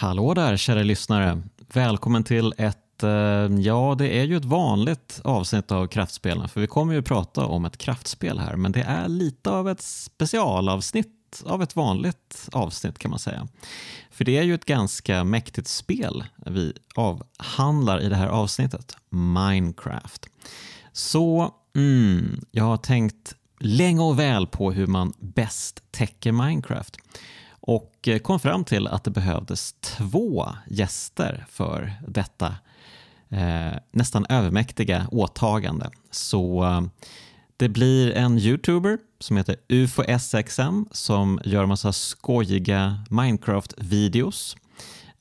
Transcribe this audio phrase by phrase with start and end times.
[0.00, 1.42] Hallå där kära lyssnare.
[1.72, 3.10] Välkommen till ett, eh,
[3.60, 7.64] ja det är ju ett vanligt avsnitt av Kraftspelen för vi kommer ju prata om
[7.64, 13.10] ett kraftspel här men det är lite av ett specialavsnitt av ett vanligt avsnitt kan
[13.10, 13.48] man säga.
[14.10, 20.26] För det är ju ett ganska mäktigt spel vi avhandlar i det här avsnittet, Minecraft.
[20.92, 26.96] Så mm, jag har tänkt länge och väl på hur man bäst täcker Minecraft
[27.68, 32.54] och eh, kom fram till att det behövdes två gäster för detta
[33.28, 35.90] eh, nästan övermäktiga åtagande.
[36.10, 36.82] Så eh,
[37.56, 44.56] det blir en youtuber som heter UFOSXM som gör massa skojiga Minecraft-videos.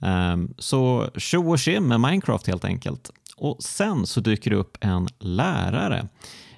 [0.01, 3.11] Eh, så tjo och tjim med Minecraft helt enkelt.
[3.37, 6.07] Och sen så dyker det upp en lärare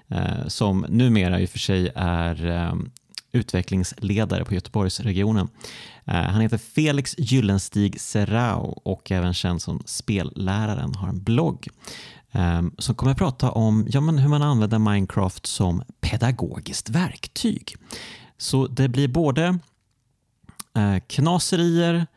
[0.08, 2.74] eh, som numera i och för sig är eh,
[3.32, 5.50] utvecklingsledare på Göteborgsregionen.
[6.06, 11.68] Eh, han heter Felix Gyllenstig Serrao och även känd som Spelläraren har en blogg
[12.32, 17.76] ehm, som kommer att prata om ja, men hur man använder Minecraft som pedagogiskt verktyg.
[18.38, 19.60] Så det blir både
[20.76, 22.08] eh, knaserier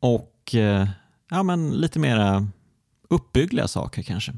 [0.00, 0.88] och eh,
[1.30, 2.48] ja, men lite mera
[3.10, 4.32] uppbyggliga saker kanske.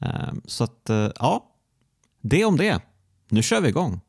[0.00, 1.50] Ehm, så att ja,
[2.20, 2.80] det om det.
[3.28, 4.00] Nu kör vi igång.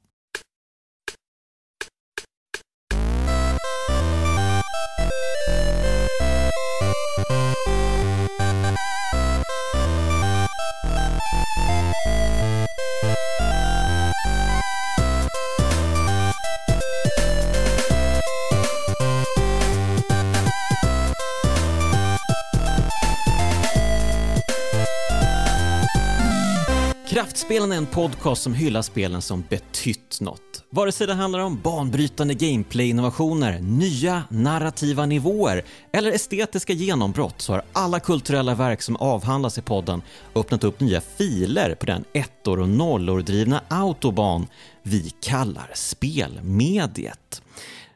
[27.28, 30.64] Kraftspelen är en podcast som hyllar spelen som betytt något.
[30.70, 37.62] Vare sig det handlar om banbrytande gameplay-innovationer, nya narrativa nivåer eller estetiska genombrott så har
[37.74, 40.02] alla kulturella verk som avhandlas i podden
[40.36, 44.48] öppnat upp nya filer på den ettor och nollor drivna autobahn
[44.84, 47.42] vi kallar spelmediet.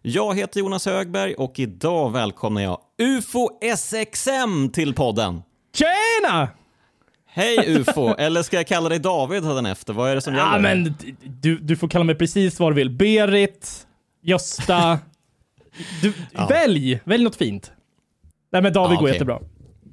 [0.02, 5.42] Jag heter Jonas Högberg och idag välkomnar jag UFO SXM till podden.
[5.76, 6.61] Tjena!
[7.34, 9.94] Hej UFO, eller ska jag kalla dig David efter?
[9.94, 10.52] Vad är det som gäller?
[10.52, 12.90] Ja, men du, du får kalla mig precis vad du vill.
[12.90, 13.88] Berit,
[14.24, 15.00] Gösta.
[16.02, 16.48] Du, ja.
[16.48, 17.72] Välj, välj något fint.
[18.52, 19.14] Nej men David ja, går okay.
[19.14, 19.40] jättebra.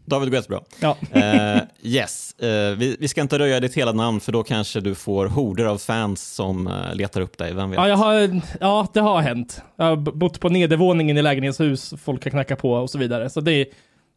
[0.04, 0.60] David går jättebra.
[0.81, 0.97] Ja.
[1.16, 4.94] uh, yes, uh, vi, vi, ska inte röja ditt hela namn för då kanske du
[4.94, 7.76] får horder av fans som uh, letar upp dig, vem vet?
[7.76, 9.62] Ja, jag har, ja, det har hänt.
[9.76, 13.31] Jag har bott på nedervåningen i lägenhetshus, folk har knackat på och så vidare.
[13.31, 13.66] Så det är,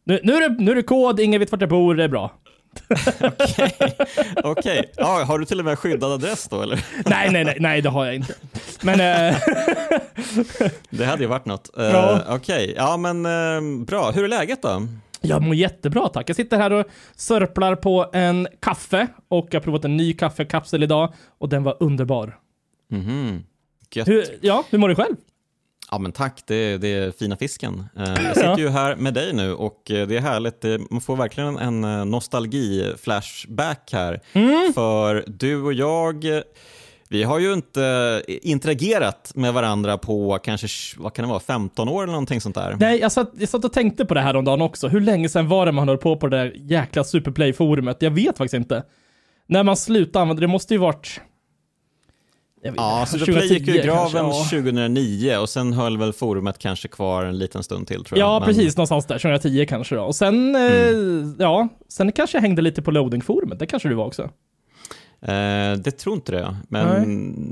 [0.04, 2.08] nu, nu, är det, nu är det kod, ingen vet vart jag bor, det är
[2.08, 2.30] bra.
[3.20, 4.50] Okej, okay.
[4.50, 4.82] okay.
[4.96, 6.84] ja, har du till och med skyddad adress då eller?
[7.06, 8.34] nej, nej, nej, nej, det har jag inte.
[8.82, 9.00] Men...
[9.00, 9.38] Uh...
[10.90, 11.70] det hade ju varit något.
[11.78, 12.22] Uh, ja.
[12.28, 12.74] Okej, okay.
[12.76, 14.10] ja men uh, bra.
[14.10, 14.86] Hur är läget då?
[15.20, 16.28] Jag mår jättebra tack.
[16.28, 20.82] Jag sitter här och sörplar på en kaffe och jag har provat en ny kaffekapsel
[20.82, 22.38] idag och den var underbar.
[22.92, 23.42] Mm
[24.00, 25.16] hur, ja, hur mår du själv?
[25.92, 27.84] Ja men tack, det, det är fina fisken.
[27.96, 30.90] Eh, jag sitter ju här med dig nu och eh, det är härligt.
[30.90, 34.20] Man får verkligen en eh, nostalgi-flashback här.
[34.32, 34.72] Mm.
[34.74, 36.24] För du och jag,
[37.08, 42.02] vi har ju inte interagerat med varandra på kanske, vad kan det vara, 15 år
[42.02, 42.76] eller någonting sånt där.
[42.80, 44.88] Nej, jag satt, jag satt och tänkte på det här om dagen också.
[44.88, 47.96] Hur länge sedan var det man höll på på det där jäkla Superplay-forumet?
[47.98, 48.82] Jag vet faktiskt inte.
[49.46, 51.20] När man slutade använda det, måste ju varit
[52.62, 56.88] Ja, så Play gick ju i graven kanske, 2009 och sen höll väl forumet kanske
[56.88, 58.28] kvar en liten stund till tror jag.
[58.28, 58.48] Ja, Men...
[58.48, 60.02] precis, någonstans där, 2010 kanske då.
[60.02, 61.24] Och sen, mm.
[61.24, 64.30] eh, ja, sen kanske jag hängde lite på loading-forumet, det kanske du var också.
[65.22, 67.02] Eh, det tror inte det, men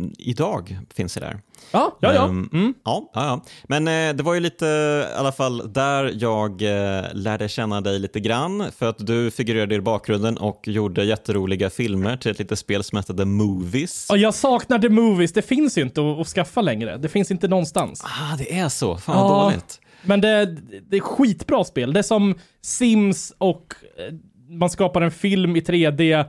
[0.01, 0.13] Nej.
[0.19, 1.41] idag finns det där.
[1.73, 2.25] Ja, ja, ja.
[2.25, 2.75] Um, mm.
[2.85, 3.45] ja, ja, ja.
[3.69, 4.67] Men eh, det var ju lite,
[5.15, 9.75] i alla fall där jag eh, lärde känna dig lite grann, för att du figurerade
[9.75, 14.11] i bakgrunden och gjorde jätteroliga filmer till ett litet spel som hette The Movies.
[14.11, 16.97] Och jag saknar The Movies, det finns ju inte att, att skaffa längre.
[16.97, 18.03] Det finns inte någonstans.
[18.05, 18.97] Ah, det är så.
[18.97, 19.81] Fan vad ja, dåligt.
[20.03, 20.57] Men det,
[20.89, 21.93] det är skitbra spel.
[21.93, 24.15] Det är som Sims och eh,
[24.49, 26.25] man skapar en film i 3D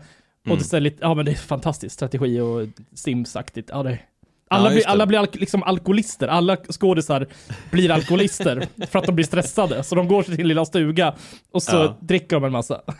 [0.49, 3.69] och det, är lite, ja, men det är fantastisk strategi och Sims-aktigt.
[3.69, 3.99] Ja, det,
[4.47, 6.27] alla, ja, blir, alla blir al liksom alkoholister.
[6.27, 7.27] Alla skådisar
[7.71, 9.83] blir alkoholister för att de blir stressade.
[9.83, 11.15] Så de går till sin lilla stuga
[11.51, 11.97] och så ja.
[11.99, 12.81] dricker de en massa.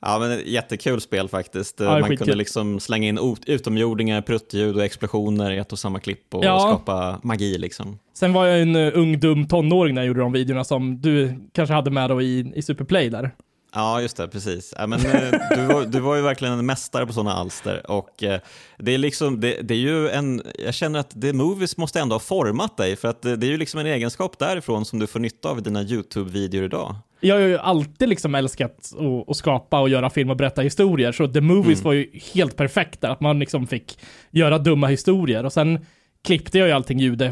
[0.00, 1.80] Ja, men jättekul spel faktiskt.
[1.80, 6.34] Ja, Man kunde liksom slänga in utomjordingar, pruttljud och explosioner i ett och samma klipp
[6.34, 6.60] och ja.
[6.60, 7.98] skapa magi liksom.
[8.14, 11.34] Sen var jag en uh, ung dum tonåring när jag gjorde de videorna som du
[11.52, 13.30] kanske hade med då i, i Superplay där.
[13.76, 14.74] Ja, just det, precis.
[14.76, 17.90] Ja, men, eh, du, var, du var ju verkligen en mästare på sådana alster.
[17.90, 18.40] Och, eh,
[18.78, 22.14] det, är liksom, det, det, är ju en, jag känner att The Movies måste ändå
[22.14, 25.06] ha format dig, för att det, det är ju liksom en egenskap därifrån som du
[25.06, 26.94] får nytta av i dina YouTube-videor idag.
[27.20, 31.12] Jag har ju alltid liksom älskat att, att skapa och göra film och berätta historier,
[31.12, 31.84] så The Movies mm.
[31.84, 33.98] var ju helt perfekt där, att man liksom fick
[34.30, 35.44] göra dumma historier.
[35.44, 35.86] Och sen
[36.24, 37.22] klippte jag ju allting ljud,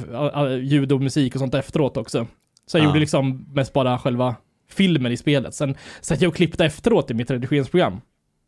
[0.60, 2.26] ljud och musik och sånt efteråt också.
[2.66, 2.88] Så jag ja.
[2.88, 4.34] gjorde liksom mest bara själva
[4.74, 5.54] filmen i spelet.
[5.54, 8.00] Sen satt jag och klippte efteråt i mitt redigeringsprogram.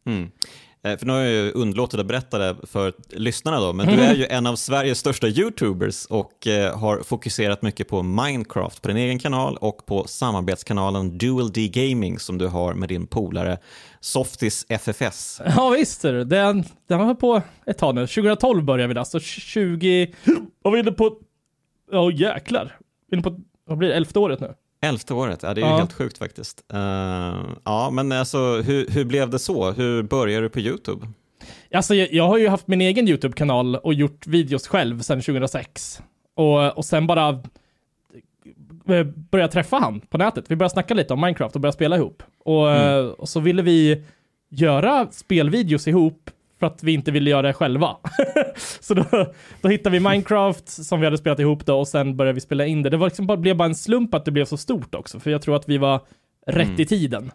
[0.07, 0.31] Mm.
[0.87, 3.93] Eh, för nu har jag ju underlåtit att berätta det för lyssnarna då, men du
[4.03, 8.89] är ju en av Sveriges största YouTubers och eh, har fokuserat mycket på Minecraft på
[8.89, 13.59] din egen kanal och på samarbetskanalen Dual D Gaming som du har med din polare
[14.01, 15.41] Softis FFS.
[15.57, 18.07] Ja visst, den, den har på ett tag nu.
[18.07, 20.15] 2012 började vi där, så 20...
[20.25, 21.19] Vad var vi inne på?
[21.93, 22.79] Ja oh, jäklar.
[23.13, 24.55] Inne på, vad blir det, elfte året nu?
[24.81, 25.79] Elfte året, ja det är ju ja.
[25.79, 26.65] helt sjukt faktiskt.
[26.75, 26.81] Uh,
[27.65, 29.71] ja, men alltså hur, hur blev det så?
[29.71, 31.07] Hur började du på YouTube?
[31.75, 36.03] Alltså jag, jag har ju haft min egen YouTube-kanal och gjort videos själv sedan 2006.
[36.35, 37.29] Och, och sen bara
[38.89, 40.45] eh, började träffa han på nätet.
[40.49, 42.23] Vi började snacka lite om Minecraft och började spela ihop.
[42.39, 43.11] Och, mm.
[43.11, 44.05] och så ville vi
[44.49, 47.97] göra spelvideos ihop för att vi inte ville göra det själva.
[48.81, 52.35] så då, då hittade vi Minecraft som vi hade spelat ihop då och sen började
[52.35, 52.91] vi spela in det.
[52.91, 55.31] Det var liksom bara, blev bara en slump att det blev så stort också, för
[55.31, 56.01] jag tror att vi var
[56.47, 56.81] rätt mm.
[56.81, 57.31] i tiden.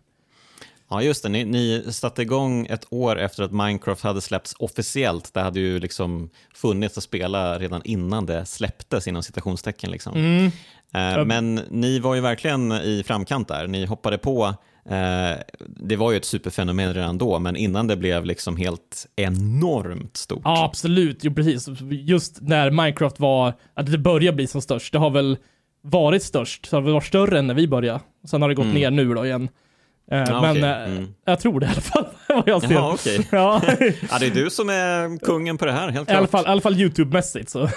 [0.89, 1.29] Ja, just det.
[1.29, 5.33] Ni, ni satte igång ett år efter att Minecraft hade släppts officiellt.
[5.33, 9.91] Det hade ju liksom funnits att spela redan innan det släpptes, inom citationstecken.
[9.91, 10.13] Liksom.
[10.13, 10.51] Mm.
[10.93, 13.67] Eh, men ni var ju verkligen i framkant där.
[13.67, 14.55] Ni hoppade på
[15.59, 20.41] det var ju ett superfenomen redan då, men innan det blev liksom helt enormt stort.
[20.43, 21.19] Ja, absolut.
[21.21, 21.67] Jo, precis.
[21.89, 24.93] Just när Minecraft var, att det började bli som störst.
[24.93, 25.37] Det har väl
[25.81, 27.99] varit störst, så det har varit större än när vi började.
[28.27, 28.75] Sen har det gått mm.
[28.75, 29.49] ner nu då igen.
[30.11, 30.85] Eh, ja, men okay.
[30.85, 31.13] mm.
[31.25, 32.05] jag tror det i alla fall.
[32.27, 32.73] vad jag ser.
[32.73, 33.19] Jaha, okay.
[33.31, 33.61] ja.
[34.11, 36.15] ja, det är du som är kungen på det här, helt klart.
[36.15, 37.69] I alla fall, fall YouTube-mässigt så.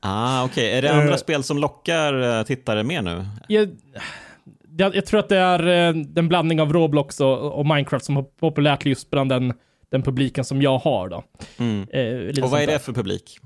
[0.00, 0.68] ah, okej.
[0.68, 0.78] Okay.
[0.78, 3.26] Är det andra spel som lockar tittare mer nu?
[3.48, 3.68] Jag,
[4.80, 8.16] jag, jag, tror att det är eh, en blandning av Roblox och, och, Minecraft som
[8.16, 9.52] är populärt just bland den,
[9.90, 11.24] den publiken som jag har då.
[11.58, 11.86] Mm.
[11.90, 13.38] Eh, och vad är det för publik?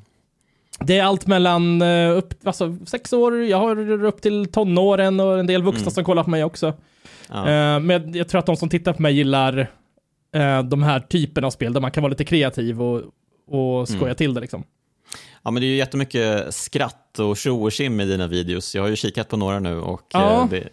[0.81, 5.39] Det är allt mellan eh, upp, alltså, sex år, jag har upp till tonåren och
[5.39, 5.91] en del vuxna mm.
[5.91, 6.73] som kollar på mig också.
[7.29, 7.49] Ja.
[7.49, 9.59] Eh, men jag tror att de som tittar på mig gillar
[10.35, 13.03] eh, de här typerna av spel där man kan vara lite kreativ och,
[13.49, 14.17] och skoja mm.
[14.17, 14.65] till det liksom.
[15.45, 18.75] Ja, men det är ju jättemycket skratt och tjo och tjim i dina videos.
[18.75, 20.69] Jag har ju kikat på några nu och ja, eh, det...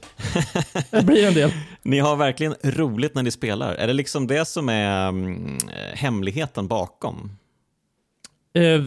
[0.91, 1.51] det blir en del.
[1.81, 3.75] Ni har verkligen roligt när ni spelar.
[3.75, 5.57] Är det liksom det som är um,
[5.93, 7.37] hemligheten bakom?
[8.57, 8.83] Uh,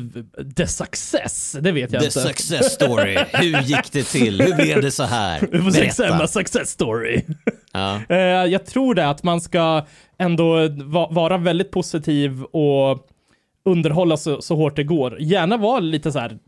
[0.56, 2.20] the success, det vet jag the inte.
[2.20, 3.19] The success story.
[3.32, 4.42] Hur gick det till?
[4.42, 5.40] Hur blev det så här?
[5.40, 6.26] Berätta.
[6.26, 7.22] success story.
[7.72, 8.00] Ja.
[8.10, 8.16] Uh,
[8.52, 9.87] jag tror det att man ska
[10.19, 13.08] ändå va vara väldigt positiv och
[13.64, 15.20] underhålla så, så hårt det går.
[15.20, 16.38] Gärna vara lite så här,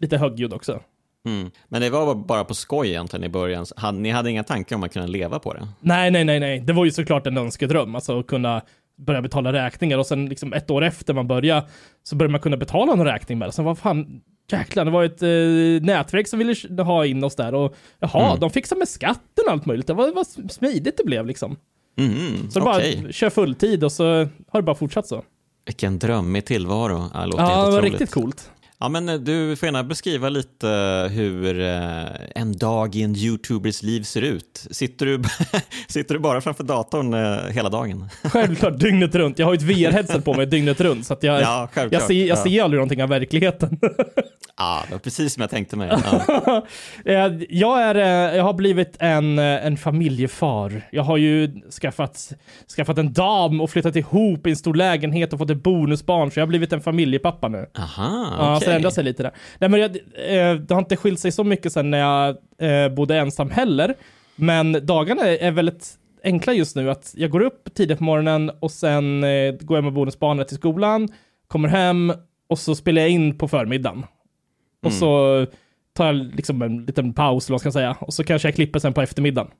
[0.00, 0.80] lite högljudd också.
[1.26, 1.50] Mm.
[1.68, 3.66] Men det var bara på skoj egentligen i början.
[3.92, 5.68] Ni hade inga tankar om att kunna leva på det?
[5.80, 6.60] Nej, nej, nej, nej.
[6.60, 8.62] Det var ju såklart en önskedröm, alltså att kunna
[8.96, 11.66] börja betala räkningar och sen liksom ett år efter man började
[12.02, 13.52] så började man kunna betala någon räkning med det.
[13.52, 14.20] Sen vad fan,
[14.50, 18.40] jäklar, det var ett eh, nätverk som ville ha in oss där och jaha, mm.
[18.40, 19.86] de fixade med skatten och allt möjligt.
[19.86, 21.56] Det var, vad smidigt det blev liksom.
[21.98, 23.02] Mm, så okay.
[23.02, 24.04] bara kör fulltid och så
[24.48, 25.24] har det bara fortsatt så.
[25.66, 27.10] Vilken drömmig tillvaro.
[27.14, 28.50] Ja, låter ja det var riktigt coolt.
[28.82, 33.16] Ja, men eh, du får gärna beskriva lite eh, hur eh, en dag i en
[33.16, 34.66] YouTubers liv ser ut.
[34.70, 35.22] Sitter du,
[35.88, 37.14] sitter du bara framför datorn
[37.52, 38.08] hela dagen?
[38.24, 39.38] Självklart, dygnet runt.
[39.38, 42.14] Jag har ju ett VR-headset på mig dygnet runt, så att jag, ja, jag, ser,
[42.14, 42.44] jag ja.
[42.44, 43.78] ser aldrig någonting av verkligheten.
[44.62, 45.90] Ja, det var precis som jag tänkte mig.
[45.90, 46.66] Ja.
[47.48, 47.94] jag, är,
[48.34, 50.82] jag har blivit en, en familjefar.
[50.90, 52.32] Jag har ju skaffat,
[52.76, 56.38] skaffat en dam och flyttat ihop i en stor lägenhet och fått ett bonusbarn, så
[56.38, 57.66] jag har blivit en familjepappa nu.
[57.78, 59.32] Aha, okay förändra sig lite där.
[59.58, 62.94] Nej, men jag, eh, det har inte skilt sig så mycket sen när jag eh,
[62.94, 63.94] bodde ensam heller.
[64.36, 65.88] Men dagarna är väldigt
[66.24, 66.90] enkla just nu.
[66.90, 70.56] Att jag går upp tidigt på morgonen och sen eh, går jag med bonusbarnet till
[70.56, 71.08] skolan,
[71.48, 72.12] kommer hem
[72.48, 74.04] och så spelar jag in på förmiddagen.
[74.82, 74.88] Mm.
[74.88, 75.46] Och så
[75.92, 77.96] tar jag liksom en liten paus, vad ska jag säga.
[78.00, 79.50] Och så kanske jag klipper sen på eftermiddagen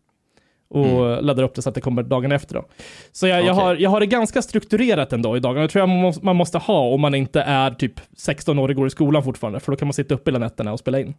[0.73, 1.25] och mm.
[1.25, 2.55] laddar upp det så att det kommer dagen efter.
[2.55, 2.64] Då.
[3.12, 3.47] Så jag, okay.
[3.47, 5.62] jag, har, jag har det ganska strukturerat ändå i dagarna.
[5.62, 8.87] Det tror jag man måste ha om man inte är typ 16 år och går
[8.87, 11.14] i skolan fortfarande, för då kan man sitta uppe hela nätterna och spela in.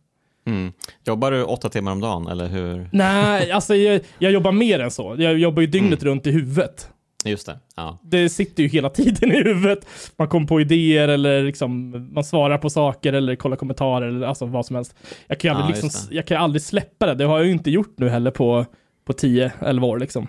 [0.45, 0.73] Mm.
[1.05, 2.89] Jobbar du åtta timmar om dagen, eller hur?
[2.91, 5.15] Nej, alltså jag, jag jobbar mer än så.
[5.17, 6.11] Jag jobbar ju dygnet mm.
[6.11, 6.89] runt i huvudet.
[7.25, 7.59] Just det.
[7.75, 7.99] Ja.
[8.03, 9.85] Det sitter ju hela tiden i huvudet.
[10.17, 14.45] Man kommer på idéer eller liksom, man svarar på saker eller kollar kommentarer eller alltså
[14.45, 14.95] vad som helst.
[15.27, 17.15] Jag kan ju aldrig, ja, liksom, jag kan aldrig släppa det.
[17.15, 18.65] Det har jag ju inte gjort nu heller på
[19.05, 20.27] på 10-11 år liksom.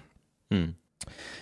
[0.50, 0.74] Mm.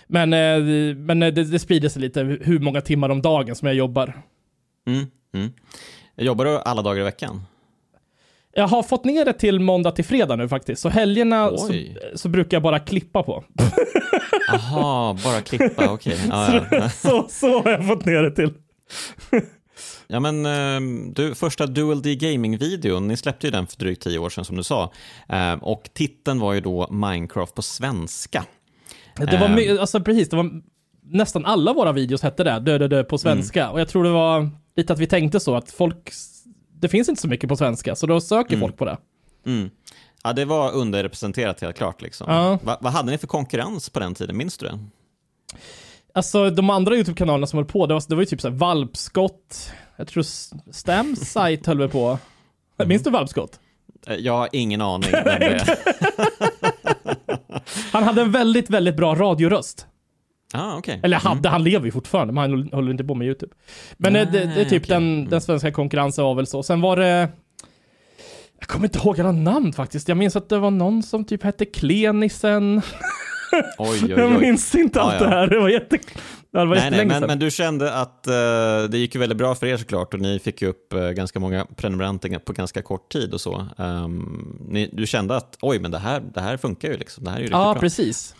[0.07, 3.75] Men, eh, men det, det sprider sig lite hur många timmar om dagen som jag
[3.75, 4.21] jobbar.
[4.87, 5.53] Mm, mm.
[6.15, 7.41] Jobbar du alla dagar i veckan?
[8.55, 10.81] Jag har fått ner det till måndag till fredag nu faktiskt.
[10.81, 11.73] Så helgerna så,
[12.15, 13.43] så brukar jag bara klippa på.
[14.53, 16.17] Aha, bara klippa, okej.
[16.29, 16.89] Ja, ja.
[17.01, 18.53] så, så har jag fått ner det till.
[20.07, 24.19] ja, men eh, du, första Dual D Gaming-videon, ni släppte ju den för drygt tio
[24.19, 24.91] år sedan som du sa.
[25.29, 28.45] Eh, och titeln var ju då Minecraft på svenska.
[29.17, 29.55] Det var, Ehm.
[29.55, 30.49] my- alltså precis, det var
[31.05, 33.69] nästan alla våra videos hette det, dö, dö, dö på svenska.
[33.69, 36.09] Och jag tror det var lite att vi tänkte så att folk,
[36.83, 38.97] det finns inte så mycket på svenska, så då söker folk på det.
[39.45, 39.69] Mm.
[40.23, 42.01] Ja, det var underrepresenterat helt klart.
[42.01, 42.27] Liksom.
[42.31, 42.59] Ja.
[42.63, 44.37] Va, vad hade ni för konkurrens på den tiden?
[44.37, 44.79] Minns du det?
[46.13, 49.71] Alltså de andra YouTube-kanalerna som höll på, det var, det var ju typ såhär valpskott,
[49.97, 50.23] jag tror
[50.73, 52.17] Stamsite höll vi på.
[52.85, 53.59] Minns du valpskott?
[54.07, 55.09] Eh, Jag har ingen aning.
[57.91, 59.87] Han hade en väldigt, väldigt bra radioröst.
[60.53, 60.99] Ah, okay.
[61.03, 63.53] Eller hade, han lever ju fortfarande, men han håller inte på med YouTube.
[63.97, 64.95] Men eh, det, det, är typ okej.
[64.95, 66.63] den, den svenska konkurrensen var väl så.
[66.63, 67.29] Sen var det...
[68.59, 70.07] Jag kommer inte ihåg alla namn faktiskt.
[70.07, 72.81] Jag minns att det var någon som typ hette Klenisen.
[73.77, 74.37] Oj, oj, Jag oj.
[74.37, 75.23] minns inte Ja, allt ja.
[75.29, 75.47] det här.
[75.47, 75.97] Det var, jätte...
[76.51, 78.33] det var Nej, nej, men, men du kände att eh,
[78.89, 81.39] det gick ju väldigt bra för er såklart och ni fick ju upp eh, ganska
[81.39, 83.67] många prenumeranter på ganska kort tid och så.
[83.77, 87.23] Ehm, ni, du kände att oj, men det här, det här funkar ju liksom.
[87.23, 87.81] Det här är ju riktigt Ja, bra.
[87.81, 88.35] precis.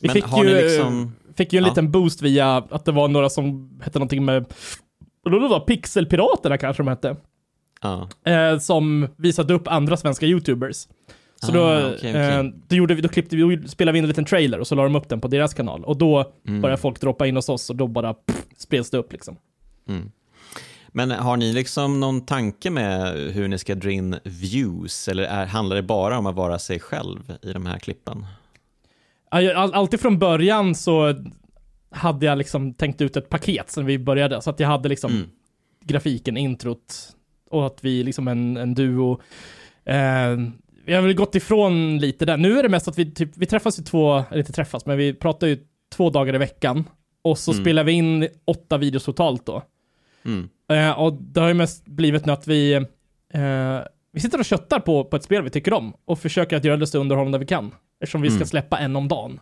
[0.00, 1.68] Vi Men fick har ju, ni liksom- fick ju en Ja.
[1.70, 4.44] liten boost via att det var några som hette någonting med...
[5.24, 7.16] Då var Pixelpiraterna kanske de hette.
[7.82, 8.08] Ja.
[8.32, 10.88] eh, som visade upp andra svenska YouTubers.
[11.42, 12.12] Så då, Ah, okej, okej.
[12.14, 14.66] Eh, då, gjorde vi, då klippte vi, då spelade vi in en liten trailer och
[14.66, 15.84] så la de upp den på deras kanal.
[15.84, 16.60] Och då Mm.
[16.62, 19.36] började folk droppa in hos oss och då bara pff, spreds det upp liksom.
[19.88, 20.10] Mm.
[20.88, 25.46] Men har ni liksom någon tanke med hur ni ska dra in views eller är,
[25.46, 28.26] handlar det bara om att vara sig själv i de här klippen?
[29.30, 31.14] Alltid från början så
[31.90, 34.42] hade jag liksom tänkt ut ett paket sen vi började.
[34.42, 35.26] Så att jag hade liksom Mm.
[35.84, 36.94] grafiken, introt
[37.50, 39.20] och att vi liksom en, en duo.
[39.84, 40.36] Eh,
[40.84, 42.36] vi har väl gått ifrån lite där.
[42.36, 44.98] Nu är det mest att vi, typ, vi träffas ju två, eller inte träffas, men
[44.98, 45.58] vi pratar ju
[45.96, 46.84] två dagar i veckan.
[47.22, 47.64] Och så Mm.
[47.64, 49.62] spelar vi in åtta videos totalt då.
[50.24, 50.48] Mm.
[50.70, 52.74] Eh, och det har ju mest blivit nu att vi,
[53.34, 53.78] eh,
[54.12, 56.76] vi sitter och köttar på, på ett spel vi tycker om och försöker att göra
[56.76, 57.70] det så underhållande vi kan.
[58.02, 58.46] Eftersom vi ska Mm.
[58.46, 59.40] släppa en om dagen.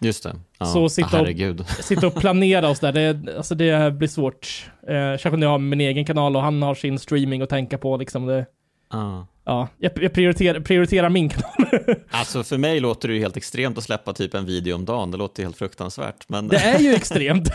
[0.00, 0.36] Just det.
[0.58, 0.66] Ja.
[0.66, 1.70] Så sitta ah, och-.
[1.80, 4.70] Sitta och planera oss där, det, alltså det blir svårt.
[4.82, 7.78] Eh, särskilt när jag har min egen kanal och han har sin streaming att tänka
[7.78, 8.26] på liksom.
[8.26, 8.46] Det,
[8.90, 9.22] Ah.
[9.44, 11.80] ja, jag, jag prioriterar, prioriterar min kanal.
[12.10, 15.10] Alltså för mig låter det ju helt extremt att släppa typ en video om dagen.
[15.10, 16.28] Det låter ju helt fruktansvärt.
[16.28, 16.48] Men...
[16.48, 17.48] Det är ju extremt.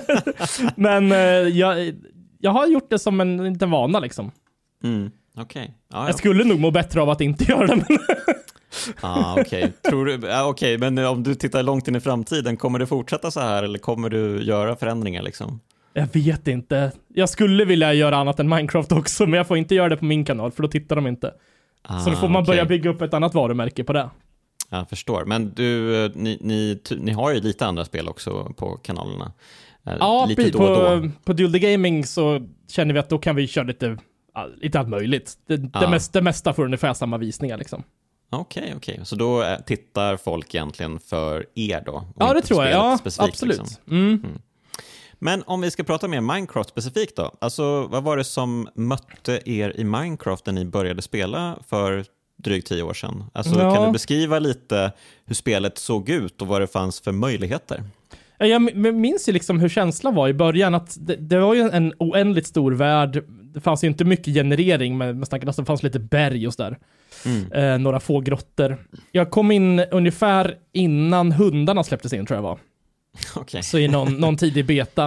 [0.76, 1.94] Men eh, jag,
[2.38, 4.30] jag har gjort det som en liten vana liksom.
[4.84, 5.10] Mm.
[5.36, 5.74] Okej.
[5.92, 6.06] Ja, ja.
[6.06, 7.76] Jag skulle nog må bättre av att inte göra det.
[7.76, 7.98] Men
[9.00, 9.72] Ah, okej.
[9.82, 13.40] Du, ah, okej, men om du tittar långt in i framtiden, kommer det fortsätta så
[13.40, 15.60] här eller kommer du göra förändringar liksom?
[15.94, 16.92] jag vet inte.
[17.14, 20.04] Jag skulle vilja göra annat än Minecraft också, men jag får inte göra det på
[20.04, 21.34] min kanal, för då tittar de inte.
[21.82, 22.78] Ah, Så då får man börja okej.
[22.78, 24.10] bygga upp ett annat varumärke på det.
[24.70, 25.24] Jag förstår.
[25.24, 29.32] Men du, eh, ni, ni, ni har ju lite andra spel också på kanalerna.
[29.86, 30.52] Eh, Ja, lite precis.
[30.58, 31.10] då och På, då.
[31.24, 33.96] på Dual the Gaming så känner vi att då kan vi köra lite,
[34.60, 35.32] lite allt möjligt.
[35.48, 35.90] Det, det, Ja.
[35.90, 37.82] mest, det mesta får ungefär samma visningar liksom.
[38.32, 39.00] Okej, okej.
[39.04, 42.04] Så då eh, tittar folk egentligen för er då?
[42.18, 42.72] Ja, det tror jag.
[42.72, 43.58] Ja, specifikt, absolut.
[43.58, 43.76] liksom.
[43.90, 44.38] Mm.
[45.18, 47.34] Men om vi ska prata mer Minecraft specifikt då.
[47.40, 52.04] Alltså, vad var det som mötte er i Minecraft när ni började spela för
[52.36, 53.24] drygt tio år sedan?
[53.32, 53.74] Alltså, Ja.
[53.74, 54.92] Kan du beskriva lite
[55.24, 57.84] hur spelet såg ut och vad det fanns för möjligheter?
[58.38, 58.62] Ja, Jag
[58.94, 62.46] minns ju liksom hur känslan var i början, att det, det var ju en oändligt
[62.46, 63.24] stor värld.
[63.28, 66.78] Det fanns ju inte mycket generering, men man snackade det fanns lite berg och sådär.
[67.26, 67.52] Mm.
[67.52, 68.86] Eh, några få grottor.
[69.12, 72.58] Jag kom in ungefär innan hundarna släpptes in tror jag var.
[73.36, 73.62] Okej.
[73.62, 75.04] Så i någon, någon tidig beta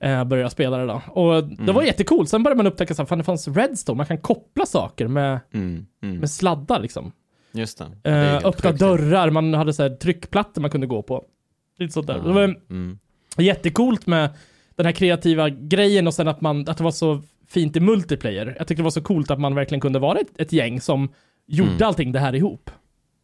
[0.00, 1.02] eh, började jag spela det då.
[1.12, 1.74] Och det Mm.
[1.74, 2.26] var jättekul.
[2.26, 5.86] Sen började man upptäcka att fan, det fanns redstone, man kan koppla saker med, Mm,
[6.02, 6.16] mm.
[6.18, 7.12] med sladdar liksom.
[7.52, 7.84] Just det.
[8.02, 8.80] Det Eh, helt öppna sjukt.
[8.80, 11.24] dörrar, man hade så här tryckplattor man kunde gå på.
[11.78, 12.14] Lite sånt där.
[12.24, 12.98] Det var mm.
[13.38, 14.30] jättecoolt med
[14.76, 18.46] den här kreativa grejen och sen att, man, att det var så fint i multiplayer.
[18.58, 21.08] Jag tyckte det var så coolt att man verkligen kunde vara ett, ett gäng som
[21.46, 21.82] gjorde Mm.
[21.88, 22.70] allting det här ihop.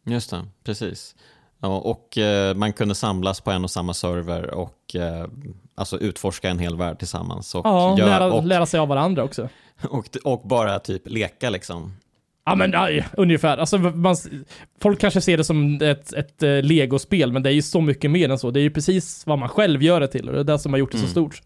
[0.05, 1.15] Just det, precis.
[1.61, 5.27] Ja, och eh, man kunde samlas på en och samma server och eh,
[5.75, 7.55] alltså utforska en hel värld tillsammans.
[7.55, 9.49] Och, Ja, göra- lära, och, lära sig av varandra också.
[9.89, 11.93] och, och bara typ leka liksom.
[12.45, 13.57] Ja men aj, ungefär.
[13.57, 14.15] Alltså, man,
[14.81, 18.11] folk kanske ser det som ett, ett eh, legospel, men det är ju så mycket
[18.11, 18.51] mer än så.
[18.51, 20.73] Det är ju precis vad man själv gör det till och det är det som
[20.73, 21.11] har gjort det så Mm.
[21.11, 21.41] stort.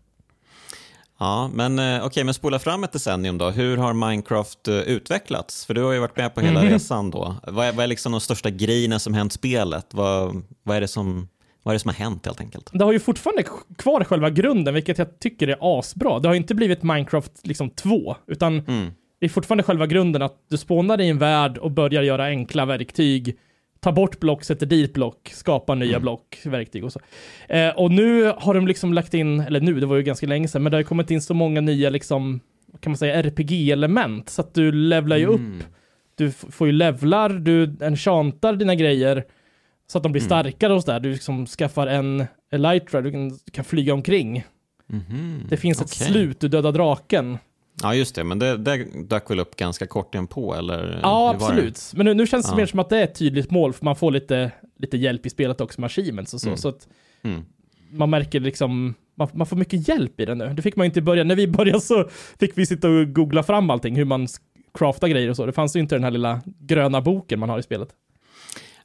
[1.20, 3.50] Ja, men eh, okej, men spola fram ett decennium då.
[3.50, 5.66] Hur har Minecraft eh, utvecklats?
[5.66, 6.70] För du har ju varit med på hela Mhm.
[6.72, 7.36] resan då.
[7.48, 9.88] Vad är, vad är liksom de största grejerna som hänt spelet?
[9.94, 11.28] Vad, vad är det som,
[11.64, 12.70] Vad är det som har hänt helt enkelt?
[12.74, 13.44] Det har ju fortfarande
[13.78, 16.20] kvar själva grunden, vilket jag tycker är asbra.
[16.20, 18.92] Det har inte blivit Minecraft liksom 2, utan Mm.
[19.20, 22.66] det är fortfarande själva grunden att du spånar i en värld och börjar göra enkla
[22.66, 23.38] verktyg,
[23.80, 26.02] ta bort block, sätter dit block, skapa nya Mm.
[26.02, 27.00] block, verktyg och så.
[27.50, 30.48] Eh, och nu har de liksom lagt in, eller nu, det var ju ganska länge
[30.48, 32.40] sedan, men det har kommit in så många nya liksom,
[32.80, 35.64] kan man säga, RPG-element, så att du levlar ju upp Mm.
[36.16, 39.24] du f- får ju levlar, du enchantar dina grejer
[39.88, 40.28] så att de blir Mm.
[40.28, 41.00] starkare och sådär.
[41.00, 44.44] Du liksom skaffar en elytra, du kan, du kan flyga omkring.
[44.88, 45.42] Mhm.
[45.50, 46.08] Det finns ett Okej.
[46.08, 47.38] slut, du dödar draken.
[47.84, 51.00] Ja, just det, men det, det dök väl upp ganska kort på eller?
[51.04, 51.46] Ja, det?
[51.46, 51.92] absolut.
[51.96, 52.58] Men nu, nu känns det Ja.
[52.58, 55.30] mer som att det är ett tydligt mål, för man får lite, lite hjälp i
[55.30, 56.48] spelet också med achievements och så.
[56.48, 56.58] Mm.
[56.58, 56.88] Så att
[57.24, 57.46] Mm.
[57.92, 60.54] man märker liksom, man, man får mycket hjälp i det nu.
[60.54, 61.28] Det fick man ju inte i början.
[61.28, 64.28] När vi började så fick vi sitta och googla fram allting, hur man
[64.74, 65.46] craftar grejer och så.
[65.46, 67.90] Det fanns ju inte den här lilla gröna boken man har i spelet.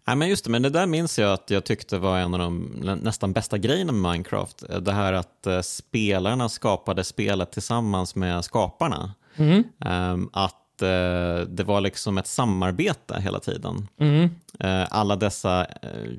[0.04, 2.40] Nej, men just det, men det där minns jag att jag tyckte var en av
[2.40, 2.62] de
[3.02, 4.64] nästan bästa grejerna med Minecraft.
[4.80, 9.12] Det här att eh, spelarna skapade spelet tillsammans med skaparna.
[9.36, 9.64] Mm.
[9.84, 13.88] Ehm, att eh, det var liksom ett samarbete hela tiden.
[14.00, 14.30] Mm.
[14.60, 15.66] Eh, alla dessa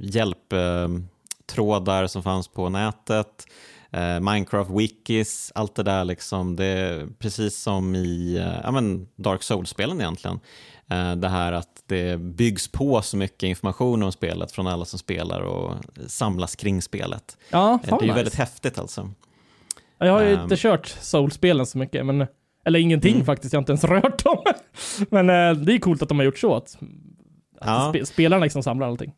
[0.02, 3.46] hjälptrådar som fanns på nätet,
[3.92, 6.56] eh, Minecraft-wikis, allt det där liksom.
[6.56, 10.40] Det är precis som i ja, men Dark Souls-spelen egentligen.
[10.94, 15.00] Eh, det här att det byggs på så mycket information om spelet från alla som
[15.00, 15.74] spelar och
[16.08, 17.38] samlas kring spelet.
[17.50, 18.16] Ja, Eh, det är ju nice.
[18.16, 19.10] väldigt häftigt alltså.
[19.98, 20.44] Ja, Jag har ju Ehm.
[20.44, 22.28] inte kört Soul-spelen så mycket, men
[22.66, 23.26] eller ingenting Mm.
[23.26, 24.38] faktiskt, jag har inte ens rört dem.
[25.10, 26.78] men eh, det är coolt att de har gjort så, att,
[27.60, 27.90] att Ja.
[27.94, 29.14] spe, spelarna liksom samlar allting.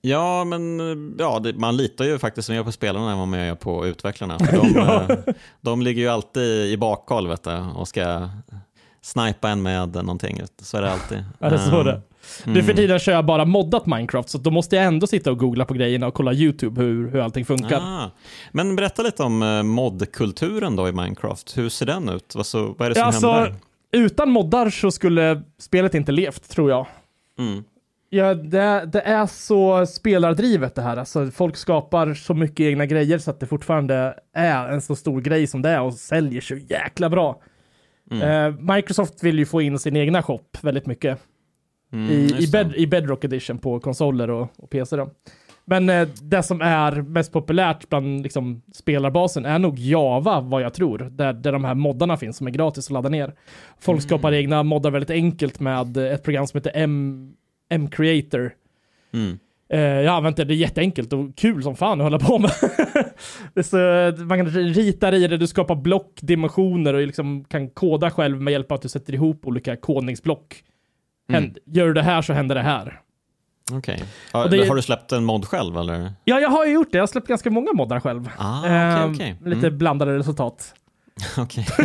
[0.00, 0.78] Ja, men
[1.18, 4.38] ja, det, man litar ju faktiskt mer på spelarna än vad man gör på utvecklarna.
[4.52, 5.06] De, Ja.
[5.60, 8.28] de ligger ju alltid i bakhåll vet du, och ska
[9.06, 10.42] snipa en med någonting.
[10.62, 11.18] Så är det alltid.
[11.38, 12.00] Ja, det är så det.
[12.44, 15.38] Nu för tiden kör jag bara moddat Minecraft, så då måste jag ändå sitta och
[15.38, 17.80] googla på grejerna och kolla YouTube hur, hur allting funkar.
[17.80, 18.10] Ah.
[18.52, 21.58] Men berätta lite om eh, modkulturen då i Minecraft.
[21.58, 22.34] Hur ser den ut?
[22.34, 23.54] Vad, så, vad är det som Ja, alltså- händer?
[23.92, 26.86] Utan moddar så skulle spelet inte levt, tror jag.
[27.38, 27.64] Mm.
[28.10, 30.96] Ja, det, det är så spelardrivet det här.
[30.96, 35.20] Alltså, folk skapar så mycket egna grejer så att det fortfarande är en så stor
[35.20, 37.40] grej som det är och säljer så jäkla bra.
[38.10, 38.22] Mm.
[38.56, 41.18] Eh, Microsoft vill ju få in sin egna shop väldigt mycket
[41.92, 44.96] Mm, i, i, bed, i Bedrock Edition på konsoler och, och PC.
[44.96, 45.10] Då.
[45.64, 50.74] Men eh, det som är mest populärt bland liksom, spelarbasen är nog Java, vad jag
[50.74, 50.98] tror.
[50.98, 53.34] Där, där de här moddarna finns som är gratis att ladda ner.
[53.78, 54.00] Folk Mm.
[54.08, 57.32] skapar egna moddar väldigt enkelt med ett program som heter M,
[57.68, 58.54] M-Creator.
[59.14, 59.38] Mm.
[59.68, 62.38] Eh, jag har använt det, det är jätteenkelt och kul som fan att hålla på
[62.38, 62.50] med.
[63.66, 63.76] så,
[64.24, 68.70] man kan rita i det, du skapar blockdimensioner och liksom kan koda själv med hjälp
[68.72, 70.62] av att du sätter ihop olika kodningsblock.
[71.28, 71.42] Mm.
[71.42, 73.00] Händ, Gör du det här så händer det här.
[73.72, 74.02] Okej.
[74.32, 76.12] Har, Och det- har du släppt en mod själv eller?
[76.24, 76.98] Ja, jag har ju gjort det.
[76.98, 78.30] Jag har släppt ganska många moddar själv.
[78.38, 79.50] Ah, okej, Ehm.
[79.50, 79.78] Lite Mm.
[79.78, 80.74] blandade resultat.
[81.38, 81.66] Okej.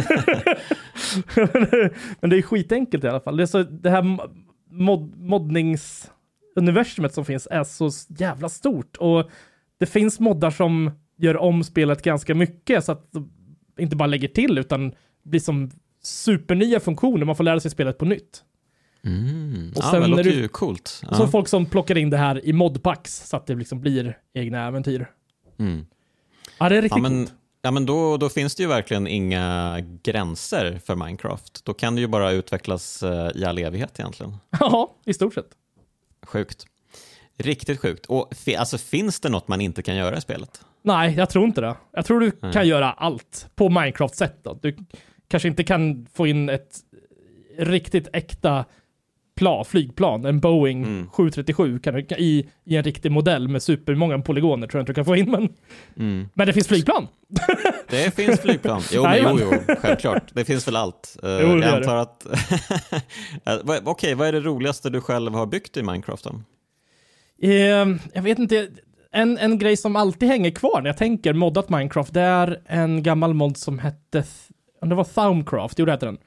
[2.19, 3.37] Men det är skitenkelt i alla fall.
[3.37, 4.17] Det, så, det här
[4.71, 5.13] mod,
[6.55, 8.97] moddningsuniversumet som finns är så jävla stort.
[8.97, 9.29] Och
[9.79, 13.29] det finns moddar som gör om spelet ganska mycket så att de
[13.77, 15.71] inte bara lägger till utan blir som
[16.03, 17.25] supernya funktioner.
[17.25, 18.43] Man får lära sig spelet på nytt.
[19.03, 19.71] Mm.
[19.75, 21.01] Och ja, sen men det låter ju coolt.
[21.09, 21.17] Ja.
[21.17, 24.67] Så folk som plockar in det här i modpacks så att det liksom blir egna
[24.67, 25.07] äventyr.
[25.59, 25.85] Mm.
[26.59, 27.33] Ja, det är Ja, riktigt men, coolt.
[27.61, 31.65] ja, men då, då finns det ju verkligen inga gränser för Minecraft.
[31.65, 34.37] Då kan det ju bara utvecklas eh, i all evighet egentligen.
[34.59, 35.49] Ja, i stort sett.
[36.25, 36.65] Sjukt.
[37.37, 38.05] Riktigt sjukt.
[38.05, 40.61] Och alltså, finns det något man inte kan göra i spelet?
[40.81, 41.75] Nej, jag tror inte det.
[41.91, 42.53] Jag tror du Nej.
[42.53, 44.47] kan göra allt på Minecraft-sätt.
[44.61, 44.77] Du
[45.27, 46.79] kanske inte kan få in ett
[47.57, 48.65] riktigt äkta
[49.35, 51.09] plan, flygplan, en Boeing Mm.
[51.09, 54.95] 737 kan du, i, i en riktig modell med supermånga polygoner tror jag inte du
[54.95, 55.31] kan få in.
[55.31, 55.49] Men,
[55.97, 56.29] Mm.
[56.33, 57.07] men det finns flygplan.
[57.89, 58.81] Det finns flygplan.
[58.91, 60.23] Jo, men, jo, jo, självklart.
[60.33, 61.17] Det finns väl allt.
[61.23, 62.25] Eh, det jag antar att...
[63.45, 66.35] Eh, Okej, vad är det roligaste du själv har byggt i Minecraft då?
[67.47, 68.67] Eh, jag vet inte,
[69.11, 73.03] en, en grej som alltid hänger kvar när jag tänker moddat Minecraft, det är en
[73.03, 74.23] gammal mod som hette,
[74.81, 76.17] om det var Thaumcraft, jo det heter den,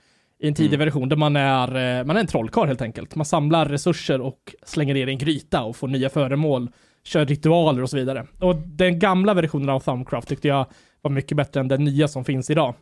[0.45, 0.85] i en tidig Mm.
[0.85, 3.15] version, där man är, eh, man är en trollkarl helt enkelt.
[3.15, 6.71] Man samlar resurser och slänger ner i en gryta och får nya föremål,
[7.05, 8.27] kör ritualer och så vidare.
[8.41, 10.67] Och den gamla versionen av Thaumcraft tyckte jag
[11.03, 12.75] var mycket bättre än den nya som finns idag.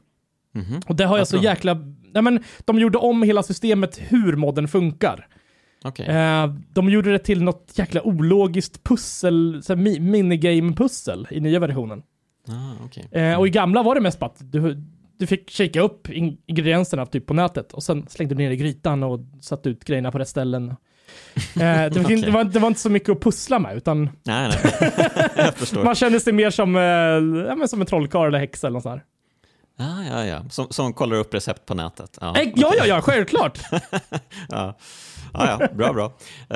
[0.55, 0.81] Mhm.
[0.87, 1.75] Och det har jag så jäkla,
[2.13, 5.27] nej men de gjorde om hela systemet hur modden funkar.
[5.85, 6.07] Okej.
[6.07, 12.03] Eh, de gjorde det till något jäkla ologiskt pussel, mi- minigame-pussel i nya versionen.
[12.49, 13.09] Ah, okej.
[13.13, 14.83] Eh, och i gamla var det mest bara att du,
[15.23, 18.57] du fick kika upp in- ingredienserna typ på nätet och sen slängde du ner i
[18.57, 20.69] grytan och satte ut grejerna på rätt ställen.
[20.69, 20.75] Eh,
[21.57, 22.17] det, Okej.
[22.17, 24.51] det, var, det var inte så mycket att pussla med, utan Nej,
[25.37, 25.53] nej.
[25.85, 26.83] man kände sig mer som, eh,
[27.49, 29.03] ja, men som en trollkarl eller häxa eller något sånt.
[29.79, 30.45] Ah, ja, ja.
[30.51, 32.19] Som, som kollar upp recept på nätet.
[32.21, 33.59] Ja, Eh, Ja, ja, ja, självklart.
[34.49, 34.79] ja.
[35.35, 36.05] Ja, ja, bra, bra.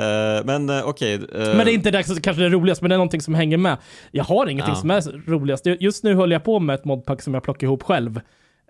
[0.03, 1.13] Eh, men uh, okej.
[1.13, 3.57] eh, Men det är inte det kanske det roligaste, men det är någonting som hänger
[3.57, 3.77] med.
[4.11, 4.79] Jag har ingenting Ja.
[4.81, 5.65] som är roligast.
[5.65, 8.21] Just nu höll jag på med ett modpack som jag plockade ihop själv.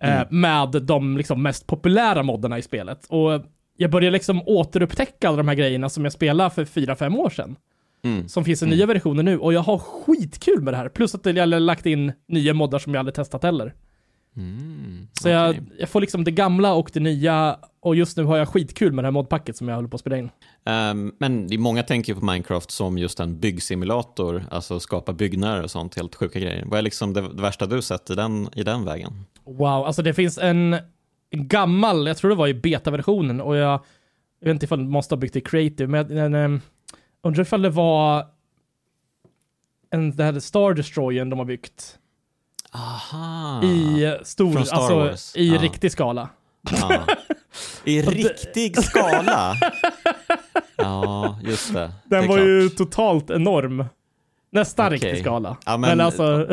[0.01, 0.41] Eh, Mm.
[0.41, 3.05] Med de liksom mest populära moddarna i spelet.
[3.10, 3.41] Och
[3.77, 7.55] jag börjar liksom återupptäcka alla de här grejerna som jag spelade för 4-5 år sedan.
[8.03, 8.27] mm.
[8.27, 9.38] Som finns i nya versioner nu.
[9.39, 10.89] Och jag har skitkul med det här.
[10.89, 13.73] Plus att jag har lagt in nya moddar som jag aldrig testat heller.
[14.38, 15.07] Mm.
[15.21, 15.63] Så jag, okej.
[15.79, 17.57] jag får liksom det gamla och det nya.
[17.88, 20.02] Och just nu har jag skitkul med det här modpacket som jag håller på att
[20.02, 20.30] spela in.
[20.65, 25.63] Ehm, men det är många tänker på Minecraft som just en byggsimulator, alltså skapa byggnader
[25.63, 26.63] och sånt, helt sjuka grejer.
[26.65, 29.26] Vad är liksom det, det värsta du sett i den, i den vägen?
[29.45, 30.76] Wow, alltså det finns en,
[31.32, 33.71] gammal, jag tror det var i betaversionen och jag,
[34.39, 36.62] jag vet inte ifall det måste ha byggt i creative, men men, um,
[37.23, 38.26] undrar ifall det var
[39.89, 41.97] en, det här Star Destroyern de har byggt
[42.73, 43.63] Aha.
[43.63, 44.54] i stor, Ah.
[44.54, 45.36] Från Star alltså Wars.
[45.36, 45.62] i Ja.
[45.62, 46.30] riktig skala.
[47.83, 49.55] I riktig skala?
[50.75, 51.79] Ja, just det.
[51.79, 52.47] det Den är var klart.
[52.47, 53.85] ju totalt enorm.
[54.51, 54.97] Nästan Okej.
[54.97, 55.57] riktig skala.
[55.65, 56.47] Ja, men, men- alltså,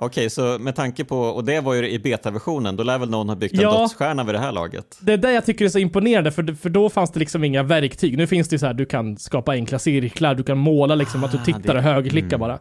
[0.00, 3.28] Okej, så med tanke på, och det var ju i betaversionen, då lär väl någon
[3.28, 3.78] ha byggt en Ja.
[3.80, 4.98] dödsstjärna vid det här laget?
[5.00, 7.62] det är det jag tycker är så imponerande, för, för då fanns det liksom inga
[7.62, 8.16] verktyg.
[8.18, 11.24] Nu finns det ju så här, du kan skapa enkla cirklar, du kan måla liksom,
[11.24, 12.40] att du Ah, tittar det- och högerklickar mm.
[12.40, 12.58] bara.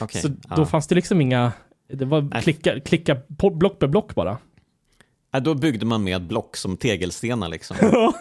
[0.00, 0.20] Okej.
[0.22, 0.56] Så ja.
[0.56, 1.52] då fanns det liksom inga,
[1.92, 4.38] det var klicka, klicka på block per block bara.
[5.34, 7.76] Ja, då byggde man med block som tegelstenar liksom.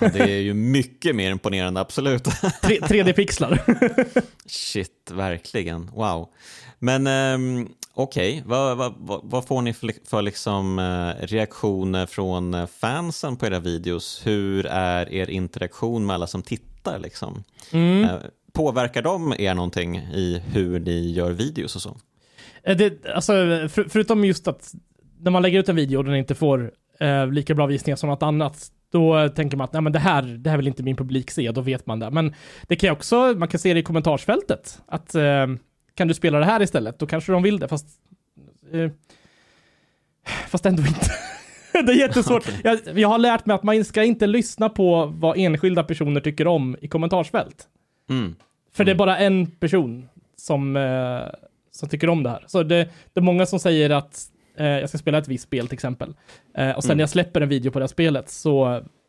[0.00, 2.24] Ja, det är ju mycket mer imponerande, absolut.
[2.62, 3.60] Tre- 3D-pixlar.
[4.46, 5.90] Shit, verkligen.
[5.94, 6.28] Wow.
[6.78, 12.54] Men um, okej, vad, vad, vad, vad får ni för, för liksom, eh, reaktioner från
[12.54, 14.20] eh, fansen på era videos?
[14.24, 16.98] Hur är er interaktion med alla som tittar?
[16.98, 17.44] Liksom?
[17.72, 18.04] Mm.
[18.04, 18.16] Eh,
[18.52, 21.96] påverkar de er någonting i hur ni gör videos och så?
[22.62, 23.32] Det, alltså,
[23.68, 24.74] för, förutom just att
[25.20, 28.08] när man lägger ut en video och den inte får eh, lika bra visningar som
[28.08, 30.96] något annat, då tänker man att Nej, men det, här, det här vill inte min
[30.96, 32.10] publik se, då vet man det.
[32.10, 35.46] Men det kan också, man kan se det i kommentarsfältet, att eh,
[35.94, 37.86] kan du spela det här istället, då kanske de vill det, fast
[38.72, 38.90] eh,
[40.48, 41.10] fast ändå inte.
[41.72, 42.48] det är jättesvårt.
[42.64, 46.46] Jag, jag har lärt mig att man ska inte lyssna på vad enskilda personer tycker
[46.46, 47.68] om i kommentarsfält.
[48.10, 48.34] Mm.
[48.72, 51.20] För det är bara en person som, eh,
[51.70, 52.44] som tycker om det här.
[52.46, 54.30] Så det, det är många som säger att
[54.66, 56.14] jag ska spela ett visst spel till exempel.
[56.54, 56.96] Eh, och sen Mm.
[56.98, 58.64] när jag släpper en video på det här spelet så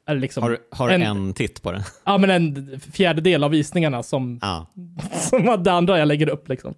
[0.05, 1.83] är det liksom Har, har En- en, titt på det?
[2.05, 4.67] ja, men en fjärdedel av visningarna som, Ja.
[5.11, 6.49] som det andra jag lägger upp.
[6.49, 6.73] Liksom.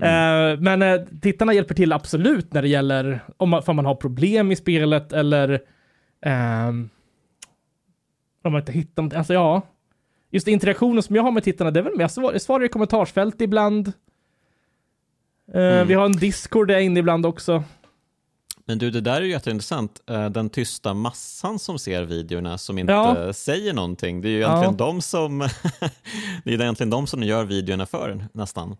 [0.00, 3.94] Eh, men eh, tittarna hjälper till absolut när det gäller om man, om man har
[3.94, 5.60] problem i spelet eller
[6.26, 6.88] ehm,
[8.44, 9.14] om man inte hittar något.
[9.14, 9.62] Alltså ja,
[10.30, 13.40] just interaktionen som jag har med tittarna, det är väl mer, svar- svarar i kommentarsfält
[13.40, 13.88] ibland.
[15.54, 15.88] Eh, Mm.
[15.88, 17.64] Vi har en Discord där jag är inne ibland också.
[18.66, 20.00] Men du, det där är ju jätteintressant.
[20.10, 23.32] Eh, Den tysta massan som ser videorna som inte Ja.
[23.32, 24.20] säger någonting.
[24.20, 25.38] Det är ju egentligen de som
[26.44, 28.70] det är egentligen de som gör videorna för nästan.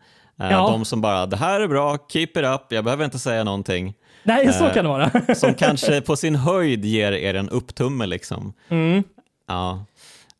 [0.41, 0.71] Eh, Ja.
[0.71, 3.95] De som bara, det här är bra, keep it up, jag behöver inte säga någonting.
[4.23, 4.75] Nej, så Eh.
[4.75, 5.11] kan det vara.
[5.35, 8.53] Som kanske på sin höjd ger er en upptumme liksom.
[8.69, 9.03] Mm.
[9.49, 9.85] Ja.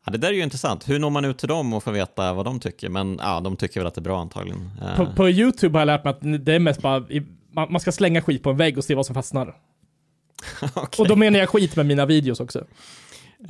[0.05, 0.89] Ja, det där är ju intressant.
[0.89, 2.89] Hur når man ut till dem och får veta vad de tycker?
[2.89, 4.71] Men ja, de tycker väl att det är bra antagligen.
[4.97, 7.03] På, på YouTube har jag lärt mig att det är mest bara,
[7.55, 9.47] man, man ska slänga skit på en vägg och se vad som fastnar.
[10.75, 12.65] Okej, Och då menar jag skit med mina videos också.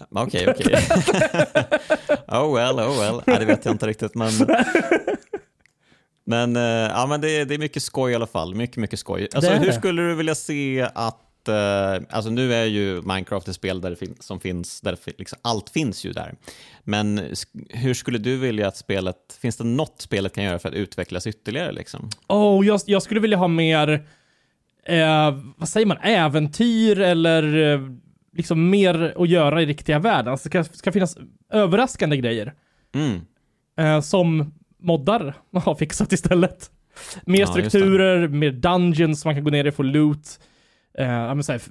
[0.10, 0.48] okej.
[0.50, 0.76] okej.
[2.28, 3.22] oh well, oh well.
[3.28, 4.16] Nej, det vet jag inte riktigt.
[4.16, 4.32] Men,
[6.26, 8.56] men, eh, ja, men det, är- det är mycket skoj i alla fall.
[8.56, 9.28] Mycket, mycket skoj.
[9.36, 13.82] Alltså, hur skulle du vilja se att eh, alltså nu är ju Minecraft ett spel
[13.82, 16.36] där det fin- som finns, där liksom, allt finns ju där.
[16.84, 17.22] Men
[17.70, 21.28] hur skulle du vilja att spelet, finns det något spelet kan göra för att utvecklas
[21.28, 21.72] ytterligare?
[21.72, 22.10] Liksom?
[22.28, 24.08] Oh, jag, jag skulle vilja ha mer,
[24.86, 27.80] eh, vad säger man, äventyr eller eh,
[28.38, 30.32] liksom mer att göra i riktiga världen.
[30.32, 31.18] Alltså, det ska, ska finnas
[31.52, 32.54] överraskande grejer
[32.96, 33.22] Mm.
[33.78, 36.72] eh, som moddar har fixat istället.
[37.26, 40.40] Mer Ja, strukturer, mer dungeons man kan gå ner i och få loot.
[40.98, 41.62] Eh, så här,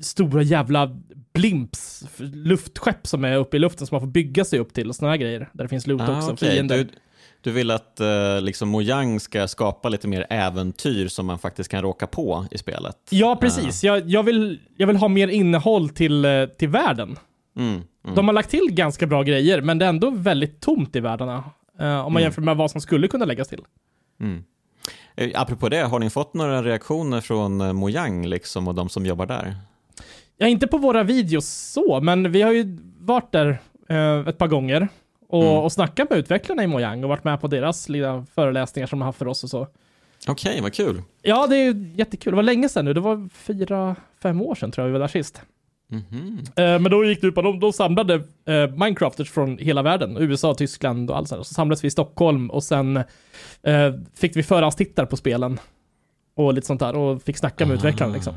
[0.00, 0.96] stora jävla
[1.34, 4.96] blimps, luftskepp som är uppe i luften som man får bygga sig upp till och
[4.96, 5.48] såna här grejer.
[5.52, 6.50] Där det finns loot Ah, också, okej.
[6.50, 6.76] fiender.
[6.78, 6.88] Du,
[7.40, 11.82] du vill att eh, liksom Mojang ska skapa lite mer äventyr som man faktiskt kan
[11.82, 12.96] råka på i spelet?
[13.10, 13.84] Ja, precis.
[13.84, 17.16] Jag, jag, vill, jag vill ha mer innehåll till, eh, till världen.
[17.56, 17.72] Mm,
[18.04, 18.14] mm.
[18.16, 21.44] De har lagt till ganska bra grejer, men det är ändå väldigt tomt i världarna.
[21.78, 22.22] eh, om man Mm.
[22.22, 23.60] jämför med vad som skulle kunna läggas till.
[24.20, 24.44] Mm.
[25.20, 29.06] Eh, Apropå det, har ni fått några reaktioner från eh, Mojang liksom, och de som
[29.06, 29.56] jobbar där?
[30.36, 34.46] Ja, inte på våra videos så, men vi har ju varit där eh, ett par
[34.48, 34.88] gånger
[35.28, 35.56] och, Mm.
[35.56, 39.02] och snackat med utvecklarna i Mojang och varit med på deras lilla föreläsningar som de
[39.02, 39.66] har haft för oss och så.
[40.28, 41.02] Okej, vad kul.
[41.22, 42.30] Ja, det är ju jättekul.
[42.32, 42.92] Det var länge sedan nu.
[42.94, 45.42] Det var fyra, fem år sedan tror jag vi var där sist.
[45.90, 46.38] Mhm.
[46.56, 48.14] Eh, men då gick det ut på, de, de samlade
[48.46, 51.46] eh, Minecrafters från hela världen, USA, Tyskland och allt sånt.
[51.46, 53.04] Så samlades vi i Stockholm och sen eh,
[54.14, 55.58] fick vi förhandstittar på spelen.
[56.36, 57.76] Och lite sånt där och fick snacka med Ah.
[57.78, 58.34] utvecklarna liksom.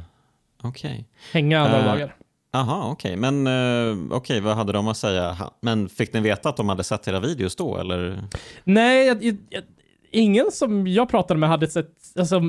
[0.63, 1.07] Okej.
[1.31, 2.15] Hänga några Eh, dagar.
[2.53, 3.15] Aha, okej.
[3.15, 5.37] Men eh, okej, vad hade de att säga?
[5.61, 8.23] Men fick ni veta att de hade sett era videos då, eller?
[8.63, 9.63] Nej, jag, jag,
[10.11, 11.89] ingen som jag pratade med hade sett,
[12.19, 12.41] alltså,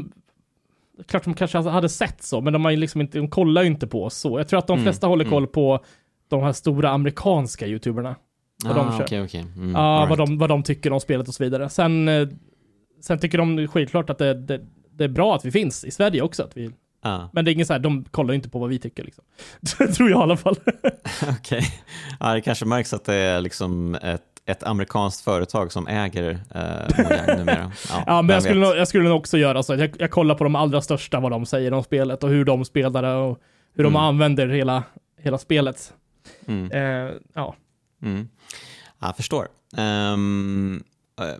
[1.06, 3.68] klart de kanske hade sett så, men de har ju liksom inte, de kollar ju
[3.68, 4.38] inte på oss så.
[4.38, 5.32] Jag tror att de Mm, flesta håller mm.
[5.32, 5.84] koll på
[6.28, 8.16] de här stora amerikanska youtuberna.
[8.64, 9.04] Vad de ah, kör.
[9.04, 9.40] Okej, okej.
[9.40, 10.28] Mm, Ja, all vad, right.
[10.30, 11.68] de, vad de tycker om spelet och så vidare.
[11.68, 12.28] Sen, eh,
[13.00, 14.60] sen tycker de självklart att det, det,
[14.92, 16.42] det är bra att vi finns i Sverige också.
[16.42, 16.70] Att vi,
[17.06, 19.04] Ah, men det är ingen så här, de kollar ju inte på vad vi tycker
[19.04, 19.24] liksom.
[19.60, 20.56] Det tror jag i alla fall.
[21.38, 21.62] okej.
[22.20, 26.62] Ja, det kanske märks att det är liksom ett, ett amerikanskt företag som äger eh,
[27.04, 27.72] Mojang numera.
[28.06, 28.76] Ja, men jag skulle, vet.
[28.76, 29.74] jag skulle nog också göra så.
[29.74, 32.64] Jag, jag kollar på de allra största, vad de säger om spelet och hur de
[32.64, 33.38] spelar det och
[33.74, 34.02] hur de Mm.
[34.02, 34.82] använder hela,
[35.22, 35.92] hela spelet.
[36.46, 36.70] Mm.
[36.72, 37.54] Eh, ja.
[38.02, 38.28] Mm.
[39.00, 39.48] Jag förstår.
[39.76, 40.16] Eh,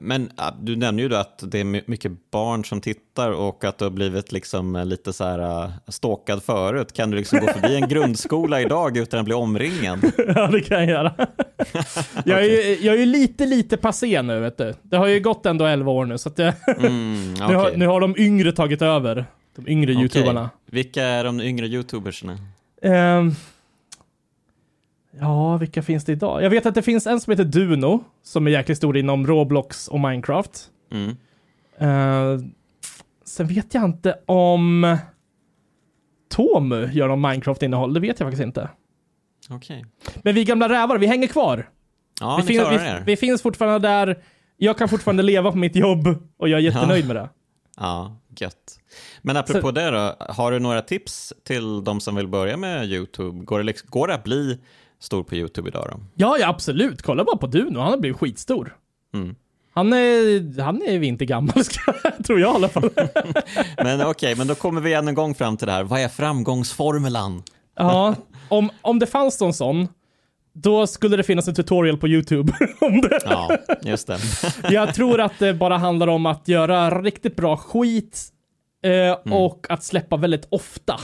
[0.00, 3.64] men ja, du nämner ju då att det är my- mycket barn som tittar och
[3.64, 6.92] att du har blivit liksom eh, lite så här uh, stalkad förut.
[6.92, 9.98] Kan du liksom gå förbi en grundskola idag utan att bli omringad?
[10.34, 11.12] ja, det kan jag göra.
[12.24, 14.74] jag, är, ju- jag är ju lite, lite passé nu, vet du.
[14.82, 17.86] Det har ju gått ändå 11 år nu, så att jag, Mm, nu, har, nu
[17.86, 19.26] har de yngre tagit över.
[19.56, 20.02] De yngre Okej.
[20.02, 20.50] youtubarna.
[20.66, 22.38] Vilka är de yngre youtubersna?
[22.82, 23.30] Ehm,
[25.20, 26.42] ja, vilka finns det idag?
[26.42, 29.88] Jag vet att det finns en som heter Duno, som är jäkligt stor inom Roblox
[29.88, 30.68] och Minecraft.
[30.92, 31.16] Mm.
[31.82, 32.40] Uh,
[33.24, 34.96] sen vet jag inte om
[36.28, 38.68] Tomu gör någon Minecraft-innehåll, det vet jag faktiskt inte.
[39.50, 39.84] Okej.
[40.22, 41.70] Men vi gamla rävar, vi hänger kvar.
[42.20, 43.02] Ja, vi, ni fin- klarar vi, er.
[43.06, 44.22] vi finns fortfarande där.
[44.56, 47.28] Jag kan fortfarande leva på mitt jobb och jag är jättenöjd med det.
[47.76, 48.78] Ja, gött.
[49.22, 53.44] Men apropå det då, har du några tips till de som vill börja med YouTube?
[53.44, 54.58] Går det, liksom, går det att bli
[55.00, 56.00] stor på YouTube idag då?
[56.14, 57.02] Ja, ja absolut.
[57.02, 58.76] Kolla bara på Duno, han har blivit skitstor.
[59.14, 59.34] Mm.
[59.74, 61.64] Han är, han är inte gammal,
[62.26, 62.90] tror jag i alla fall.
[63.76, 65.84] Men okej, men då kommer vi än en gång fram till det här.
[65.84, 67.42] Vad är framgångsformulan?
[67.74, 68.14] Ja,
[68.48, 69.88] om, om det fanns någon sån,
[70.52, 73.18] då skulle det finnas en tutorial på YouTube om det.
[73.24, 74.18] Ja, just det.
[74.70, 78.20] Jag tror att det bara handlar om att göra riktigt bra skit
[78.84, 81.00] eh, och att släppa väldigt ofta.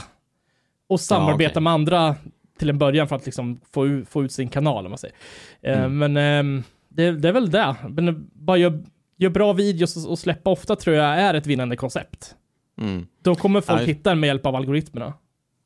[0.89, 1.61] Och samarbeta okej.
[1.63, 2.15] med andra
[2.59, 5.15] till en början för att liksom få, u- få ut sin kanal, om man säger.
[5.61, 7.75] Eh, Men ehm, det, det är väl det.
[7.89, 8.83] Men bara gör,
[9.17, 12.35] gör bra videos och, och släppa ofta tror jag är ett vinnande koncept.
[12.81, 13.05] Mm.
[13.23, 15.13] Då kommer folk Ja, hitta den med hjälp av algoritmerna.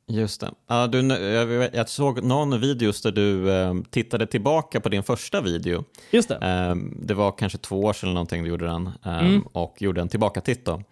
[0.08, 0.50] Just det.
[0.68, 1.00] Ja, du,
[1.72, 5.84] jag, såg någon videos där du eh, tittade tillbaka på din första video.
[6.10, 6.34] Just det.
[6.34, 9.42] Eh, det var kanske två år sedan eller någonting du gjorde den eh, Mm.
[9.52, 10.82] och gjorde en tillbakatitt då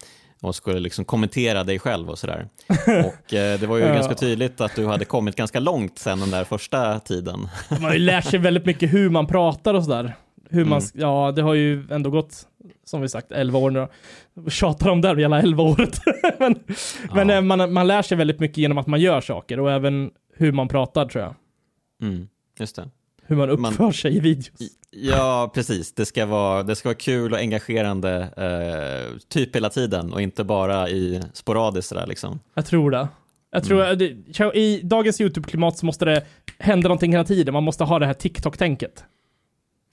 [0.42, 2.48] och skulle liksom kommentera dig själv och sådär.
[3.06, 3.94] och eh, det var ju Ja.
[3.94, 7.48] ganska tydligt att du hade kommit ganska långt sen den där första tiden.
[7.70, 10.16] Man har ju lärt sig väldigt mycket hur man pratar och sådär.
[10.50, 10.90] Hur man, Mm.
[10.94, 12.34] ja det har ju ändå gått,
[12.84, 13.86] som vi sagt, 11 år nu
[14.34, 14.50] då.
[14.50, 16.00] Tjatar om det hela 11 året.
[16.38, 16.58] men
[17.14, 17.34] men Ja.
[17.34, 20.52] eh, man, man lär sig väldigt mycket genom att man gör saker och även hur
[20.52, 21.34] man pratar tror jag.
[22.02, 22.88] Mm, just det.
[23.26, 24.50] Hur man Man- uppför sig i videos.
[24.90, 25.92] Ja, precis.
[25.94, 30.44] Det ska vara, det ska vara kul och engagerande eh, typ hela tiden och inte
[30.44, 32.40] bara i sporadiskt sådär liksom.
[32.54, 33.08] Jag tror det.
[33.50, 33.98] Jag tror Mm.
[33.98, 36.24] det, i dagens YouTube-klimat så måste det
[36.58, 37.52] hända någonting hela tiden.
[37.54, 39.04] Man måste ha det här TikTok-tänket.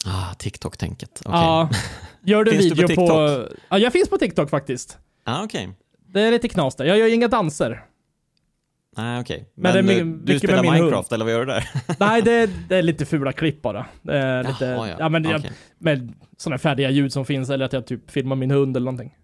[0.06, 1.22] Ah, TikTok-tänket.
[1.26, 1.32] Okej.
[1.40, 1.70] Ja.
[2.24, 3.28] Gör du Finns du video på på...
[3.44, 3.60] TikTok?
[3.70, 4.98] Ja, jag finns på TikTok faktiskt.
[5.24, 5.70] Ah, okej.
[6.14, 6.86] Det är lite knas där.
[6.86, 7.84] Jag gör inga danser.
[8.98, 9.50] Nej, okej.
[9.56, 11.70] Men Men, det eh, mycket du med spelar min Minecraft eller vad gör du där?
[12.00, 13.86] Nej, det, det är lite fula klipp bara.
[14.02, 15.10] Det är lite, Jaha, ja.
[15.10, 15.52] men jag, Okej.
[15.78, 19.16] med sådana färdiga ljud som finns eller att jag typ filmar min hund eller någonting.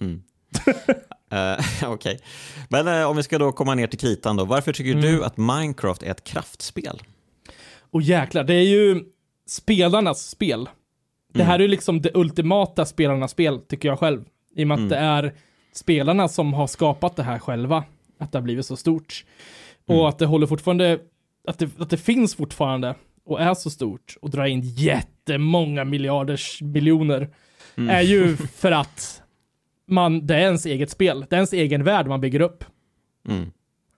[0.00, 0.22] Mm.
[1.32, 2.18] Eh, Okej.
[2.68, 4.44] Men eh, om vi ska då komma ner till kritan då.
[4.44, 5.02] Varför tycker Mm.
[5.02, 7.02] du att Minecraft är ett kraftspel?
[7.90, 9.04] Och jäklar, det är ju
[9.46, 10.68] spelarnas spel.
[11.34, 14.24] Det här är ju liksom det ultimata spelarnas spel, tycker jag själv.
[14.54, 14.88] I och med att Mm.
[14.88, 15.34] det är
[15.72, 17.84] spelarna som har skapat det här själva.
[18.18, 19.24] Att det har blivit så stort.
[19.86, 20.06] Och Mm.
[20.06, 20.98] att det håller fortfarande,
[21.48, 26.62] att det, att det finns fortfarande och är så stort och drar in jättemånga miljarders
[26.62, 27.30] miljoner.
[27.76, 27.90] Mm.
[27.90, 29.22] Är ju för att
[29.86, 31.20] man, det är ens eget spel.
[31.30, 32.64] Det är ens egen värld man bygger upp.
[33.28, 33.50] Mm.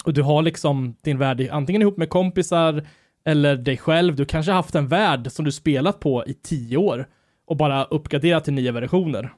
[0.04, 2.86] Och du har liksom din värld antingen ihop med kompisar
[3.24, 4.16] eller dig själv.
[4.16, 7.06] Du kanske haft en värld som du spelat på i tio år
[7.46, 9.32] och bara uppgraderat till nya versioner.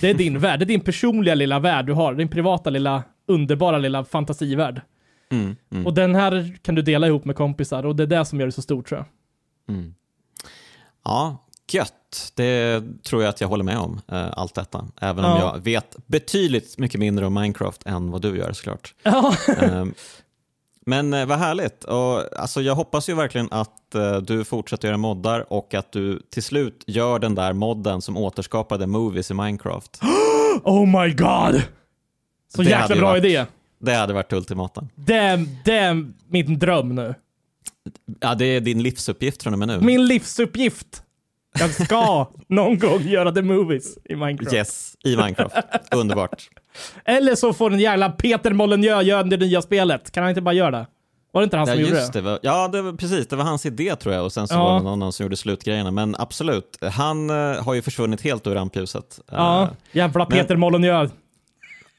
[0.00, 2.14] Det är din värld, det är din personliga lilla värld du har.
[2.14, 4.80] Din privata lilla, underbara lilla fantasivärld.
[5.32, 5.56] Mm.
[5.72, 5.86] Mm.
[5.86, 8.46] Och den här kan du dela ihop med kompisar och det är det som gör
[8.46, 8.98] det så stort tror
[9.66, 9.76] jag.
[9.76, 9.94] Mm.
[11.04, 12.32] Ja, gött.
[12.34, 14.86] Det tror jag att jag håller med om, eh, allt detta.
[15.00, 15.52] Även om Ja.
[15.54, 18.94] jag vet betydligt mycket mindre om Minecraft än vad du gör såklart.
[19.02, 19.94] Ja, Ehm,
[20.90, 21.84] Men eh, vad härligt.
[21.84, 26.20] Och, alltså, jag hoppas ju verkligen att eh, du fortsätter göra moddar och att du
[26.30, 30.00] till slut gör den där modden som återskapade movies i Minecraft.
[30.64, 31.62] oh my god!
[32.54, 33.46] Så Det jäkla bra varit- idé.
[33.80, 34.88] Det hade varit ultimata.
[34.94, 37.14] Det, det är min dröm nu.
[38.20, 39.80] Ja, det är din livsuppgift från och med nu.
[39.80, 41.02] Min livsuppgift.
[41.58, 44.52] Jag ska någon gång göra the movies i Minecraft.
[44.54, 45.54] Yes, i Minecraft.
[45.94, 46.48] Underbart.
[47.04, 50.10] Eller så får den jävla Peter Molyneux göra det nya spelet.
[50.10, 50.86] Kan han inte bara göra det?
[51.32, 52.20] Var det inte han Ja, som gjorde just det.
[52.20, 53.26] Var, ja, det var, precis.
[53.28, 54.64] Det var hans idé tror jag och sen så Ja.
[54.64, 55.90] var det någon annan som gjorde slutgrejerna.
[55.90, 59.20] Men absolut, han eh, har ju försvunnit helt ur rampljuset.
[59.32, 61.12] Ja, Eh, jävla men- Peter Molyneux.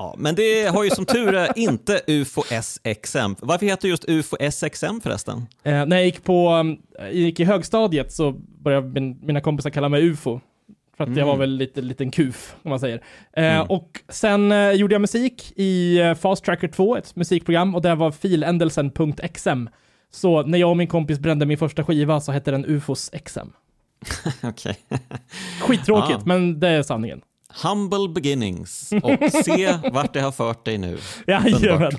[0.02, 3.34] Ja, men det har ju som tur är inte UFO SXM.
[3.40, 5.46] Varför heter just UFO SXM förresten?
[5.64, 8.32] Eh, när jag gick, på, um, jag gick i högstadiet så
[8.64, 10.42] började min, mina kompisar kalla mig UFO.
[10.98, 13.02] För att jag var väl lite liten kuf, om man säger.
[13.34, 17.82] Eh, Och sen eh, gjorde jag musik i eh, Fast Tracker 2, ett musikprogram, och
[17.82, 18.92] där var filändelsen
[19.34, 19.68] .xm.
[20.12, 23.40] Så när jag och min kompis brände min första skiva så hette den UFOs XM.
[24.44, 24.76] Okej.
[25.62, 26.24] Skittråkigt, Ah.
[26.26, 27.22] men det är sanningen.
[27.64, 30.98] Humble beginnings och se vart det har fört dig nu.
[31.28, 31.92] Jajamän.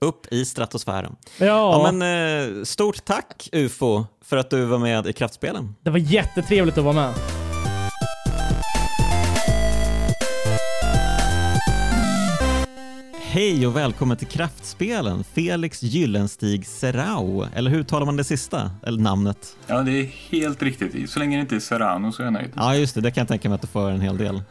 [0.00, 1.16] Upp i stratosfären.
[1.38, 5.74] Ja, Ja, men, eh, stort tack UFO för att du var med i Kraftspelen.
[5.82, 7.14] det var jättetrevligt att vara med.
[13.36, 17.46] Hej och välkommen till Kraftspelen, Felix Gyllenstig Serrao.
[17.54, 18.70] Eller hur talar man det sista?
[18.82, 19.56] Eller namnet?
[19.66, 21.10] Ja, det är helt riktigt.
[21.10, 22.50] Så länge det inte är Serrano så är jag nöjd.
[22.56, 23.00] Ja, just det.
[23.00, 24.34] Det kan jag tänka mig att du får en hel del.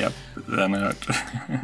[0.00, 0.12] Japp,
[0.46, 1.08] den har jag hört.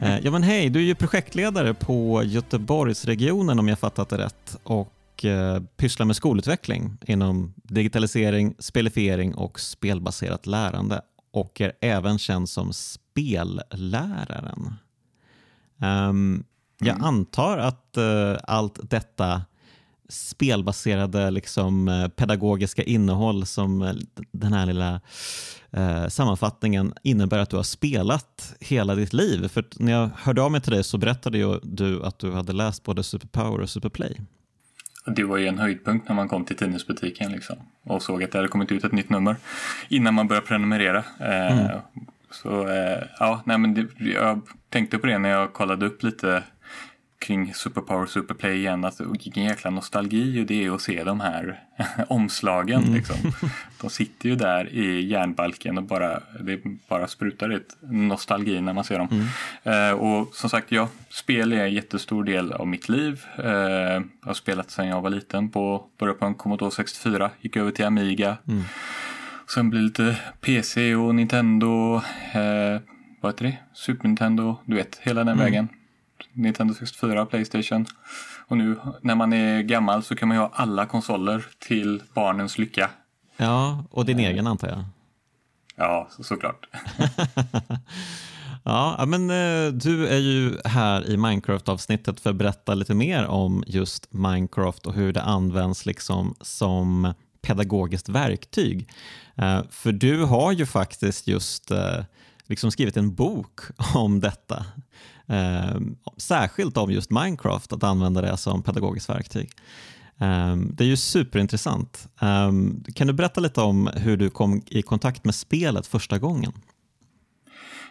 [0.02, 4.58] Eh, Ja, men hej, du är ju projektledare på Göteborgsregionen om jag fattat det rätt
[4.62, 11.00] och eh, pysslar med skolutveckling inom digitalisering, spelifiering och spelbaserat lärande
[11.32, 14.74] och är även känd som spelläraren.
[15.80, 16.44] Ehm,
[16.78, 19.42] jag antar att eh, allt detta
[20.08, 23.94] spelbaserade liksom, eh, pedagogiska innehåll som eh,
[24.32, 25.00] den här lilla
[25.70, 29.48] eh, sammanfattningen innebär att du har spelat hela ditt liv.
[29.48, 32.84] För när jag hörde av mig till dig så berättade du att du hade läst
[32.84, 34.20] både Superpower och Superplay.
[35.06, 38.38] Det var ju en höjdpunkt när man kom till tidningsbutiken liksom, och såg att det
[38.38, 39.36] hade kommit ut ett nytt nummer
[39.88, 41.04] innan man började prenumerera.
[41.20, 41.70] Eh,
[42.30, 46.42] Så eh, ja, nej, men det, jag tänkte på det när jag kollade upp lite
[47.20, 51.20] kring Superpower och Superplay igen, att vilken jäkla nostalgi och det är att se de
[51.20, 51.60] här
[52.08, 52.82] omslagen.
[52.82, 53.16] Liksom.
[53.80, 58.84] De sitter ju där i järnbalken och bara, det bara sprutar ut nostalgi när man
[58.84, 59.28] ser dem.
[59.62, 63.24] Eh, och som sagt, ja, spel är en jättestor del av mitt liv.
[63.36, 67.56] Eh, jag har spelat sedan jag var liten, på, började på en Commodore 64, gick
[67.56, 68.36] över till Amiga.
[69.54, 71.96] Sen blev det lite PC och Nintendo,
[72.32, 72.80] eh,
[73.20, 73.58] vad heter det?
[73.74, 75.68] Super Nintendo, du vet, hela den vägen.
[76.32, 77.86] Nintendo 64, Playstation.
[78.46, 82.58] Och nu när man är gammal så kan man ju ha alla konsoler till barnens
[82.58, 82.90] lycka.
[83.36, 84.84] Ja, och din egen antar jag.
[85.76, 86.66] Ja, så, såklart.
[88.64, 93.26] Ja, ja, men eh, du är ju här i Minecraft-avsnittet för att berätta lite mer
[93.26, 98.88] om just Minecraft och hur det används liksom som pedagogiskt verktyg.
[99.36, 102.04] Eh, för du har ju faktiskt just eh,
[102.46, 103.60] liksom skrivit en bok
[103.94, 104.66] om detta.
[105.26, 105.80] Eh,
[106.16, 109.50] särskilt om just Minecraft, att använda det som pedagogiskt verktyg.
[110.72, 112.08] Det är ju superintressant.
[112.94, 116.52] Kan du berätta lite om hur du kom i kontakt med spelet första gången?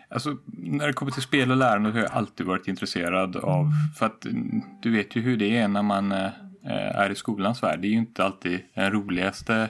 [0.09, 4.05] Alltså, när det kommer till spel och lärande har jag alltid varit intresserad av, för
[4.05, 4.25] att
[4.81, 6.13] du vet ju hur det är när man
[6.63, 7.79] är i skolans värld.
[7.79, 9.69] Det är ju inte alltid den roligaste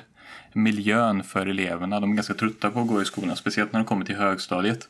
[0.54, 2.00] miljön för eleverna.
[2.00, 4.88] De är ganska trötta på att gå i skolan, speciellt när de kommer till högstadiet.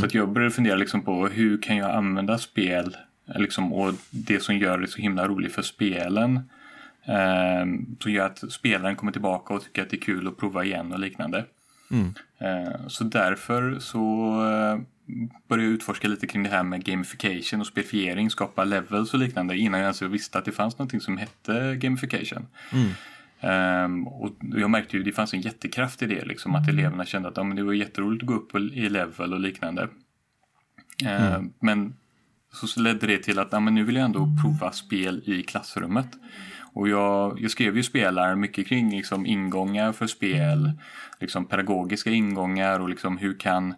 [0.00, 2.96] Så att jag började fundera liksom på hur kan jag använda spel
[3.34, 6.36] eh, liksom, och det som gör det så himla roligt för spelen.
[7.04, 7.64] Eh,
[8.00, 10.92] som gör att spelaren kommer tillbaka och tycker att det är kul att prova igen
[10.92, 11.44] och liknande.
[12.38, 14.00] Eh, Så därför så
[14.50, 14.80] eh,
[15.48, 19.80] började utforska lite kring det här med gamification och spelifiering, skapa levels och liknande innan
[19.80, 22.46] jag ens visste att det fanns någonting som hette gamification.
[23.40, 27.04] Ehm, och jag märkte ju att det fanns en jättekraft i det, liksom, att eleverna
[27.04, 29.88] kände att ja, men det var jätteroligt att gå upp i level och liknande.
[31.04, 31.94] Ehm, Men
[32.52, 35.42] så så ledde det till att ja, men nu vill jag ändå prova spel i
[35.42, 36.08] klassrummet.
[36.74, 40.72] Och jag, jag skrev ju spelar mycket kring liksom, ingångar för spel,
[41.20, 43.74] liksom, pedagogiska ingångar och liksom, hur kan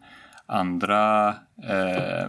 [0.46, 1.28] andra
[1.62, 2.28] eh,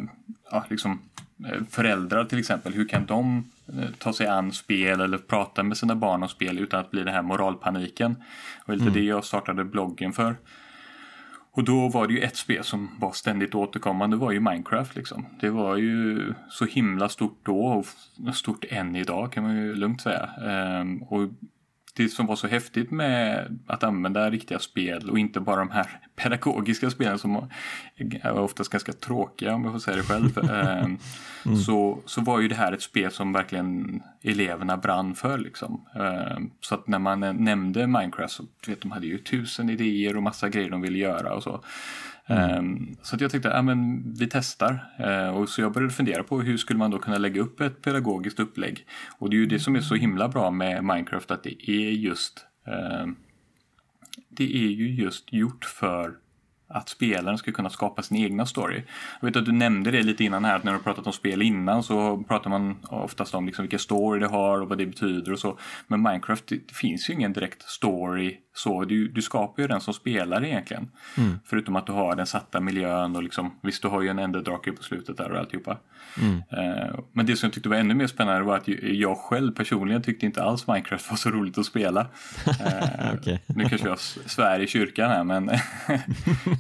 [0.51, 0.99] ja, liksom,
[1.45, 5.77] eh, föräldrar till exempel, hur kan de eh, ta sig an spel eller prata med
[5.77, 8.15] sina barn om spel utan att bli den här moralpaniken?
[8.65, 10.35] Och lite det jag startade bloggen för.
[11.55, 14.95] Och då var det ju ett spel som var ständigt återkommande, det var ju Minecraft
[14.95, 15.25] liksom.
[15.39, 17.85] Det var ju så himla stort då och
[18.35, 20.29] stort än idag kan man ju lugnt säga.
[20.45, 21.29] Ehm, och
[21.97, 25.99] det som var så häftigt med att använda riktiga spel och inte bara de här
[26.15, 27.49] pedagogiska spelen som
[28.21, 30.37] är oftast ganska tråkiga om jag får säga det själv.
[31.45, 31.57] mm.
[31.57, 35.37] så, så var ju det här ett spel som verkligen eleverna brann för.
[35.37, 35.85] Liksom.
[35.95, 40.23] Ehm, så att när man nämnde Minecraft så vet, de hade ju tusen idéer och
[40.23, 41.63] massa grejer de ville göra och så.
[42.27, 42.49] Mm.
[42.49, 44.93] Ehm, så att jag tänkte, ja men vi testar.
[44.97, 47.81] Ehm, och så jag började fundera på hur skulle man då kunna lägga upp ett
[47.81, 48.85] pedagogiskt upplägg.
[49.17, 51.91] Och det är ju det som är så himla bra med Minecraft att det är
[51.91, 53.15] just ehm,
[54.29, 56.13] det är ju just gjort för
[56.67, 58.83] att spelaren ska kunna skapa sin egna story.
[59.21, 61.41] Jag vet att du nämnde det lite innan här, att när du pratat om spel
[61.41, 65.31] innan så pratar man oftast om liksom vilken story det har och vad det betyder
[65.31, 65.57] och så.
[65.87, 68.85] Men Minecraft, det finns ju ingen direkt story så.
[68.85, 70.91] Du, du skapar ju den som spelare egentligen.
[71.17, 71.39] Mm.
[71.45, 74.71] Förutom att du har den satta miljön och liksom, visst du har ju en enderdrake
[74.71, 75.77] på slutet där och alltihopa.
[76.21, 76.35] Mm.
[76.35, 80.01] Uh, men det som jag tyckte var ännu mer spännande var att jag själv personligen
[80.01, 82.07] tyckte inte alls Minecraft var så roligt att spela.
[82.47, 83.37] Uh, okay.
[83.45, 85.49] Nu kanske jag svär i kyrkan här men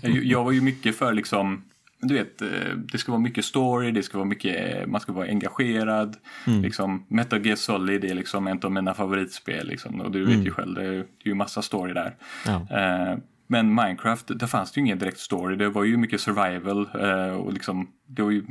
[0.23, 1.63] jag var ju mycket för liksom
[2.01, 5.27] du vet, eh, det ska vara mycket story, det ska vara mycket, man ska vara
[5.27, 6.17] engagerad.
[6.47, 6.61] Mm.
[6.61, 9.67] Liksom, Metal Gear Solid är liksom en av mina favoritspel.
[9.67, 10.37] Liksom, och du mm.
[10.37, 12.15] vet ju själv, det är, det är ju massa story där.
[12.45, 12.53] Ja.
[12.53, 15.55] Uh, men Minecraft, där fanns det ju ingen direkt story.
[15.55, 18.45] Det var ju mycket survival uh, och liksom, det var ju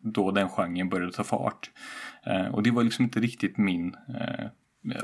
[0.00, 1.70] då den genren började ta fart.
[2.26, 3.96] Uh, och det var liksom inte riktigt min,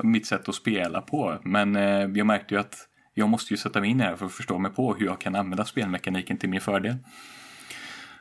[0.03, 1.37] mitt sätt att spela på.
[1.43, 1.75] Men
[2.15, 2.75] jag märkte ju att
[3.13, 5.05] jag måste ju sätta mig in i det här för att förstå mig på hur
[5.05, 6.95] jag kan använda spelmekaniken till min fördel.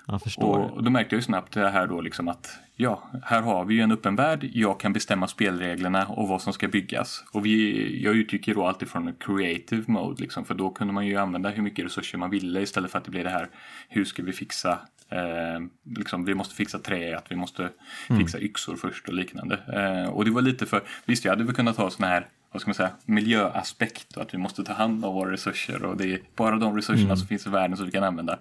[0.06, 0.58] Jag förstår.
[0.58, 3.74] Och då märkte jag ju snabbt det här då liksom att ja, här har vi
[3.74, 4.50] ju en öppen värld.
[4.52, 7.24] Jag kan bestämma spelreglerna och vad som ska byggas.
[7.32, 10.92] Och vi, jag utgick ju då alltid från en creative mode liksom, för då kunde
[10.92, 13.48] man ju använda hur mycket resurser man ville istället för att det blev det här
[13.88, 14.78] hur ska vi fixa
[15.08, 15.60] Eh,
[15.96, 17.70] liksom, vi måste fixa träet, vi måste
[18.08, 18.20] mm.
[18.20, 19.58] fixa yxor först och liknande.
[19.72, 22.60] Eh, och det var lite för, visst jag hade väl kunnat ha sådana här vad
[22.60, 26.12] ska man säga, miljöaspekt och att vi måste ta hand om våra resurser och det
[26.12, 27.16] är bara de resurserna mm.
[27.16, 28.38] som finns i världen som vi kan använda.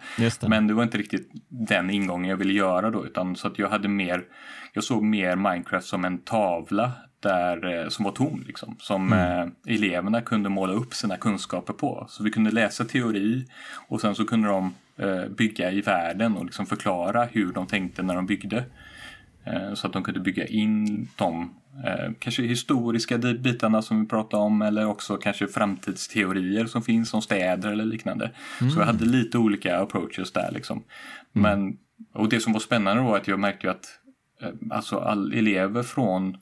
[0.47, 3.69] Men det var inte riktigt den ingången jag ville göra då utan så att jag
[3.69, 4.23] hade mer,
[4.73, 9.47] jag såg mer Minecraft som en tavla där, eh, som var tom liksom, som mm.
[9.47, 12.05] eh, eleverna kunde måla upp sina kunskaper på.
[12.09, 13.45] Så vi kunde läsa teori
[13.87, 18.03] och sen så kunde de eh, bygga i världen och liksom förklara hur de tänkte
[18.03, 18.65] när de byggde.
[19.45, 21.53] Eh, så att de kunde bygga in de
[22.19, 27.71] kanske historiska bitarna som vi pratade om eller också kanske framtidsteorier som finns om städer
[27.71, 28.31] eller liknande.
[28.61, 28.71] Mm.
[28.71, 30.83] Så jag hade lite olika approaches där liksom.
[31.35, 31.59] Mm.
[31.59, 31.77] Men,
[32.13, 33.85] och det som var spännande var att jag märkte att
[34.41, 36.37] eh, alltså all elever från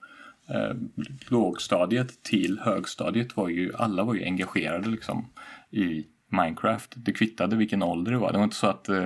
[0.49, 0.75] eh,
[1.29, 5.29] lågstadiet till högstadiet var ju, alla var ju engagerade liksom
[5.71, 6.93] i Minecraft.
[6.95, 8.31] Det kvittade vilken ålder det var.
[8.31, 8.97] Det var inte så att eh,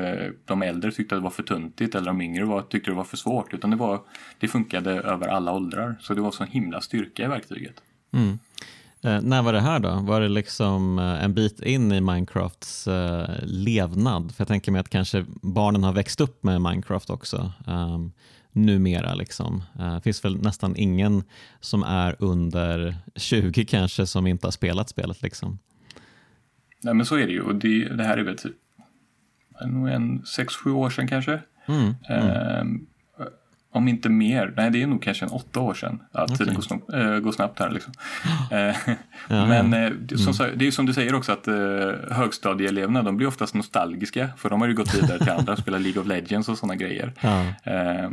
[0.45, 3.03] de äldre tyckte att det var för tuntigt eller de yngre var, tyckte det var
[3.03, 3.53] för svårt.
[3.53, 3.99] Utan det, var,
[4.39, 5.95] det funkade över alla åldrar.
[6.01, 7.81] Så det var så himla styrka i verktyget.
[8.13, 8.39] Mm.
[9.01, 9.89] Eh, när var det här då?
[9.89, 14.35] Var det liksom eh, en bit in i Minecrafts eh, levnad?
[14.35, 17.51] För jag tänker mig att kanske barnen har växt upp med Minecraft också.
[17.67, 18.11] Um,
[18.57, 19.13] numera.
[19.13, 19.63] Liksom.
[19.79, 21.23] Eh, det finns väl nästan ingen
[21.59, 25.21] som är under 20 kanske som inte har spelat spelet.
[25.21, 25.59] Liksom.
[26.81, 28.55] Nej men så är det ju och det, det här är väl typ
[29.61, 31.39] en, en sex, sju år sedan kanske.
[31.67, 32.27] Mm, mm.
[32.29, 32.81] Eh,
[33.71, 35.99] om inte mer, nej det är nog kanske en åtta år sedan.
[36.11, 36.37] Ja, okay.
[36.37, 37.93] Tiden går, snabbt, äh, går snabbt här liksom.
[39.27, 39.73] ja, men.
[39.73, 40.57] Eh, som, mm.
[40.57, 41.55] det är ju som du säger också att äh,
[42.11, 46.01] högstadieeleverna de blir oftast nostalgiska för de har ju gått vidare till andra, spelar League
[46.01, 47.13] of Legends och sådana grejer.
[47.63, 48.09] Eh,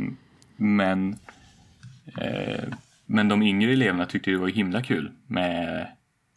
[0.57, 1.15] men,
[2.17, 2.63] eh,
[3.05, 5.87] men de yngre eleverna tyckte det var himla kul med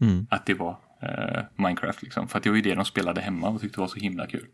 [0.01, 0.27] mm.
[0.31, 2.03] att det var eh, Minecraft.
[2.03, 2.29] Liksom.
[2.29, 4.47] För att det var ju det de spelade hemma och tyckte var så himla kul.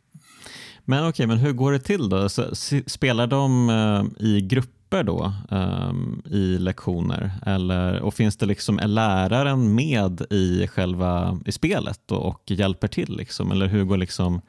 [0.85, 2.29] Men okej, okay, men hur går det till då?
[2.29, 2.55] Så,
[2.87, 7.31] spelar de eh, i grupper då um, i lektioner?
[7.47, 12.89] Eller, och finns det liksom, är läraren med i själva i spelet och, och hjälper
[12.89, 13.17] till?
[13.17, 13.51] Liksom?
[13.51, 14.41] Eller hur går liksom,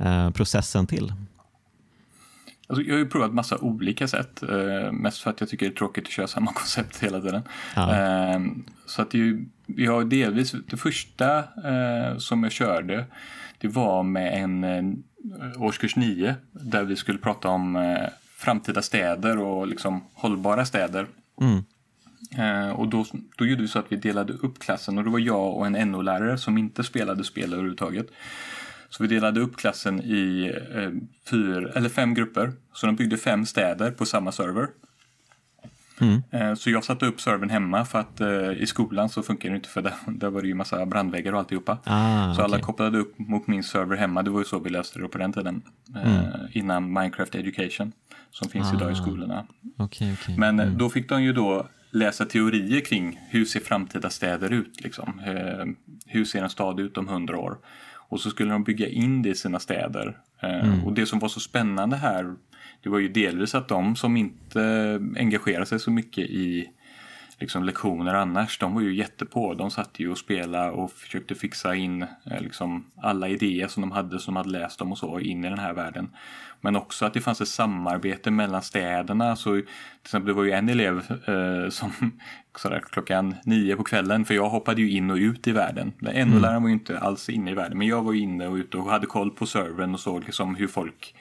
[0.00, 1.12] uh, processen till?
[2.68, 4.42] Alltså, jag har ju provat massa olika sätt.
[4.42, 7.42] Eh, mest för att jag tycker det är tråkigt att köra samma koncept hela tiden.
[7.76, 7.96] Ja.
[7.96, 8.40] Eh,
[8.86, 13.04] så att det är ju, vi har delvis, det första eh, som jag körde
[13.58, 19.38] det var med en eh, årskurs 9 där vi skulle prata om eh, framtida städer
[19.38, 21.06] och liksom hållbara städer.
[21.40, 21.64] Mm.
[22.38, 23.06] Eh, och då,
[23.36, 25.90] då gjorde vi så att vi delade upp klassen och det var jag och en
[25.90, 28.06] NO-lärare som inte spelade spel överhuvudtaget.
[28.88, 30.90] Så vi delade upp klassen i eh,
[31.30, 32.52] fyr, eller fem grupper.
[32.72, 34.68] Så de byggde fem städer på samma server.
[36.00, 36.22] Mm.
[36.30, 39.56] Eh, Så jag satte upp servern hemma för att eh, i skolan så funkar det
[39.56, 41.78] inte för där, där var det ju massa brandväggar och alltihopa.
[41.84, 44.22] Ah, så alla kopplade upp mot min server hemma.
[44.22, 45.62] Det var ju så vi löste det på den tiden.
[45.96, 46.26] eh, Mm.
[46.52, 47.92] Innan Minecraft Education
[48.30, 48.96] som finns idag i Ah.
[48.96, 49.46] skolorna.
[49.76, 50.38] Okej, okej.
[50.38, 54.80] Men eh, då fick de ju då läsa teorier kring hur ser framtida städer ut?
[54.84, 55.20] Liksom?
[56.06, 57.58] Hur ser en stad ut om hundra år?
[58.08, 60.16] Och så skulle de bygga in det i sina städer.
[60.42, 62.34] Eh, Och det som var så spännande här
[62.82, 66.68] det var ju delvis att de som inte engagerade sig så mycket i
[67.38, 69.54] liksom, lektioner annars, de var ju jättepå.
[69.54, 73.92] De satt ju och spelade och försökte fixa in eh, liksom, alla idéer som de
[73.92, 76.08] hade som de hade läst om och så in i den här världen.
[76.60, 79.36] Men också att det fanns ett samarbete mellan städerna.
[79.36, 79.64] Så, till
[80.04, 81.92] exempel, det var ju en elev eh, som
[82.56, 85.92] sådär, klockan nio på kvällen, för jag hoppade ju in och ut i världen.
[86.00, 88.76] NO-läraren var ju inte alls inne i världen, men jag var ju inne och ute
[88.76, 91.14] och hade koll på servern och såg liksom hur folk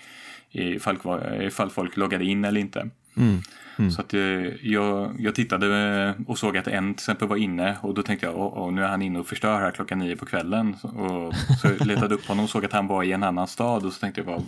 [0.55, 0.97] ifall,
[1.41, 2.89] ifall folk loggade in eller inte.
[3.17, 3.41] Mm.
[3.91, 4.19] Så att eh,
[4.61, 5.67] jag, jag tittade
[6.17, 8.71] eh, och såg att en till exempel var inne och då tänkte jag åh, åh,
[8.73, 10.75] nu är han inne och förstör här klockan nio på kvällen.
[10.81, 13.85] Så- Och, så letade upp honom och såg att han var i en annan stad
[13.85, 14.41] och så tänkte jag bara,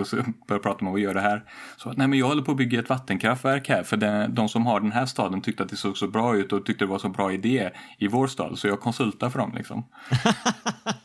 [0.00, 1.42] och så började jag prata med vad gör det här?
[1.76, 4.66] Så nej men jag håller på att bygga ett vattenkraftverk här för det, de som
[4.66, 6.98] har den här staden tyckte att det såg så bra ut och tyckte det var
[6.98, 9.84] så bra idé i vår stad så jag konsultar för dem liksom.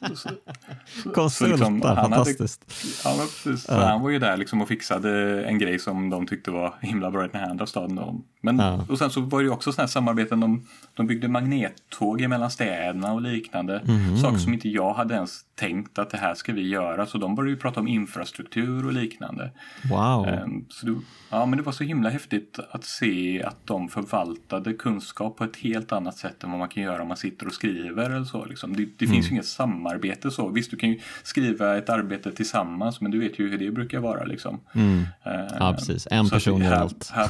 [1.13, 2.65] Konsulta, liksom, han hade- fantastiskt.
[3.05, 3.63] Ja, precis.
[3.65, 7.11] Så Han var ju där liksom och fixade en grej som de tyckte var himla
[7.11, 7.97] bra i den här andra staden.
[7.97, 8.25] om.
[8.55, 8.85] Men, Ja.
[8.89, 10.39] Och sen så var det ju också sådana här samarbeten.
[10.39, 13.81] De, de byggde magnettåg mellan städerna och liknande.
[13.85, 14.17] Mhm.
[14.17, 17.05] Saker som inte jag hade ens tänkt att det här ska vi göra.
[17.05, 19.51] Så de började ju prata om infrastruktur och liknande.
[19.91, 20.27] Wow.
[20.27, 20.95] Ehm, Så det,
[21.29, 25.55] ja, men det var så himla häftigt att se att de förvaltade kunskap på ett
[25.55, 28.45] helt annat sätt än vad man kan göra om man sitter och skriver eller så.
[28.45, 28.75] Liksom.
[28.75, 29.13] Det, det Mm.
[29.15, 30.49] finns ju inget samarbete så.
[30.49, 33.99] Visst, du kan ju skriva ett arbete tillsammans, men du vet ju hur det brukar
[33.99, 34.23] vara.
[34.25, 34.59] Liksom.
[34.73, 34.97] Mm.
[35.23, 36.07] Ehm, Ja, precis.
[36.11, 37.13] En så person gör allt.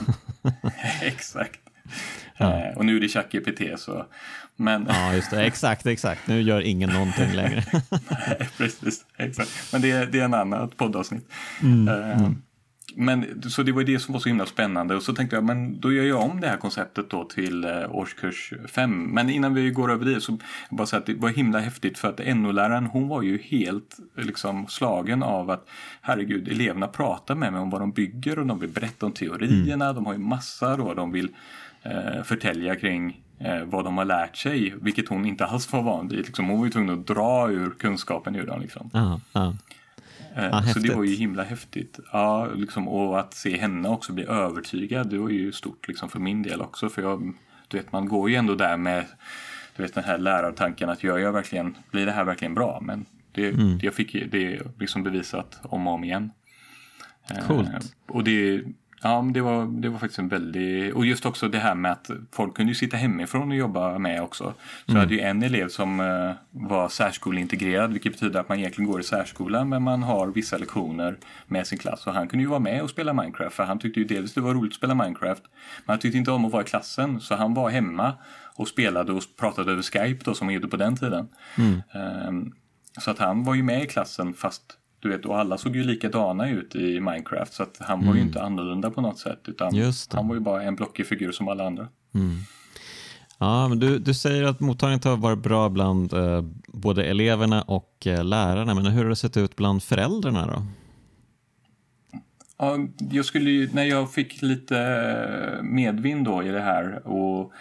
[1.13, 1.59] exakt.
[2.37, 4.05] Ehm, och nu är det ChatGPT så.
[4.55, 5.45] Men Ja, just det.
[5.45, 6.27] Exakt, exakt.
[6.27, 7.63] Nu gör ingen någonting längre.
[8.57, 9.49] Precis, exakt.
[9.71, 11.29] Men det, är- det är en annat poddavsnitt.
[11.61, 12.29] Mm, Eh,
[12.99, 15.79] Men, så det var det som var så himla spännande och så tänkte jag men
[15.79, 19.03] då gör jag om det här konceptet då till eh, årskurs 5.
[19.03, 20.37] Men innan vi går över det så
[20.69, 24.67] bara säga att det var himla häftigt för att NO-läraren hon var ju helt liksom
[24.67, 25.67] slagen av att
[26.01, 29.93] herregud eleverna pratar med mig om vad de bygger och de vill berätta om teorierna.
[29.93, 31.29] De har ju massa då de vill
[31.81, 36.07] eh, förtälja kring eh, vad de har lärt sig, vilket hon inte alls var van
[36.07, 36.25] vid.
[36.25, 38.61] Liksom, hon var ju tvungen att dra ur kunskapen ur dem.
[38.61, 38.89] Liksom.
[38.93, 39.53] Ja, ja.
[40.37, 41.99] Eh, Ja, så det var ju himla häftigt.
[42.11, 46.19] Ja, liksom, och att se henne också bli övertygad, det var ju stort liksom, för
[46.19, 46.89] min del också.
[46.89, 47.33] För jag,
[47.67, 49.05] du vet, man går ju ändå där med
[49.75, 52.79] du vet, den här lärartanken att gör jag verkligen, blir det här verkligen bra?
[52.81, 53.79] Men det, Mm.
[53.81, 56.31] jag fick det liksom bevisat om och om igen.
[57.29, 57.95] Eh, Coolt.
[58.07, 58.63] och det,
[59.01, 60.95] ja, men det, var, det var faktiskt en väldig...
[60.95, 64.53] Och just också det här med att folk kunde sitta hemifrån och jobba med också.
[64.85, 68.91] Så jag hade ju en elev som eh, var särskoleintegrerad vilket betyder att man egentligen
[68.91, 71.17] går i särskolan men man har vissa lektioner
[71.47, 72.07] med sin klass.
[72.07, 74.41] Och han kunde ju vara med och spela Minecraft för han tyckte ju dels det
[74.41, 75.43] var roligt att spela Minecraft
[75.85, 78.13] men han tyckte inte om att vara i klassen så han var hemma
[78.55, 81.27] och spelade och pratade över Skype då som man gjorde på den tiden.
[81.93, 82.53] Ehm,
[82.99, 85.83] så att han var ju med i klassen fast du vet, och alla såg ju
[85.83, 89.73] likadana ut i Minecraft så att han var ju inte annorlunda på något sätt utan
[90.11, 91.87] han var ju bara en blockig figur som alla andra.
[93.39, 98.07] Ja, men du, du säger att mottagandet har varit bra bland eh, både eleverna och
[98.07, 100.65] eh, lärarna, men hur har det sett ut bland föräldrarna då?
[102.57, 102.77] Ja,
[103.11, 107.53] jag skulle ju, när jag fick lite medvind då i det här och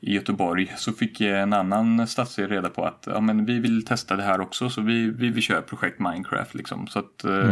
[0.00, 4.16] i Göteborg så fick en annan stadsdel reda på att ja, men vi vill testa
[4.16, 6.54] det här också så vi, vi vill köra projekt Minecraft.
[6.54, 6.86] Liksom.
[6.86, 7.50] Så att, eh,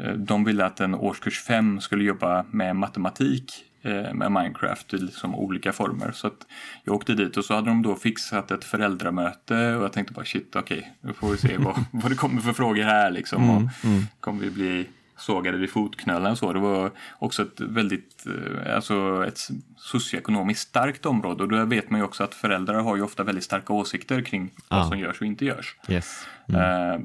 [0.00, 4.98] eh, de ville att en årskurs 5 skulle jobba med matematik eh, med Minecraft i
[4.98, 6.12] liksom olika former.
[6.12, 6.46] Så att
[6.84, 10.24] jag åkte dit och så hade de då fixat ett föräldramöte och jag tänkte bara
[10.24, 13.50] shit okej, nu får vi se vad, vad det kommer för frågor här liksom.
[13.50, 13.62] och
[14.20, 14.86] Kommer vi bli
[15.22, 16.52] sågade vid fotknölarna och så.
[16.52, 19.40] Det var också ett väldigt, eh, alltså ett
[19.76, 23.44] socioekonomiskt starkt område och då vet man ju också att föräldrar har ju ofta väldigt
[23.44, 24.76] starka åsikter kring Ja.
[24.76, 25.76] vad som görs och inte görs.
[25.88, 26.26] Yes.
[26.48, 26.98] Eh,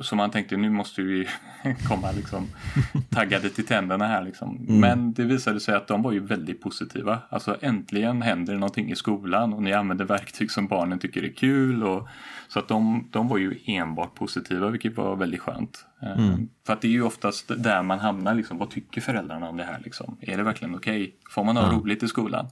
[0.00, 1.28] Så man tänkte nu måste vi
[1.88, 2.46] komma liksom
[3.10, 4.58] taggade till tänderna här liksom.
[4.68, 7.18] Men det visade sig att de var ju väldigt positiva.
[7.28, 11.32] Alltså äntligen händer det någonting i skolan och ni använder verktyg som barnen tycker är
[11.32, 11.82] kul.
[11.82, 12.08] Och,
[12.56, 15.84] så att de, de var ju enbart positiva vilket var väldigt skönt.
[16.02, 16.48] Mm.
[16.66, 19.64] För att det är ju oftast där man hamnar, liksom, vad tycker föräldrarna om det
[19.64, 19.80] här?
[19.84, 20.16] Liksom?
[20.20, 21.02] Är det verkligen okej?
[21.02, 21.12] Okay?
[21.30, 21.78] Får man ha ja.
[21.78, 22.46] roligt i skolan?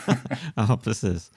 [0.54, 1.32] ja, precis.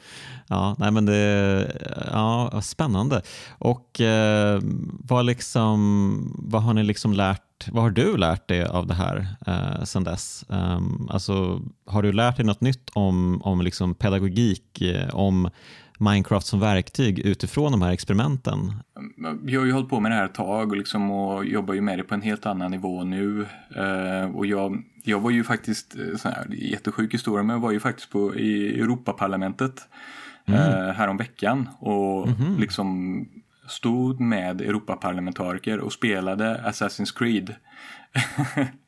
[0.48, 1.72] Ja, nej, men det,
[2.12, 3.22] ja, spännande.
[3.58, 4.60] Och eh,
[5.00, 7.42] vad, liksom, vad har ni liksom lärt
[7.72, 10.46] vad har du lärt dig av det här eh, sedan dess?
[10.48, 15.50] Um, alltså, har du lärt dig något nytt om, om liksom pedagogik, eh, om
[16.00, 18.74] Minecraft som verktyg utifrån de här experimenten?
[19.46, 21.82] Jag har ju hållit på med det här ett tag och, liksom, och jobbar ju
[21.82, 23.46] med det på en helt annan nivå nu.
[23.78, 27.72] Uh, och jag, jag var ju faktiskt, eh, sån här jättesjuk historia, men jag var
[27.72, 29.88] ju faktiskt på, i Europaparlamentet
[30.46, 30.60] mm.
[30.60, 32.60] uh, häromveckan och mm -hmm.
[32.60, 33.20] liksom
[33.68, 37.56] stod med Europaparlamentariker och spelade Assassin's Creed.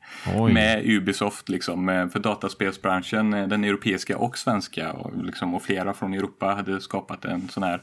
[0.52, 6.46] med Ubisoft liksom, för dataspelsbranschen, den europeiska och svenska och, liksom, och flera från Europa
[6.46, 7.82] hade skapat en sån här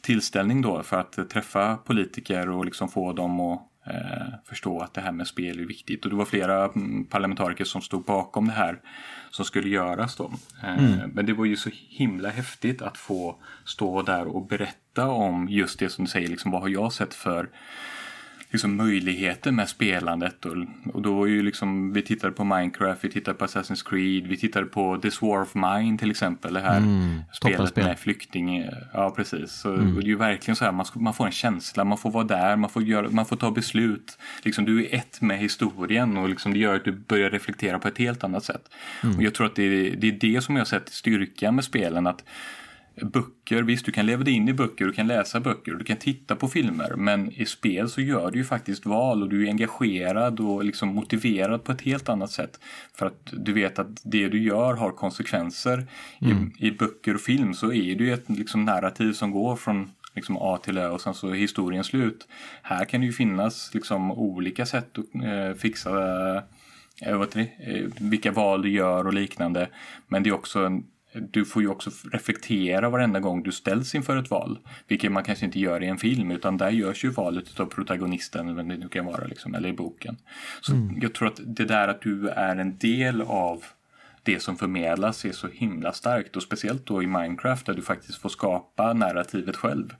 [0.00, 5.00] tillställning då för att träffa politiker och liksom få dem att eh, förstå att det
[5.00, 6.04] här med spel är viktigt.
[6.04, 8.80] Och det var flera mm, parlamentariker som stod bakom det här
[9.30, 10.32] som skulle göras då.
[10.62, 11.10] Eh, mm.
[11.10, 15.78] Men det var ju så himla häftigt att få stå där och berätta om just
[15.78, 17.48] det som du säger, liksom, vad har jag sett för
[18.50, 20.46] liksom möjligheter med spelandet.
[20.46, 20.56] Och,
[20.94, 24.36] och då var ju liksom, vi tittade på Minecraft, vi tittade på Assassin's Creed, vi
[24.36, 26.54] tittade på This War of Mine till exempel.
[26.54, 28.64] Det här mm, spelet med flykting.
[28.92, 29.52] Ja, precis.
[29.52, 29.94] Så mm.
[29.94, 32.56] det är ju verkligen så här, man, man får en känsla, man får vara där,
[32.56, 34.18] man får, göra, man får ta beslut.
[34.42, 37.88] Liksom, du är ett med historien och liksom, det gör att du börjar reflektera på
[37.88, 38.70] ett helt annat sätt.
[39.02, 39.16] Mm.
[39.16, 41.64] Och jag tror att det är, det är det som jag har sett styrkan med
[41.64, 42.06] spelen.
[42.06, 42.24] att
[43.02, 45.84] böcker, visst du kan leva dig in i böcker, du kan läsa böcker och du
[45.84, 49.44] kan titta på filmer men i spel så gör du ju faktiskt val och du
[49.46, 52.60] är engagerad och liksom motiverad på ett helt annat sätt.
[52.94, 55.86] För att du vet att det du gör har konsekvenser.
[56.20, 56.52] Mm.
[56.58, 59.90] I, I, böcker och film så är det ju ett liksom, narrativ som går från
[60.14, 62.28] liksom A till Ö och sen så är historien slut.
[62.62, 65.90] Här kan det ju finnas liksom, olika sätt att eh, fixa
[67.00, 69.68] eh, eh, vilka val du gör och liknande.
[70.08, 70.84] Men det är också en
[71.20, 74.58] du får ju också reflektera varenda gång du ställs inför ett val.
[74.88, 78.56] Vilket man kanske inte gör i en film utan där görs ju valet av protagonisten,
[78.56, 80.16] vem det nu kan vara, liksom, eller i boken.
[80.60, 80.98] Så mm.
[81.00, 83.64] jag tror att det där att du är en del av
[84.22, 88.18] det som förmedlas är så himla starkt och speciellt då i Minecraft där du faktiskt
[88.18, 89.94] får skapa narrativet själv.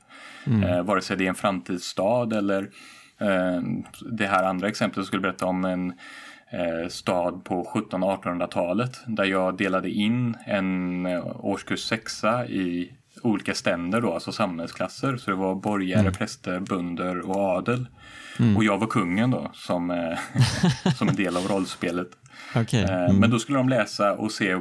[0.47, 0.62] Mm.
[0.62, 2.62] Eh, vare sig det är en framtidsstad eller
[3.19, 3.62] eh,
[4.11, 5.93] det här andra exemplet jag skulle berätta om en
[6.88, 12.92] stad på 1700-1800-talet där jag delade in en eh, årskurs sexa i
[13.22, 15.16] olika ständer då, alltså samhällsklasser.
[15.16, 16.12] Så det var borgare, mm.
[16.12, 17.86] präster, bönder och adel.
[18.38, 18.57] Mm.
[18.57, 20.18] Och jag var kungen då som, eh,
[20.96, 22.09] som en del av rollspelet.
[22.55, 22.82] Okay.
[22.82, 23.16] Mm.
[23.16, 24.55] Men då skulle de läsa och se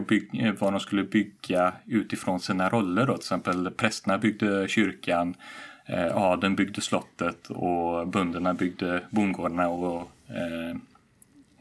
[0.59, 3.05] vad de skulle bygga utifrån sina roller.
[3.05, 3.13] Då.
[3.13, 5.35] Till exempel prästerna byggde kyrkan,
[6.13, 10.77] adeln byggde slottet och bönderna byggde bondgårdarna och eh,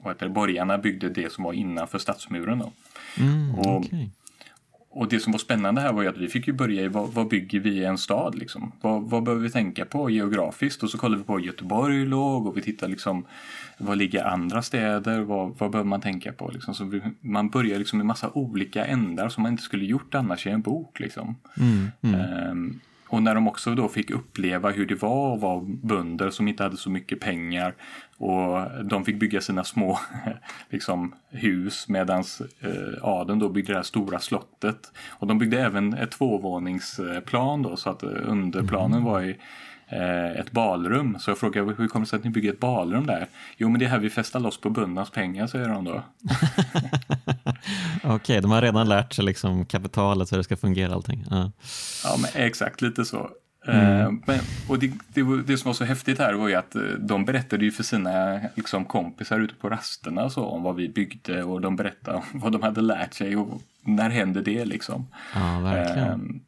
[0.06, 2.58] vad heter det, borgarna byggde det som var innanför stadsmuren.
[2.58, 2.72] Då.
[3.18, 4.08] Mm, och, okay.
[4.90, 7.08] och det som var spännande här var ju att vi fick ju börja i vad,
[7.08, 8.72] vad bygger vi i en stad liksom?
[8.80, 10.82] Vad, vad behöver vi tänka på geografiskt?
[10.82, 13.26] Och så kollade vi på Göteborg låg och vi tittade liksom
[13.78, 15.20] var ligger andra städer?
[15.20, 16.50] Vad, vad behöver man tänka på?
[16.50, 16.74] Liksom?
[16.74, 20.46] Så vi, man börjar liksom med massa olika ändar som man inte skulle gjort annars
[20.46, 21.00] i en bok.
[21.00, 21.36] Liksom.
[21.56, 22.50] Mm, mm.
[22.50, 26.48] Um, och när de också då fick uppleva hur det var att vara bönder som
[26.48, 27.74] inte hade så mycket pengar
[28.18, 29.98] och de fick bygga sina små
[30.70, 32.24] liksom, hus medan
[32.60, 34.92] eh, adeln då byggde det här stora slottet.
[35.08, 39.36] Och de byggde även ett tvåvåningsplan då så att eh, underplanen var i
[39.88, 41.18] eh, ett balrum.
[41.18, 43.26] Så jag frågade hur kommer det sig att ni bygger ett balrum där?
[43.56, 46.02] Jo men det är här vi festar loss på böndernas pengar säger de då.
[47.96, 51.24] Okej, okay, de har redan lärt sig liksom kapitalet hur det ska fungera allting.
[51.30, 51.52] Ja,
[52.04, 53.30] ja men exakt lite så.
[53.66, 54.00] Mm.
[54.00, 56.82] Eh, men, och det, det, det, som var så häftigt här var ju att eh,
[56.82, 61.42] de berättade ju för sina liksom, kompisar ute på rasterna så, om vad vi byggde
[61.42, 65.06] och de berättade vad de hade lärt sig och när hände det liksom.
[65.34, 66.10] Ja, verkligen.
[66.12, 66.40] Um,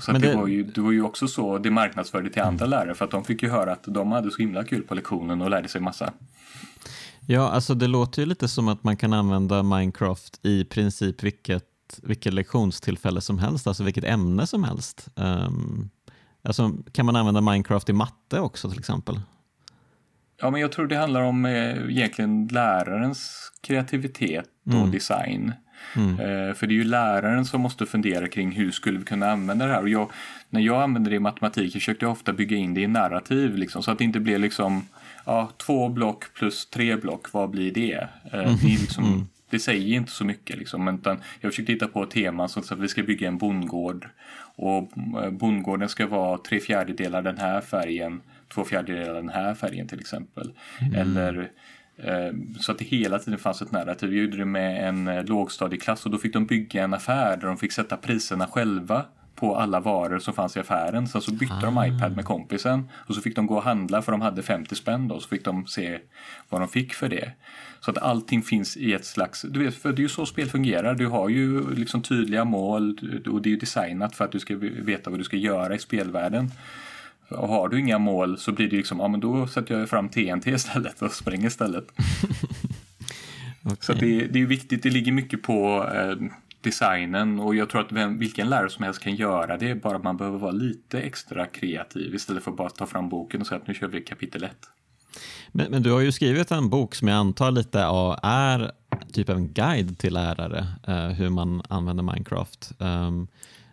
[0.00, 2.78] så det, det, var ju, det var ju också så det marknadsförde till andra mm.
[2.78, 5.42] lärare för att de fick ju höra att de hade så himla kul på lektionen
[5.42, 6.12] och lärde sig massa.
[7.26, 11.64] Ja, alltså det låter ju lite som att man kan använda Minecraft i princip vilket,
[12.02, 15.08] vilket lektionstillfälle som helst, alltså vilket ämne som helst.
[15.16, 15.90] Um,
[16.42, 19.20] alltså, kan man använda Minecraft i matte också till exempel?
[20.40, 24.90] Ja, men jag tror det handlar om eh, egentligen lärarens kreativitet och mm.
[24.90, 25.52] design.
[25.96, 26.10] Mm.
[26.10, 29.66] Eh, för det är ju läraren som måste fundera kring hur skulle vi kunna använda
[29.66, 29.82] det här.
[29.82, 30.10] Och jag,
[30.50, 33.82] när jag använde det i matematik försökte jag ofta bygga in det i narrativ liksom,
[33.82, 34.86] så att det inte blir liksom
[35.24, 38.08] ja, två block plus tre block, vad blir det?
[38.32, 38.56] Eh, mm.
[38.62, 39.26] det, liksom, mm.
[39.50, 40.58] det, säger inte så mycket.
[40.58, 44.08] Liksom, utan jag försökte hitta på ett tema som att vi ska bygga en bondgård
[44.56, 44.90] och
[45.22, 48.20] eh, bondgården ska vara tre fjärdedelar den här färgen
[48.54, 50.52] två fjärdedelar den här färgen till exempel.
[50.94, 51.50] Eller
[51.96, 54.14] eh, så att det hela tiden fanns ett narrativ.
[54.14, 57.56] Jag gjorde det med en lågstadieklass och då fick de bygga en affär där de
[57.56, 59.04] fick sätta priserna själva
[59.42, 61.08] på alla varor som fanns i affären.
[61.08, 64.12] Sen så bytte de iPad med kompisen och så fick de gå och handla för
[64.12, 65.20] de hade 50 spänn då.
[65.20, 65.98] Så fick de se
[66.48, 67.32] vad de fick för det.
[67.80, 70.48] Så att allting finns i ett slags, du vet, för det är ju så spel
[70.48, 70.94] fungerar.
[70.94, 72.98] Du har ju liksom tydliga mål
[73.30, 75.78] och det är ju designat för att du ska veta vad du ska göra i
[75.78, 76.50] spelvärlden.
[77.28, 80.08] Och har du inga mål så blir det liksom, ja men då sätter jag fram
[80.08, 81.84] TNT istället och springer istället.
[83.62, 83.76] Okay.
[83.80, 86.16] Så det, det är viktigt, det ligger mycket på eh,
[86.62, 90.16] designen och jag tror att vem, vilken lärare som helst kan göra det, bara man
[90.16, 93.66] behöver vara lite extra kreativ istället för att bara ta fram boken och säga att
[93.66, 94.56] nu kör vi kapitel 1.
[95.52, 97.80] Men, men, du har ju skrivit en bok som jag antar lite
[98.22, 98.72] är
[99.12, 102.72] typ en guide till lärare eh, hur man använder Minecraft.
[102.78, 103.28] Um,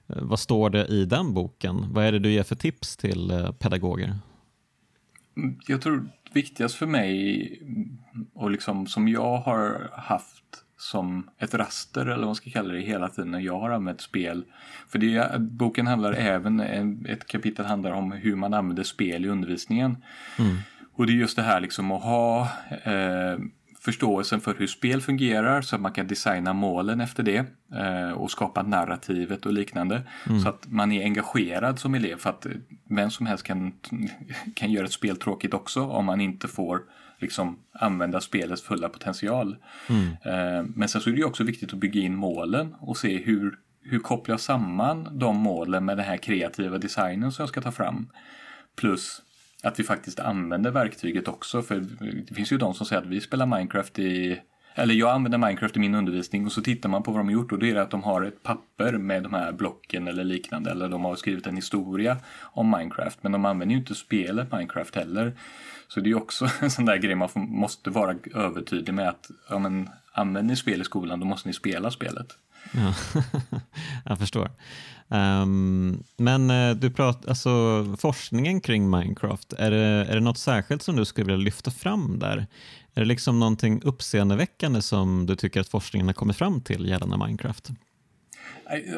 [0.08, 1.94] vad står det i den boken?
[1.94, 4.16] Vad är det du ger för tips till eh, pedagoger?
[5.68, 7.62] Jag tror viktigast för mig
[8.34, 12.80] och liksom som jag har haft som ett raster eller vad man ska kalla det
[12.80, 14.44] hela tiden när jag har använt spel.
[14.88, 16.60] För det, boken handlar även,
[17.06, 19.98] ett kapitel handlar om hur man använder spel i undervisningen.
[20.40, 20.58] Mm.
[20.94, 22.42] Och det är just det här liksom att ha
[22.84, 23.40] eh,
[23.80, 28.32] förståelsen för hur spel fungerar så att man kan designa målen efter det eh, och
[28.32, 30.02] skapa narrativet och liknande.
[30.30, 30.40] Mm.
[30.40, 32.46] Så att man är engagerad som elev för att
[32.90, 33.74] vem som helst kan,
[34.56, 36.82] kan göra ett spel tråkigt också om man inte får
[37.20, 39.56] liksom använda spelets fulla potential.
[39.90, 40.08] Mm.
[40.08, 43.56] Eh, men sen så är det också viktigt att bygga in målen och se hur,
[43.84, 47.72] hur kopplar jag samman de målen med den här kreativa designen som jag ska ta
[47.72, 48.10] fram.
[48.76, 49.22] Plus
[49.64, 51.62] att vi faktiskt använder verktyget också.
[51.62, 51.86] För
[52.28, 54.42] det finns ju de som säger att vi spelar Minecraft i
[54.76, 57.34] eller jag använder Minecraft i min undervisning och så tittar man på vad de har
[57.34, 60.72] gjort och det är att de har ett papper med de här blocken eller liknande
[60.72, 64.96] eller de har skrivit en historia om Minecraft men de använder ju inte spelet Minecraft
[64.96, 65.34] heller.
[65.90, 69.60] Så det är också en sån där grej man måste vara övertydlig med att ja,
[69.60, 72.28] men, använder ni spel i skolan då måste ni spela spelet.
[72.72, 72.94] Ja,
[74.06, 74.52] jag förstår.
[75.08, 79.78] Um, men eh, du pratar, alltså forskningen kring Minecraft, är det,
[80.10, 82.48] är det något särskilt som du skulle vilja lyfta fram där?
[82.94, 87.18] Är det liksom någonting uppseendeväckande som du tycker att forskningen har kommit fram till gällande
[87.18, 87.70] Minecraft?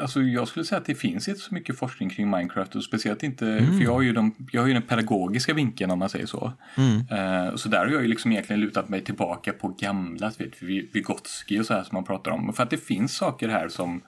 [0.02, 3.24] Alltså jag skulle säga att det finns inte så mycket forskning kring Minecraft och speciellt
[3.24, 3.78] inte, mm.
[3.78, 6.54] för jag har, ju de, jag har ju den pedagogiska vinkeln om man säger så.
[6.78, 6.97] Mm.
[6.97, 11.60] Uh, så där har jag ju liksom egentligen lutat mig tillbaka på gamla, vet, Vygotsky
[11.60, 12.54] och så här som man pratar om.
[12.54, 14.02] För att det finns saker här som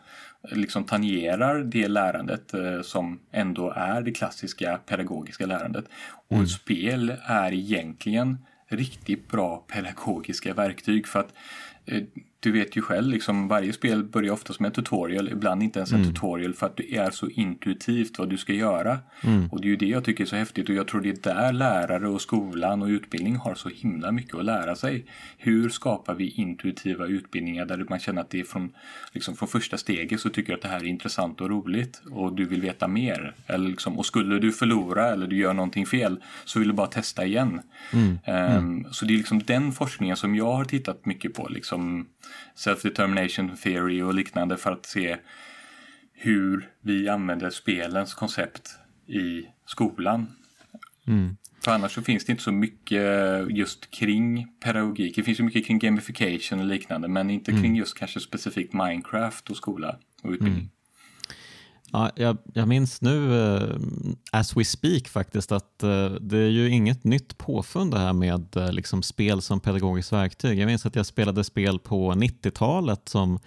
[0.52, 5.86] liksom tangerar det lärandet uh, som ändå är det klassiska pedagogiska lärandet.
[6.28, 6.48] Och mm.
[6.48, 8.38] spel är egentligen
[8.70, 11.34] riktigt bra pedagogiska verktyg för att
[11.91, 12.04] uh,
[12.44, 15.91] du vet ju själv, liksom, varje spel börjar oftast med en tutorial, ibland inte ens
[15.91, 16.14] en mm.
[16.14, 19.00] tutorial för att det är så intuitivt vad du ska göra.
[19.22, 19.50] Mm.
[19.52, 21.34] Och det är ju det jag tycker är så häftigt och jag tror det är
[21.34, 25.06] där lärare och skolan och utbildning har så himla mycket att lära sig.
[25.38, 28.74] Hur skapar vi intuitiva utbildningar där man känner att det är från,
[29.12, 32.36] liksom, från första steget så tycker jag att det här är intressant och roligt och
[32.36, 33.34] du vill veta mer.
[33.48, 36.88] Eller liksom, och skulle du förlora eller du gör någonting fel så vill du bara
[36.88, 37.62] testa igen.
[37.94, 38.18] Mm.
[38.58, 41.48] Um, så det är liksom den forskningen som jag har tittat mycket på.
[41.50, 42.08] Liksom,
[42.56, 45.18] self-determination theory och liknande för att se
[46.14, 48.70] hur vi använder spelens koncept
[49.08, 50.28] i skolan.
[51.08, 51.38] Mm.
[51.64, 53.02] För annars så finns det inte så mycket
[53.50, 55.16] just kring pedagogik.
[55.16, 57.64] Det finns ju mycket kring gamification och liknande men inte mm.
[57.64, 60.60] kring just kanske specifikt Minecraft och skola och utbildning.
[60.60, 60.70] Mm.
[61.96, 63.76] Ja, jag, jag minns nu, uh,
[64.32, 68.58] as we speak faktiskt, att uh, det är ju inget nytt påfund det här med
[68.58, 70.60] uh, liksom spel som pedagogiskt verktyg.
[70.60, 73.39] Jag minns att jag spelade spel på 90-talet som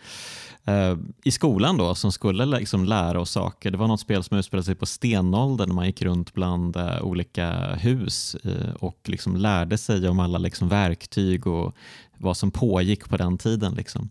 [1.25, 3.71] i skolan då som skulle liksom lära oss saker.
[3.71, 5.75] Det var något spel som utspelade sig på stenåldern.
[5.75, 8.37] Man gick runt bland olika hus
[8.79, 11.77] och liksom lärde sig om alla liksom verktyg och
[12.19, 13.75] vad som pågick på den tiden.
[13.75, 14.11] Liksom.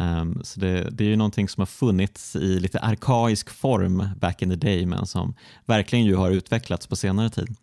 [0.00, 4.42] Um, så det, det, är ju någonting som har funnits i lite arkaisk form back
[4.42, 5.34] in the day men som
[5.66, 7.56] verkligen ju har utvecklats på senare tid.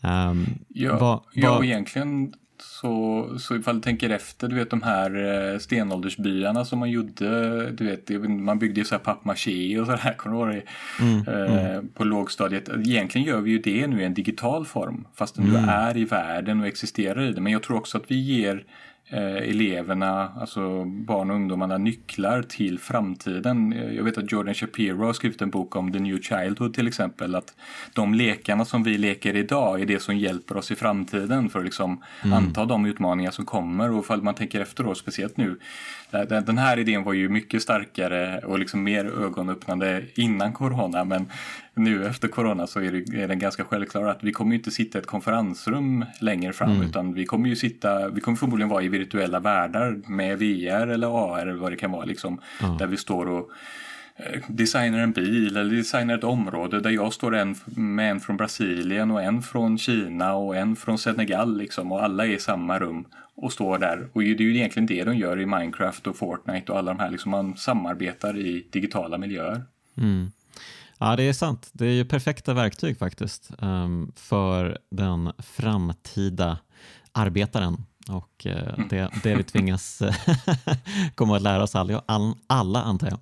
[0.00, 4.82] Um, ja, va, ja, och egentligen så, så ifall du tänker efter, du vet de
[4.82, 5.16] här
[5.52, 10.14] eh, stenåldersbyarna som man gjorde, du vet, man byggde ju så här pappmaché och sådär,
[10.18, 10.64] kommer du ihåg
[11.00, 11.88] mm, eh, mm.
[11.88, 12.68] På lågstadiet.
[12.68, 15.50] Egentligen gör vi ju det nu i en digital form, fast mm.
[15.50, 17.40] du är i världen och existerar i det.
[17.40, 18.64] Men jag tror också att vi ger
[19.18, 23.72] eleverna, alltså barn och ungdomarna, nycklar till framtiden.
[23.72, 26.88] Eh, jag vet att Jordan Shapiro har skrivit en bok om The New Childhood till
[26.88, 27.34] exempel.
[27.34, 27.54] Att
[27.92, 31.64] de lekarna som vi leker idag är det som hjälper oss i framtiden för att
[31.64, 32.32] liksom mm.
[32.36, 33.90] anta de utmaningar som kommer.
[33.90, 35.58] Och ifall man tänker efter då, speciellt nu.
[36.26, 41.04] Den här idén var ju mycket starkare och liksom mer ögonöppnande innan corona.
[41.04, 41.28] Men
[41.74, 44.98] nu efter corona så är det, är det ganska självklart att vi kommer inte sitta
[44.98, 46.82] i ett konferensrum längre fram mm.
[46.82, 51.34] utan vi kommer ju sitta, vi kommer förmodligen vara i virtuella världar med VR eller
[51.34, 52.40] AR eller vad det kan vara liksom.
[52.62, 52.76] Mm.
[52.76, 53.50] Där vi står och
[54.26, 58.36] Eh, designar en bil eller designar ett område där jag står en med en från
[58.36, 62.78] Brasilien och en från Kina och en från Senegal liksom och alla är i samma
[62.78, 63.04] rum
[63.34, 64.08] och står där.
[64.12, 67.00] Och det är ju egentligen det de gör i Minecraft och Fortnite och alla de
[67.00, 69.62] här, liksom man samarbetar i digitala miljöer.
[69.96, 70.30] Mm.
[70.98, 71.70] Ja, det är sant.
[71.72, 76.58] Det är ju perfekta verktyg faktiskt um, för den framtida
[77.12, 78.88] arbetaren och uh, mm.
[78.88, 80.02] det, det vi tvingas
[81.14, 82.02] komma att lära oss alla,
[82.46, 83.18] alla antar jag.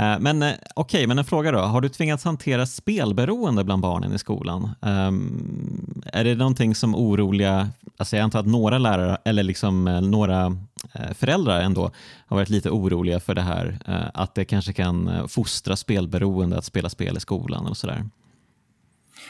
[0.00, 1.58] Uh, men uh, okej, okay, men en fråga då.
[1.58, 4.70] Har du tvingats hantera spelberoende bland barnen i skolan?
[4.80, 10.56] Um, är det någonting som oroliga, alltså jag antar att några lärare eller liksom några
[10.92, 11.90] Eh, föräldrar ändå
[12.26, 16.58] har varit lite oroliga för det här, eh, att det kanske kan eh, fostra spelberoende
[16.58, 18.04] att spela spel i skolan och sådär.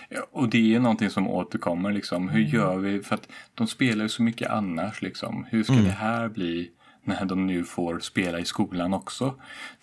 [0.09, 2.28] Ja, och det är någonting som återkommer liksom.
[2.28, 3.02] Hur gör vi?
[3.02, 5.46] För att de spelar ju så mycket annars liksom.
[5.50, 5.84] Hur ska mm.
[5.84, 6.70] det här bli
[7.04, 9.34] när de nu får spela i skolan också?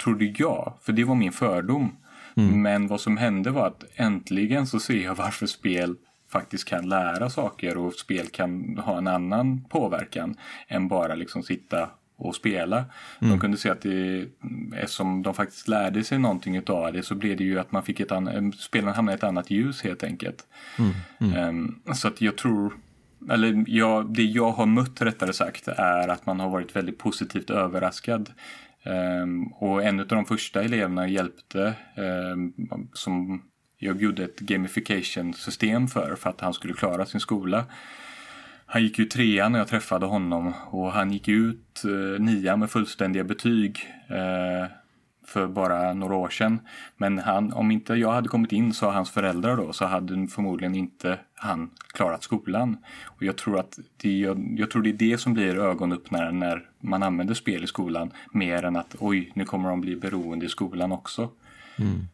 [0.03, 1.97] Trodde jag, för det var min fördom.
[2.35, 2.61] Mm.
[2.61, 5.95] Men vad som hände var att äntligen så ser jag varför spel
[6.31, 10.35] faktiskt kan lära saker och spel kan ha en annan påverkan
[10.67, 12.77] än bara liksom sitta och spela.
[12.77, 13.31] Mm.
[13.31, 14.25] De kunde se att det,
[14.75, 17.99] eftersom de faktiskt lärde sig någonting av det så blev det ju att man fick
[17.99, 20.47] ett annat, spelen hamnade i ett annat ljus helt enkelt.
[20.79, 20.93] Mm.
[21.19, 21.49] Mm.
[21.49, 22.73] Um, så att jag tror,
[23.31, 27.49] eller jag, det jag har mött rättare sagt är att man har varit väldigt positivt
[27.49, 28.29] överraskad.
[28.85, 32.53] Um, och en av de första eleverna hjälpte um,
[32.93, 33.41] som
[33.77, 37.65] jag gjorde ett gamification-system för, för att han skulle klara sin skola.
[38.73, 42.69] Han gick ju trean när jag träffade honom och han gick ut eh, nian med
[42.69, 44.67] fullständiga betyg eh,
[45.25, 46.59] för bara några år sedan.
[46.97, 50.75] Men han, om inte jag hade kommit in, sa hans föräldrar då, så hade förmodligen
[50.75, 52.77] inte han klarat skolan.
[53.03, 56.69] Och jag tror att det, jag, jag tror det är det som blir ögonöppnaren när
[56.79, 60.49] man använder spel i skolan, mer än att oj, nu kommer de bli beroende i
[60.49, 61.29] skolan också.
[61.75, 62.07] Mm.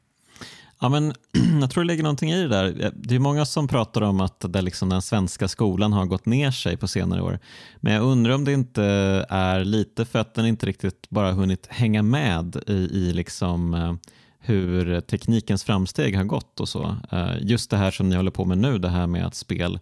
[0.81, 1.13] Ja, men,
[1.61, 2.85] jag tror det ligger någonting i det där.
[2.85, 6.25] Eh, det är många som pratar om att det liksom den svenska skolan har gått
[6.25, 7.39] ner sig på senare år.
[7.77, 8.83] Men jag undrar om det inte
[9.29, 13.93] är lite för att den inte riktigt bara hunnit hänga med i, i liksom, eh,
[14.39, 16.95] hur teknikens framsteg har gått och så.
[17.11, 19.79] Eh, just det här som ni håller på med nu, det här med att spel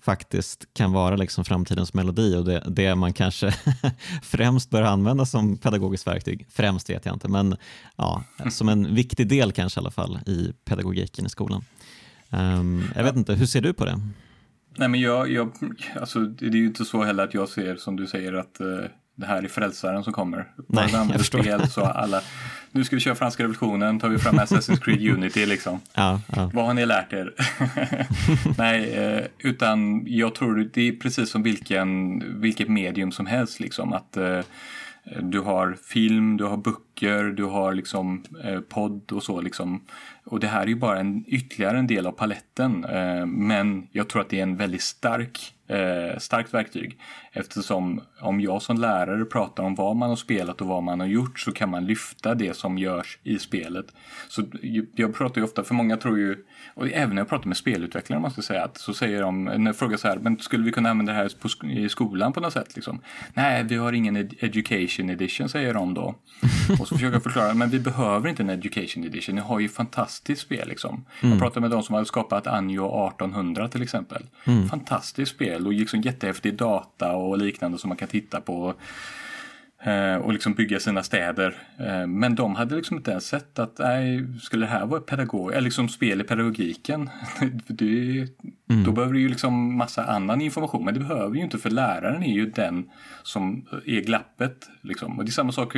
[0.00, 3.54] faktiskt kan vara liksom framtidens melodi och det, det man kanske
[4.22, 6.46] främst bör använda som pedagogiskt verktyg.
[6.50, 7.56] Främst vet jag inte, men
[7.96, 11.64] ja, som en viktig del kanske i alla fall i pedagogiken i skolan.
[12.30, 14.00] Um, jag vet inte, hur ser du på det?
[14.76, 15.52] Nej, men jag, jag,
[16.00, 18.86] alltså, det är ju inte så heller att jag ser som du säger att uh,
[19.16, 20.46] det här är frälsaren som kommer.
[20.68, 21.42] Nej, jag förstår.
[21.42, 22.20] Spel, så alla,
[22.72, 25.80] nu ska vi köra franska revolutionen, tar vi fram Assassin's Creed Unity liksom.
[25.94, 26.50] Ja, ja.
[26.54, 27.34] Vad har ni lärt er?
[28.58, 33.92] Nej, eh, utan jag tror det är precis som vilken, vilket medium som helst liksom.
[33.92, 34.40] Att eh,
[35.22, 39.80] du har film, du har böcker, du har liksom eh, podd och så liksom.
[40.26, 42.84] Och det här är ju bara en ytterligare en del av paletten.
[42.84, 46.98] Eh, men jag tror att det är en väldigt stark eh, starkt verktyg.
[47.32, 51.06] Eftersom om jag som lärare pratar om vad man har spelat och vad man har
[51.06, 53.86] gjort så kan man lyfta det som görs i spelet.
[54.28, 54.42] Så
[54.94, 56.36] jag pratar ju ofta, för många tror ju,
[56.74, 59.66] och även när jag pratar med spelutvecklare måste jag säga, att så säger de, när
[59.66, 62.40] jag frågar så här, men skulle vi kunna använda det här på, i skolan på
[62.40, 62.76] något sätt?
[62.76, 63.00] Liksom?
[63.34, 66.14] Nej, vi har ingen ed education edition säger de då.
[66.80, 69.68] Och så försöker jag förklara, men vi behöver inte en education edition, ni har ju
[69.68, 71.04] fantastiskt spel liksom.
[71.20, 71.32] Mm.
[71.32, 74.22] Jag pratar med de som har skapat Anjo 1800 till exempel.
[74.44, 74.68] Mm.
[74.68, 78.74] Fantastiskt spel och liksom jättehäftig data och liknande som man kan titta på
[79.82, 81.54] eh, och liksom bygga sina städer.
[81.78, 85.52] Eh, men de hade liksom inte ens sett att nej, skulle det här vara pedagog,
[85.52, 87.10] eller liksom spel i pedagogiken?
[87.66, 88.28] det,
[88.70, 88.84] mm.
[88.84, 92.22] Då behöver du ju liksom massa annan information, men det behöver ju inte för läraren
[92.22, 92.90] är ju den
[93.22, 94.68] som är glappet.
[94.80, 95.18] Liksom.
[95.18, 95.76] Och det är samma sak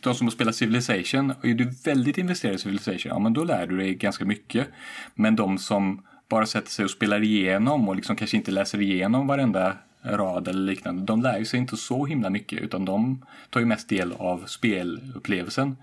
[0.00, 3.66] de som har spelat Civilization, är du väldigt investerad i Civilization, ja men då lär
[3.66, 4.68] du dig ganska mycket.
[5.14, 9.26] Men de som bara sätter sig och spelar igenom och liksom kanske inte läser igenom
[9.26, 11.02] varenda rad eller liknande.
[11.02, 14.44] De lär ju sig inte så himla mycket utan de tar ju mest del av
[14.46, 15.76] spelupplevelsen.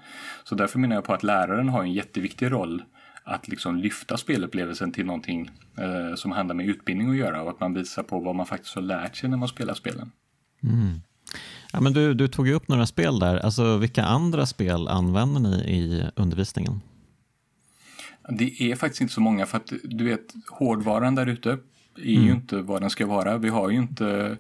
[0.44, 2.84] Så därför menar jag på att läraren har en jätteviktig roll
[3.24, 7.60] att liksom lyfta spelupplevelsen till någonting eh, som handlar med utbildning att göra och att
[7.60, 10.12] man visar på vad man faktiskt har lärt sig när man spelar spelen.
[10.64, 11.02] Mm.
[11.72, 13.38] Ja, men du, du tog ju upp några spel där.
[13.38, 16.82] Alltså, vilka andra spel använder ni i undervisningen?
[18.30, 21.50] Det är faktiskt inte så många för att du vet hårdvaran där ute
[21.98, 22.26] är mm.
[22.26, 23.38] ju inte vad den ska vara.
[23.38, 24.38] Vi har ju inte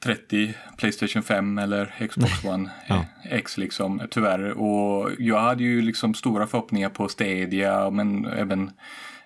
[0.00, 3.04] 30 Playstation 5 eller Xbox One Ja.
[3.24, 4.50] X liksom, tyvärr.
[4.50, 8.70] Och jag hade ju liksom stora förhoppningar på Stadia, men även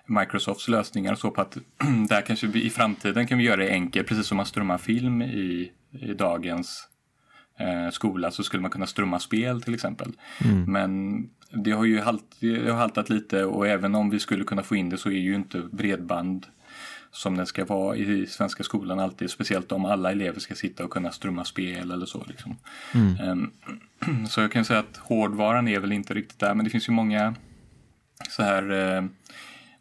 [0.05, 1.57] Microsofts lösningar så på att
[2.09, 5.21] där kanske vi i framtiden kan vi göra det enkelt, precis som man strömmar film
[5.21, 6.87] i, i dagens
[7.57, 10.11] eh, skola så skulle man kunna strömma spel till exempel.
[10.67, 14.63] Men det har ju halt, det har haltat lite och även om vi skulle kunna
[14.63, 16.45] få in det så är ju inte bredband
[17.11, 19.29] som det ska vara i svenska skolan alltid.
[19.29, 22.23] Speciellt om alla elever ska sitta och kunna strömma spel eller så.
[22.27, 22.57] Liksom.
[23.21, 23.51] Ehm,
[24.29, 26.93] så jag kan säga att hårdvaran är väl inte riktigt där men det finns ju
[26.93, 27.35] många
[28.29, 29.03] så här eh,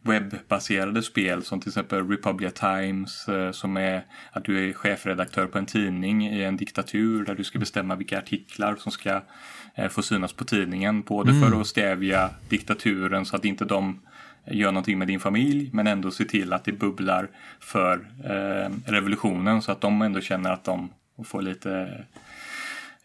[0.03, 5.59] webbaserade spel som till exempel Republic Times eh, som är att du är chefredaktör på
[5.59, 9.21] en tidning i en diktatur där du ska bestämma vilka artiklar som ska
[9.75, 11.03] eh, få synas på tidningen.
[11.03, 14.01] Både för att stävja diktaturen så att inte de
[14.47, 17.29] gör någonting med din familj men ändå se till att det bubblar
[17.61, 20.91] för eh, revolutionen så att de ändå känner att de
[21.25, 22.05] får lite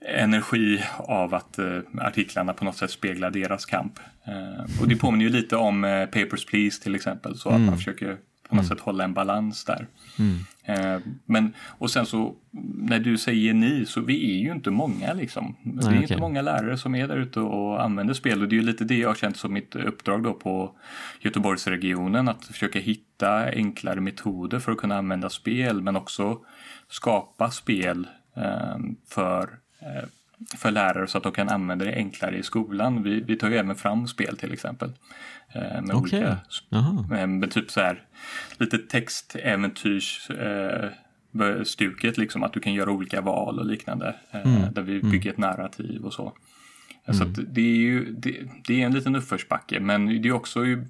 [0.06, 4.00] energi av att eh, artiklarna på något sätt speglar deras kamp.
[4.24, 7.78] Eh, och det påminner ju lite om eh, Papers, Please till exempel, så att man
[7.78, 8.18] försöker
[8.50, 9.88] på något sätt hålla en balans där.
[10.64, 12.36] Eh, men, och sen så
[12.74, 15.56] när du säger ni så vi är ju inte många liksom.
[15.64, 16.02] det är okej.
[16.02, 18.84] inte många lärare som är där ute och använder spel och det är ju lite
[18.84, 20.72] det jag har känt som mitt uppdrag då på
[21.20, 26.40] Göteborgsregionen att försöka hitta enklare metoder för att kunna använda spel men också
[26.88, 28.08] skapa spel
[29.10, 29.50] för
[30.58, 33.04] för lärare så att de kan använda det enklare i skolan.
[33.04, 34.92] Vi, vi tar ju även fram spel till exempel.
[35.54, 36.20] eh, Med Okej.
[36.20, 36.38] olika.
[37.22, 38.04] Eh, Med typ så här
[38.58, 40.90] lite textäventyrs eh,
[41.64, 44.16] stuket liksom att du kan göra olika val och liknande.
[44.32, 46.34] Eh, Där vi bygger ett narrativ och så.
[47.12, 50.66] Så att det är ju det, det är en liten uppförsbacke men det är också
[50.66, 50.86] ju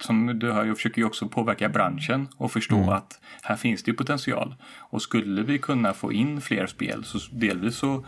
[0.00, 3.90] som du hör, jag försöker ju också påverka branschen och förstå att här finns det
[3.90, 4.54] ju potential.
[4.76, 8.04] Och skulle vi kunna få in fler spel så delvis så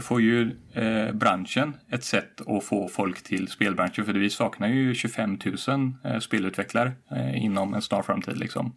[0.00, 4.04] får ju eh, branschen ett sätt att få folk till spelbranschen.
[4.04, 5.38] För vi saknar ju 25
[5.68, 8.38] 000 eh, spelutvecklare eh, inom en snar framtid.
[8.38, 8.72] Liksom.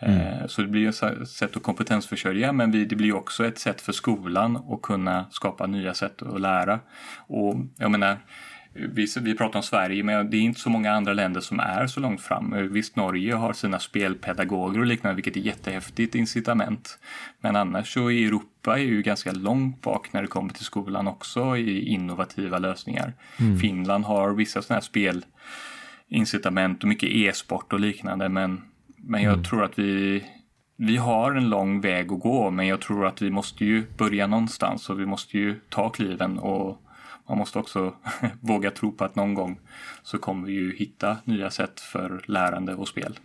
[0.00, 3.46] Eh, så det blir ju ett sätt att kompetensförsörja men vi, det blir ju också
[3.46, 6.80] ett sätt för skolan att kunna skapa nya sätt att lära.
[7.26, 8.18] Och jag menar,
[8.74, 11.86] vi, vi pratar om Sverige, men det är inte så många andra länder som är
[11.86, 12.72] så långt fram.
[12.72, 16.98] Visst, Norge har sina spelpedagoger och liknande, vilket är jättehäftigt incitament.
[17.40, 21.08] Men annars så är Europa är ju ganska långt bak när det kommer till skolan
[21.08, 23.12] också i innovativa lösningar.
[23.60, 25.22] Finland har vissa sådana här
[26.08, 28.62] spelincitament och mycket e-sport och liknande, men,
[28.96, 30.24] men jag tror att vi
[30.76, 34.26] vi har en lång väg att gå, men jag tror att vi måste ju börja
[34.26, 36.81] någonstans och vi måste ju ta kliven och
[37.28, 37.94] man måste också
[38.40, 39.60] våga tro på att någon gång
[40.02, 43.18] så kommer vi ju hitta nya sätt för lärande och spel.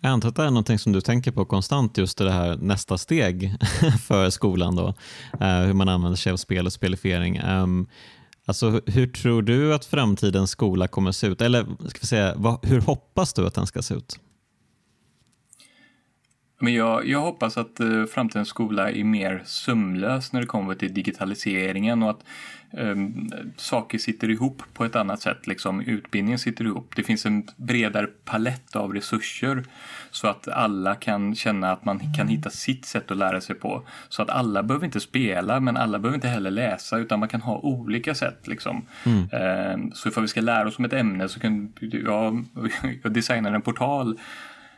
[0.00, 2.98] Jag antar att det är någonting som du tänker på konstant, just det här nästa
[2.98, 3.54] steg
[4.06, 4.94] för skolan då,
[5.40, 7.36] eh, hur man använder sig av spel och spelifiering.
[7.36, 7.86] Ehm,
[8.46, 11.40] alltså, hur tror du att framtidens skola kommer se ut?
[11.40, 14.18] Eller ska vi säga, hur hoppas du att den ska se ut?
[16.58, 20.94] Men jag, jag hoppas att eh, framtidens skola är mer sömlös när det kommer till
[20.94, 22.24] digitaliseringen och att
[22.70, 25.46] ehm, saker sitter ihop på ett annat sätt.
[25.46, 26.92] Liksom, utbildningen sitter ihop.
[26.96, 29.64] Det finns en bredare palett av resurser
[30.10, 33.82] så att alla kan känna att man kan hitta sitt sätt att lära sig på.
[34.08, 37.42] Så att alla behöver inte spela men alla behöver inte heller läsa utan man kan
[37.42, 38.46] ha olika sätt.
[38.46, 38.86] Liksom.
[39.32, 42.44] Ehm, så ifall vi ska lära oss om ett ämne så kan jag,
[43.02, 44.18] jag designar en portal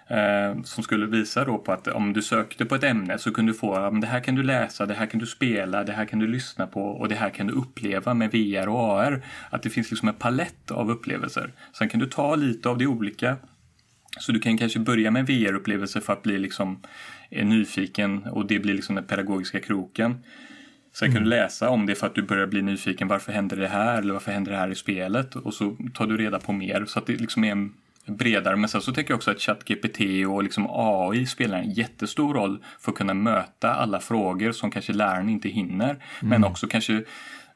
[0.09, 3.53] eh, som skulle visa då på att om du sökte på ett ämne så kunde
[3.53, 6.19] du få det här kan du läsa, det här kan du spela, det här kan
[6.19, 9.25] du lyssna på och det här kan du uppleva med VR och AR.
[9.51, 11.53] Att det finns liksom en palett av upplevelser.
[11.73, 13.37] Sen kan du ta lite av det olika
[14.21, 16.81] så du kan kanske börja med en VR-upplevelse för att bli liksom
[17.31, 20.23] eh, nyfiken och det blir liksom den pedagogiska kroken.
[20.93, 23.09] Sen kan du läsa om det för att du börjar bli nyfiken.
[23.09, 23.99] Varför händer det här?
[23.99, 25.37] Eller varför händer det här i spelet?
[25.37, 26.85] Och så tar du reda på mer.
[26.85, 27.75] Så att det liksom är en
[28.09, 28.57] bredare.
[28.57, 32.65] Men sen så tänker jag också att ChatGPT och liksom AI spelar en jättestor roll
[32.81, 35.97] för att kunna möta alla frågor som kanske läraren inte hinner.
[36.21, 37.03] Men också kanske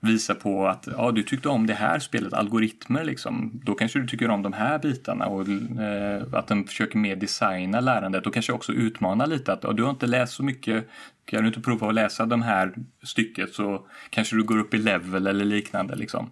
[0.03, 3.61] visa på att ja, du tyckte om det här spelet, algoritmer liksom.
[3.64, 7.80] Då kanske du tycker om de här bitarna och eh, att den försöker mer designa
[7.80, 10.88] lärandet och kanske också utmana lite att ja, du har inte läst så mycket.
[11.24, 14.78] Kan du inte prova att läsa de här stycket så kanske du går upp i
[14.78, 16.30] level eller liknande liksom.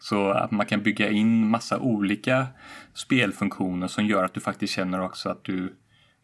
[0.00, 2.46] Så att man kan bygga in massa olika
[2.94, 5.72] spelfunktioner som gör att du faktiskt känner också att du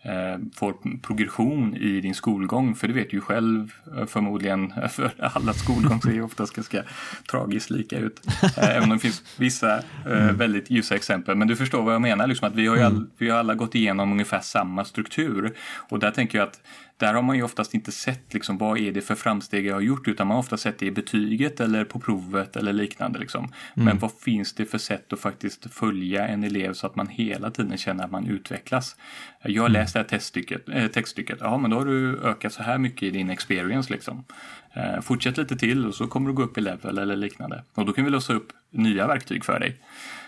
[0.03, 2.75] eh, får progression i din skolgång.
[2.75, 6.83] För det vet du ju själv eh, förmodligen, för alla skolgång ser ju oftast ganska
[7.31, 8.21] tragiskt lika ut.
[8.43, 11.37] Eh, även om det finns vissa eh, väldigt ljusa exempel.
[11.37, 13.55] Men du förstår vad jag menar, liksom att vi har ju all, vi har alla
[13.55, 15.57] gått igenom ungefär samma struktur.
[15.89, 16.61] Och där tänker jag att
[17.01, 19.81] där har man ju oftast inte sett liksom, vad är det för framsteg jag har
[19.81, 23.19] gjort utan man har ofta sett det i betyget eller på provet eller liknande.
[23.19, 23.45] Liksom.
[23.45, 23.55] Mm.
[23.75, 27.51] Men vad finns det för sätt att faktiskt följa en elev så att man hela
[27.51, 28.97] tiden känner att man utvecklas?
[29.43, 29.81] Jag har mm.
[29.81, 33.03] läst det här teststycket, äh, textstycket, ja men då har du ökat så här mycket
[33.03, 33.93] i din experience.
[33.93, 34.25] Liksom.
[34.73, 37.65] Eh, fortsätt lite till och så kommer du gå upp i level eller liknande.
[37.75, 39.77] Och då kan vi låsa upp nya verktyg för dig.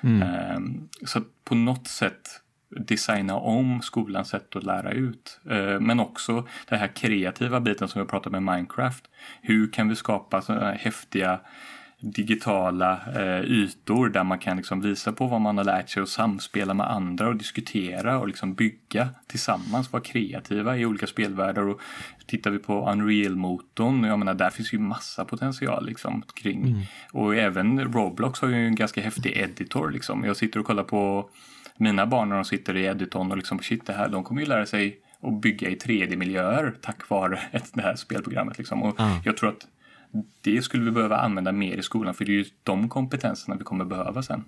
[0.03, 0.23] Mm.
[0.23, 0.61] Eh,
[1.07, 2.42] så på något sätt
[2.77, 5.41] designa om skolans sätt att lära ut.
[5.51, 9.05] Eh, men också den här kreativa biten som vi pratar med Minecraft.
[9.41, 11.41] Hur kan vi skapa sådana här häftiga
[12.03, 16.09] digitala eh, ytor där man kan liksom visa på vad man har lärt sig och
[16.09, 21.63] samspela med andra och diskutera och liksom bygga tillsammans, vara kreativa i olika spelvärldar.
[21.63, 21.81] Och
[22.27, 26.63] tittar vi på Unreal-motorn, jag menar där finns ju massa potential liksom kring.
[26.63, 26.83] Mm.
[27.13, 30.25] Och även Roblox har ju en ganska häftig editor liksom.
[30.25, 31.31] Jag sitter och kollar på
[31.83, 34.47] mina barn när de sitter i editorn och liksom shit det här, de kommer ju
[34.47, 37.41] lära sig att bygga i 3D-miljöer tack vare
[37.75, 38.59] det här spelprogrammet.
[38.59, 38.83] Liksom.
[38.83, 39.19] Och mm.
[39.25, 39.67] Jag tror att
[40.41, 43.65] det skulle vi behöva använda mer i skolan för det är ju de kompetenserna vi
[43.65, 44.45] kommer behöva sen.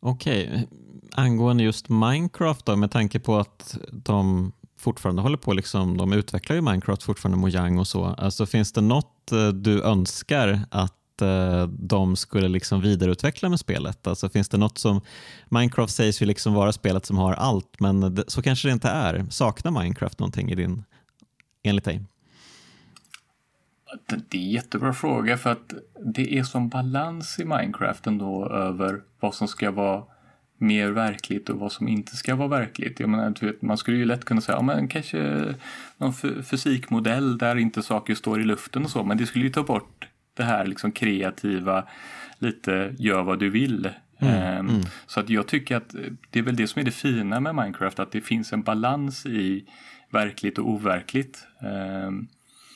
[0.00, 0.64] Okej, okay.
[1.12, 6.56] angående just Minecraft då med tanke på att de fortfarande håller på, liksom, de utvecklar
[6.56, 8.04] ju Minecraft fortfarande, Mojang och så.
[8.04, 14.06] Alltså finns det något eh, du önskar att Eh, de skulle liksom vidareutveckla med spelet?
[14.06, 15.00] Alltså finns det något som,
[15.48, 18.88] Minecraft sägs ju liksom vara spelet som har allt, men det, så kanske det inte
[18.88, 19.26] är.
[19.30, 20.84] Saknar Minecraft någonting i din,
[21.62, 22.04] enligt dig?
[24.06, 29.02] Det är en jättebra fråga för att det är som balans i Minecraft ändå över
[29.20, 30.04] vad som ska vara
[30.58, 33.00] mer verkligt och vad som inte ska vara verkligt.
[33.00, 35.54] Jag menar, vet, man skulle ju lätt kunna säga, ja, men kanske
[35.96, 39.62] någon fysikmodell där inte saker står i luften och så, men det skulle ju ta
[39.62, 40.08] bort
[40.38, 41.84] det här liksom kreativa,
[42.38, 43.90] lite gör vad du vill.
[44.20, 44.82] Mm, um, mm.
[45.06, 45.94] Så att jag tycker att
[46.30, 49.26] det är väl det som är det fina med Minecraft, att det finns en balans
[49.26, 49.64] i
[50.10, 51.46] verkligt och overkligt.
[52.06, 52.28] Um,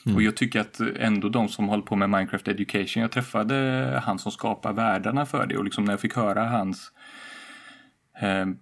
[0.05, 0.15] Mm.
[0.15, 4.19] Och jag tycker att ändå de som håller på med Minecraft Education, jag träffade han
[4.19, 6.91] som skapar världarna för det och liksom när jag fick höra hans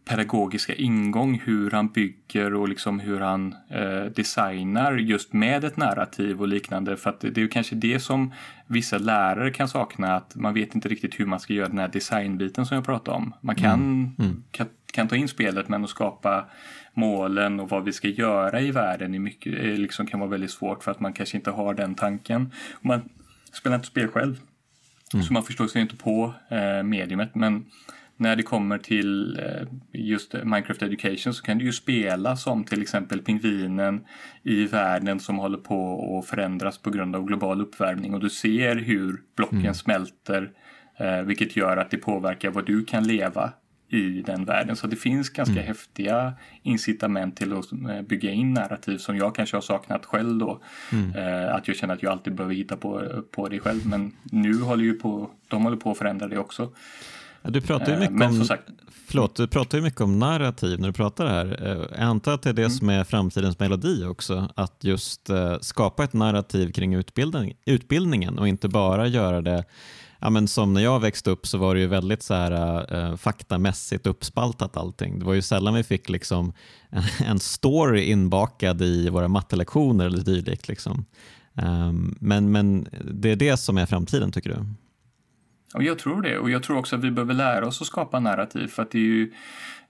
[0.06, 6.42] pedagogiska ingång, hur han bygger och liksom hur han eh, designar just med ett narrativ
[6.42, 6.98] och liknande.
[6.98, 8.34] För att det är kanske det som
[8.68, 11.88] vissa lärare kan sakna, att man vet inte riktigt hur man ska göra den här
[11.88, 13.34] designbiten som jag pratade om.
[13.42, 14.12] Man kan, mm.
[14.20, 14.44] Mm.
[14.52, 16.46] kan, kan, ta in spelet men att skapa
[16.94, 20.52] målen och vad vi ska göra i världen är mycket, är liksom kan vara väldigt
[20.52, 22.52] svårt för att man kanske inte har den tanken.
[22.82, 23.02] Man
[23.54, 24.40] spelar inte spel själv,
[25.14, 25.26] mm.
[25.26, 27.36] så man förstår sig inte på eh, mediumet.
[27.36, 27.66] Men
[28.22, 32.82] när det kommer till eh, just Minecraft Education så kan du ju spela som till
[32.82, 34.06] exempel pingvinen
[34.44, 38.76] i världen som håller på att förändras på grund av global uppvärmning och du ser
[38.76, 39.74] hur blocken mm.
[39.74, 40.52] smälter
[40.98, 43.54] eh, vilket gör att det påverkar vad du kan leva
[43.90, 44.76] i den världen.
[44.76, 45.68] Så det finns ganska mm.
[45.68, 50.62] häftiga incitament till att eh, bygga in narrativ som jag kanske har saknat själv då.
[50.92, 51.12] Mm.
[51.56, 53.88] Att jag känner att jag alltid behöver hitta på, på det själv.
[53.88, 56.72] Men nu håller ju på, de håller på att förändra det också.
[57.44, 58.64] Du pratar ju eh, mycket om, sagt,
[59.08, 61.60] förlåt, du pratar ju mycket om narrativ när du pratar här.
[61.62, 62.72] Eh, jag antar att det är det mm.
[62.72, 68.48] som är framtidens melodi också, att just uh, skapa ett narrativ kring utbildning, utbildningen och
[68.48, 69.64] inte bara göra det
[70.24, 73.16] Ja, men som när jag växte upp så var det ju väldigt så här, uh,
[73.16, 75.20] faktamässigt uppspaltat allting.
[75.20, 76.54] Det var ju sällan vi fick liksom
[76.90, 80.68] en, en story inbakad i våra mattelektioner eller dylikt.
[80.68, 81.06] Liksom.
[81.54, 84.66] Um, men, men det är det som är framtiden tycker du?
[85.74, 86.38] Och jag tror det.
[86.38, 88.68] Och jag tror också att vi behöver lära oss att skapa narrativ.
[88.68, 89.34] För att det är ju...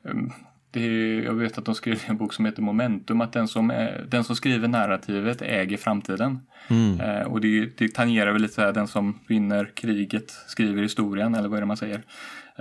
[0.05, 0.31] Ehm,
[0.73, 3.71] det är, jag vet att de skrev en bok som heter Momentum, att den som,
[3.71, 6.39] är, den som skriver narrativet äger framtiden.
[6.67, 6.99] Mm.
[6.99, 11.35] Eh, och det, det tangerar väl lite så här, den som vinner kriget skriver historien,
[11.35, 12.01] eller vad är det man säger?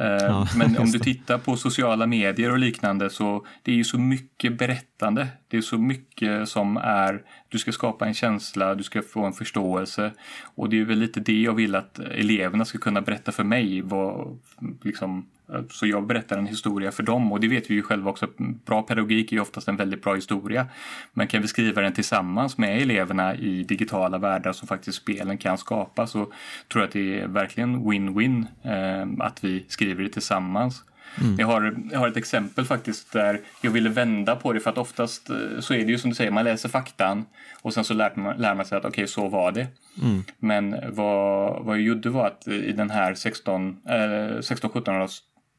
[0.01, 3.84] Eh, ja, Men om du tittar på sociala medier och liknande så det är ju
[3.84, 5.28] så mycket berättande.
[5.48, 9.32] Det är så mycket som är, du ska skapa en känsla, du ska få en
[9.32, 10.12] förståelse.
[10.55, 13.82] Och det är väl lite det jag vill att eleverna ska kunna berätta för mig.
[13.82, 14.38] Vad,
[14.82, 15.26] liksom,
[15.70, 18.28] så jag berättar en historia för dem och det vet vi ju själva också.
[18.66, 20.66] Bra pedagogik är ju oftast en väldigt bra historia.
[21.12, 25.58] Men kan vi skriva den tillsammans med eleverna i digitala världar som faktiskt spelen kan
[25.58, 26.33] skapa så
[26.68, 30.84] tror jag att det är verkligen win-win eh, att vi skriver det tillsammans.
[31.20, 31.37] Mm.
[31.38, 34.79] Jag, har, jag har ett exempel faktiskt där jag ville vända på det för att
[34.79, 37.25] oftast eh, så är det ju som du säger, man läser faktan
[37.62, 39.66] och sen så lär man, lär man sig att okej, okay, så var det.
[40.03, 40.22] Mm.
[40.38, 44.41] Men vad, vad jag gjorde var att i den här 16, eh,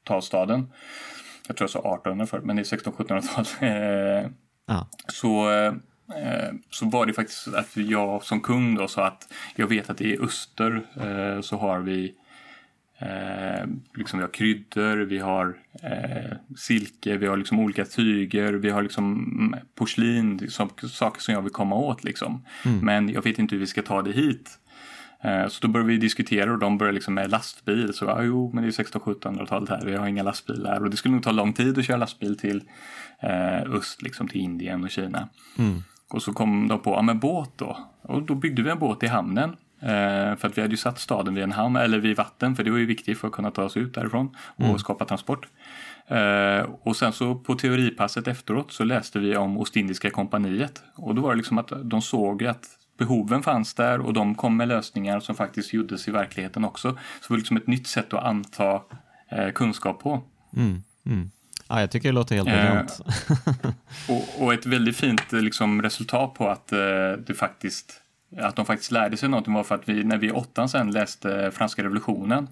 [0.07, 0.71] 16-1700-talsstaden,
[1.47, 4.31] jag tror jag sa 1800 förr, men i 16-1700-tal, eh,
[4.77, 4.85] ah.
[5.07, 5.73] så eh,
[6.69, 10.17] så var det faktiskt att jag som kung då sa att jag vet att i
[10.17, 10.85] öster
[11.41, 12.15] så har vi
[13.01, 13.65] Eh,
[13.95, 18.81] liksom vi har kryddor, vi har eh, silke, vi har liksom olika tyger, vi har
[18.81, 22.03] liksom porslin, som, saker som jag vill komma åt.
[22.03, 22.45] Liksom.
[22.65, 22.79] Mm.
[22.79, 24.59] Men jag vet inte hur vi ska ta det hit.
[25.21, 27.93] Eh, så då börjar vi diskutera och de börjar liksom med lastbil.
[27.93, 30.83] Så ah, jo, men det är 1600-1700-talet här, vi har inga lastbilar.
[30.83, 32.63] Och det skulle nog ta lång tid att köra lastbil till
[33.19, 35.29] eh, öst, liksom till Indien och Kina.
[35.57, 35.83] Mm.
[36.09, 37.77] Och så kom de på, ja men båt då.
[38.01, 39.55] Och då byggde vi en båt i hamnen.
[39.81, 42.63] Eh, för att vi hade ju satt staden vid en hamn, eller vid vatten, för
[42.63, 44.79] det var ju viktigt för att kunna ta oss ut därifrån och mm.
[44.79, 45.47] skapa transport.
[46.07, 50.83] Eh, och sen så på teoripasset efteråt så läste vi om Ostindiska kompaniet.
[50.95, 52.65] Och då var det liksom att de såg att
[53.01, 56.91] behoven fanns där och de kom med lösningar som faktiskt gjordes i verkligheten också.
[56.91, 56.97] Så
[57.27, 58.81] det var liksom ett nytt sätt att anta
[59.31, 60.23] eh, kunskap på.
[60.55, 61.31] Mm, mm.
[61.67, 62.99] Ja, jag tycker det låter helt briljant.
[63.63, 63.69] Eh,
[64.15, 66.79] och, och, ett väldigt fint liksom, resultat på att eh,
[67.27, 68.01] det faktiskt
[68.37, 70.91] att de faktiskt lärde sig någonting var för att vi, när vi i åttan sen
[70.91, 72.47] läste franska revolutionen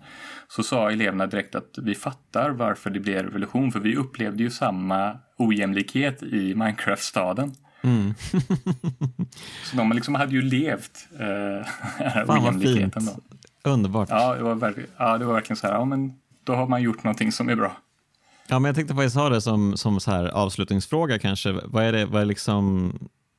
[0.47, 4.49] så sa eleverna direkt att vi fattar varför det blev revolution för vi upplevde ju
[4.49, 7.55] samma ojämlikhet i Minecraft-staden.
[7.81, 8.13] Mm.
[9.63, 11.67] så de liksom hade ju levt eh,
[12.25, 12.91] Fan ojämlikheten.
[13.05, 13.23] Vad fint.
[13.63, 13.71] Då.
[13.71, 14.09] Underbart.
[14.09, 16.81] Ja det, var verkligen, ja, det var verkligen så här, ja men då har man
[16.81, 17.77] gjort någonting som är bra.
[18.47, 21.51] Ja, men jag tänkte faktiskt ha det som, som så här avslutningsfråga kanske.
[21.65, 22.93] Vad är det, vad är liksom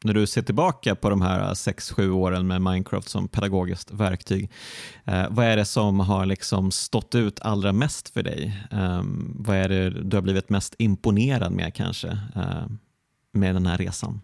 [0.04, 4.50] när du ser tillbaka på de här 6-7 åren med Minecraft som pedagogiskt verktyg,
[5.04, 8.66] eh, vad är det som har liksom stått ut allra mest för dig?
[8.70, 9.02] Eh,
[9.34, 12.66] vad är det du har blivit mest imponerad med kanske eh,
[13.32, 14.20] med den här resan?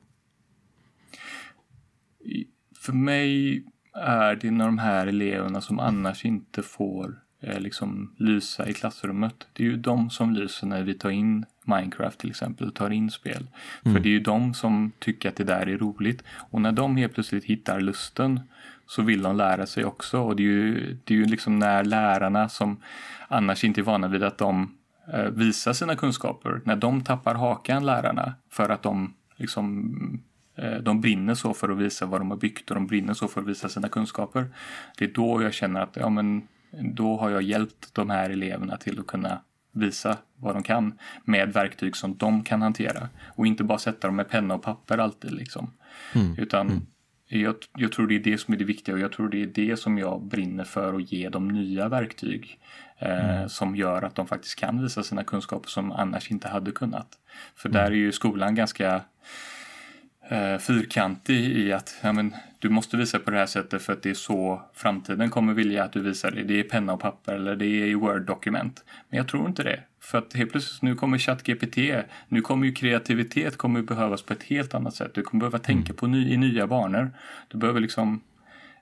[2.77, 3.63] För mig
[3.95, 9.47] är det när de här eleverna som annars inte får eh, liksom lysa i klassrummet.
[9.53, 13.11] Det är ju de som lyser när vi tar in Minecraft till exempel, tar in
[13.11, 13.47] spel.
[13.85, 13.95] Mm.
[13.95, 16.23] För det är ju de som tycker att det där är roligt.
[16.51, 18.41] Och när de helt plötsligt hittar lusten
[18.87, 20.21] så vill de lära sig också.
[20.21, 22.77] Och det är ju, det är ju liksom när lärarna som
[23.29, 24.77] annars inte är vana vid att de
[25.13, 30.23] eh, visar sina kunskaper, när de tappar hakan lärarna för att de liksom
[30.83, 33.41] de brinner så för att visa vad de har byggt och de brinner så för
[33.41, 34.47] att visa sina kunskaper.
[34.99, 36.49] Det är då jag känner att ja, men,
[36.95, 39.41] då har jag hjälpt de här eleverna till att kunna
[39.73, 43.09] visa vad de kan med verktyg som de kan hantera.
[43.25, 45.33] Och inte bara sätta dem med penna och papper alltid.
[45.33, 45.71] Liksom.
[46.15, 46.35] Mm.
[46.39, 46.87] Utan mm.
[47.29, 49.47] Jag, jag, tror det är det som är det viktiga och jag tror det är
[49.47, 52.59] det som jag brinner för att ge dem nya verktyg.
[52.99, 53.49] Eh, mm.
[53.49, 57.09] Som gör att de faktiskt kan visa sina kunskaper som annars inte hade kunnat.
[57.55, 57.93] För där mm.
[57.93, 59.01] är ju skolan ganska
[60.29, 64.03] eh, fyrkantig i att ja, men, du måste visa på det här sättet för att
[64.03, 66.43] det är så framtiden kommer vilja att du visar det.
[66.43, 68.85] Det är penna och papper eller det är i Word-dokument.
[69.09, 69.81] Men jag tror inte det.
[70.01, 71.79] För att helt plötsligt nu kommer ChatGPT,
[72.29, 75.15] nu kommer ju kreativitet kommer behövas på ett helt annat sätt.
[75.15, 75.97] Du kommer behöva tänka mm.
[75.97, 77.11] på ny, i nya banor.
[77.49, 78.21] Du behöver liksom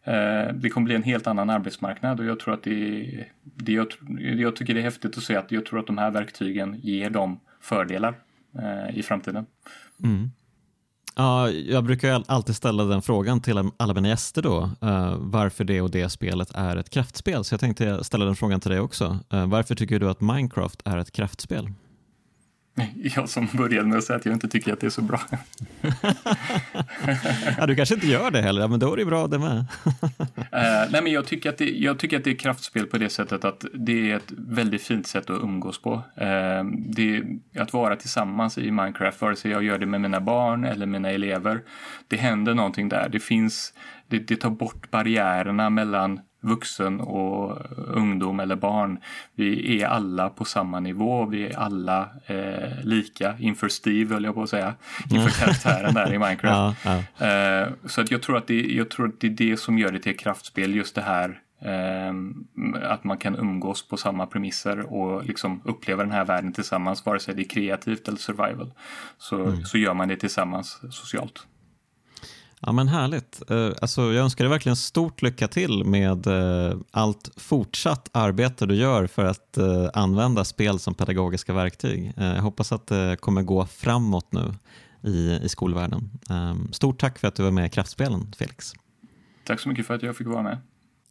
[0.05, 3.87] eh, det kommer bli en helt annan arbetsmarknad och jag tror att det, det jag,
[4.19, 7.11] jag tycker det är häftigt att se att jag tror att de här verktygen ger
[7.11, 8.15] dem fördelar
[8.59, 9.47] eh, i framtiden.
[10.03, 10.31] Mm.
[11.16, 15.81] Ja, jag brukar alltid ställa den frågan till alla mina gäster då, uh, varför det
[15.81, 17.45] och det spelet är ett kraftspel.
[17.45, 19.19] Så jag tänkte ställa den frågan till dig också.
[19.35, 21.69] Uh, varför tycker du att Minecraft är ett kraftspel?
[23.16, 25.20] Jag som började med att säga att jag inte tycker att det är så bra.
[27.59, 29.59] ja, du kanske inte gör det heller, men då är det bra det med.
[29.59, 29.64] uh,
[30.90, 33.44] nej, men jag tycker, att det, jag tycker att det är kraftspel på det sättet
[33.44, 35.94] att det är ett väldigt fint sätt att umgås på.
[35.94, 37.22] Uh, det,
[37.59, 41.10] att vara tillsammans i Minecraft, vare sig jag gör det med mina barn eller mina
[41.10, 41.60] elever,
[42.09, 43.09] det händer någonting där.
[43.09, 43.72] Det finns,
[44.09, 48.99] det, det tar bort barriärerna mellan vuxen och ungdom eller barn.
[49.35, 51.27] Vi är alla på samma nivå.
[51.27, 54.75] Vi är alla eh, lika inför Steve, höll jag på att säga.
[55.11, 56.45] Inför karaktären där i Minecraft.
[56.85, 57.27] Ja, ja.
[57.27, 59.93] Eh, så att jag, tror att det, jag tror att det är det som gör
[59.93, 60.75] det till ett kraftspel.
[60.75, 62.12] Just det här eh,
[62.83, 67.07] att man kan umgås på samma premisser och liksom uppleva den här världen tillsammans.
[67.07, 68.73] Vare sig det är kreativt eller survival.
[69.19, 69.65] Så, mm.
[69.65, 71.47] så gör man det tillsammans socialt.
[72.66, 73.51] Ja men härligt.
[73.51, 78.74] Eh, alltså, jag önskar dig verkligen stort lycka till med eh, allt fortsatt arbete du
[78.74, 82.12] gör för att eh, använda spel som pedagogiska verktyg.
[82.16, 84.55] Jag hoppas att det kommer gå framåt nu
[85.03, 86.11] i, i skolvärlden.
[86.31, 88.73] Ehm, stort tack för att du var med i Kraftspelen, Felix.
[89.47, 90.59] Tack så mycket för att jag fick vara med.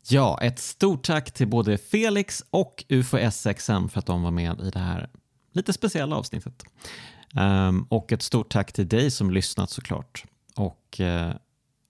[0.10, 4.70] Ja, ett stort tack till både Felix och UFOSXM för att de var med i
[4.70, 5.10] det här
[5.54, 6.64] lite speciella avsnittet.
[7.36, 10.24] Ehm, och ett stort tack till dig som lyssnat såklart.
[10.56, 11.02] Och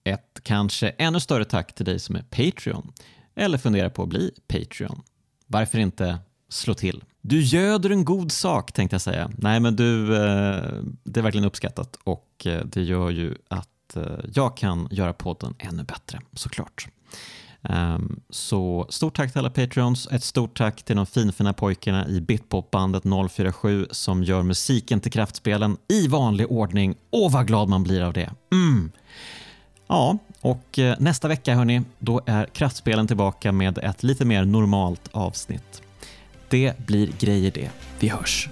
[0.03, 2.93] ett kanske ännu större tack till dig som är Patreon
[3.35, 5.01] eller funderar på att bli Patreon.
[5.47, 6.19] Varför inte
[6.49, 7.03] slå till?
[7.21, 9.31] Du göder en god sak tänkte jag säga.
[9.37, 10.63] Nej men du, eh,
[11.03, 14.03] det är verkligen uppskattat och eh, det gör ju att eh,
[14.33, 16.87] jag kan göra podden ännu bättre såklart.
[17.69, 22.21] Ehm, så stort tack till alla Patreons, ett stort tack till de finfina pojkarna i
[22.21, 26.95] Bitpopbandet 047 som gör musiken till kraftspelen i vanlig ordning.
[27.11, 28.31] Åh vad glad man blir av det.
[28.51, 28.91] Mm.
[29.93, 35.09] Ja, och eh, nästa vecka hörni, då är kraftspelen tillbaka med ett lite mer normalt
[35.11, 35.81] avsnitt.
[36.49, 37.69] Det blir grejer det.
[37.99, 38.49] Vi hörs!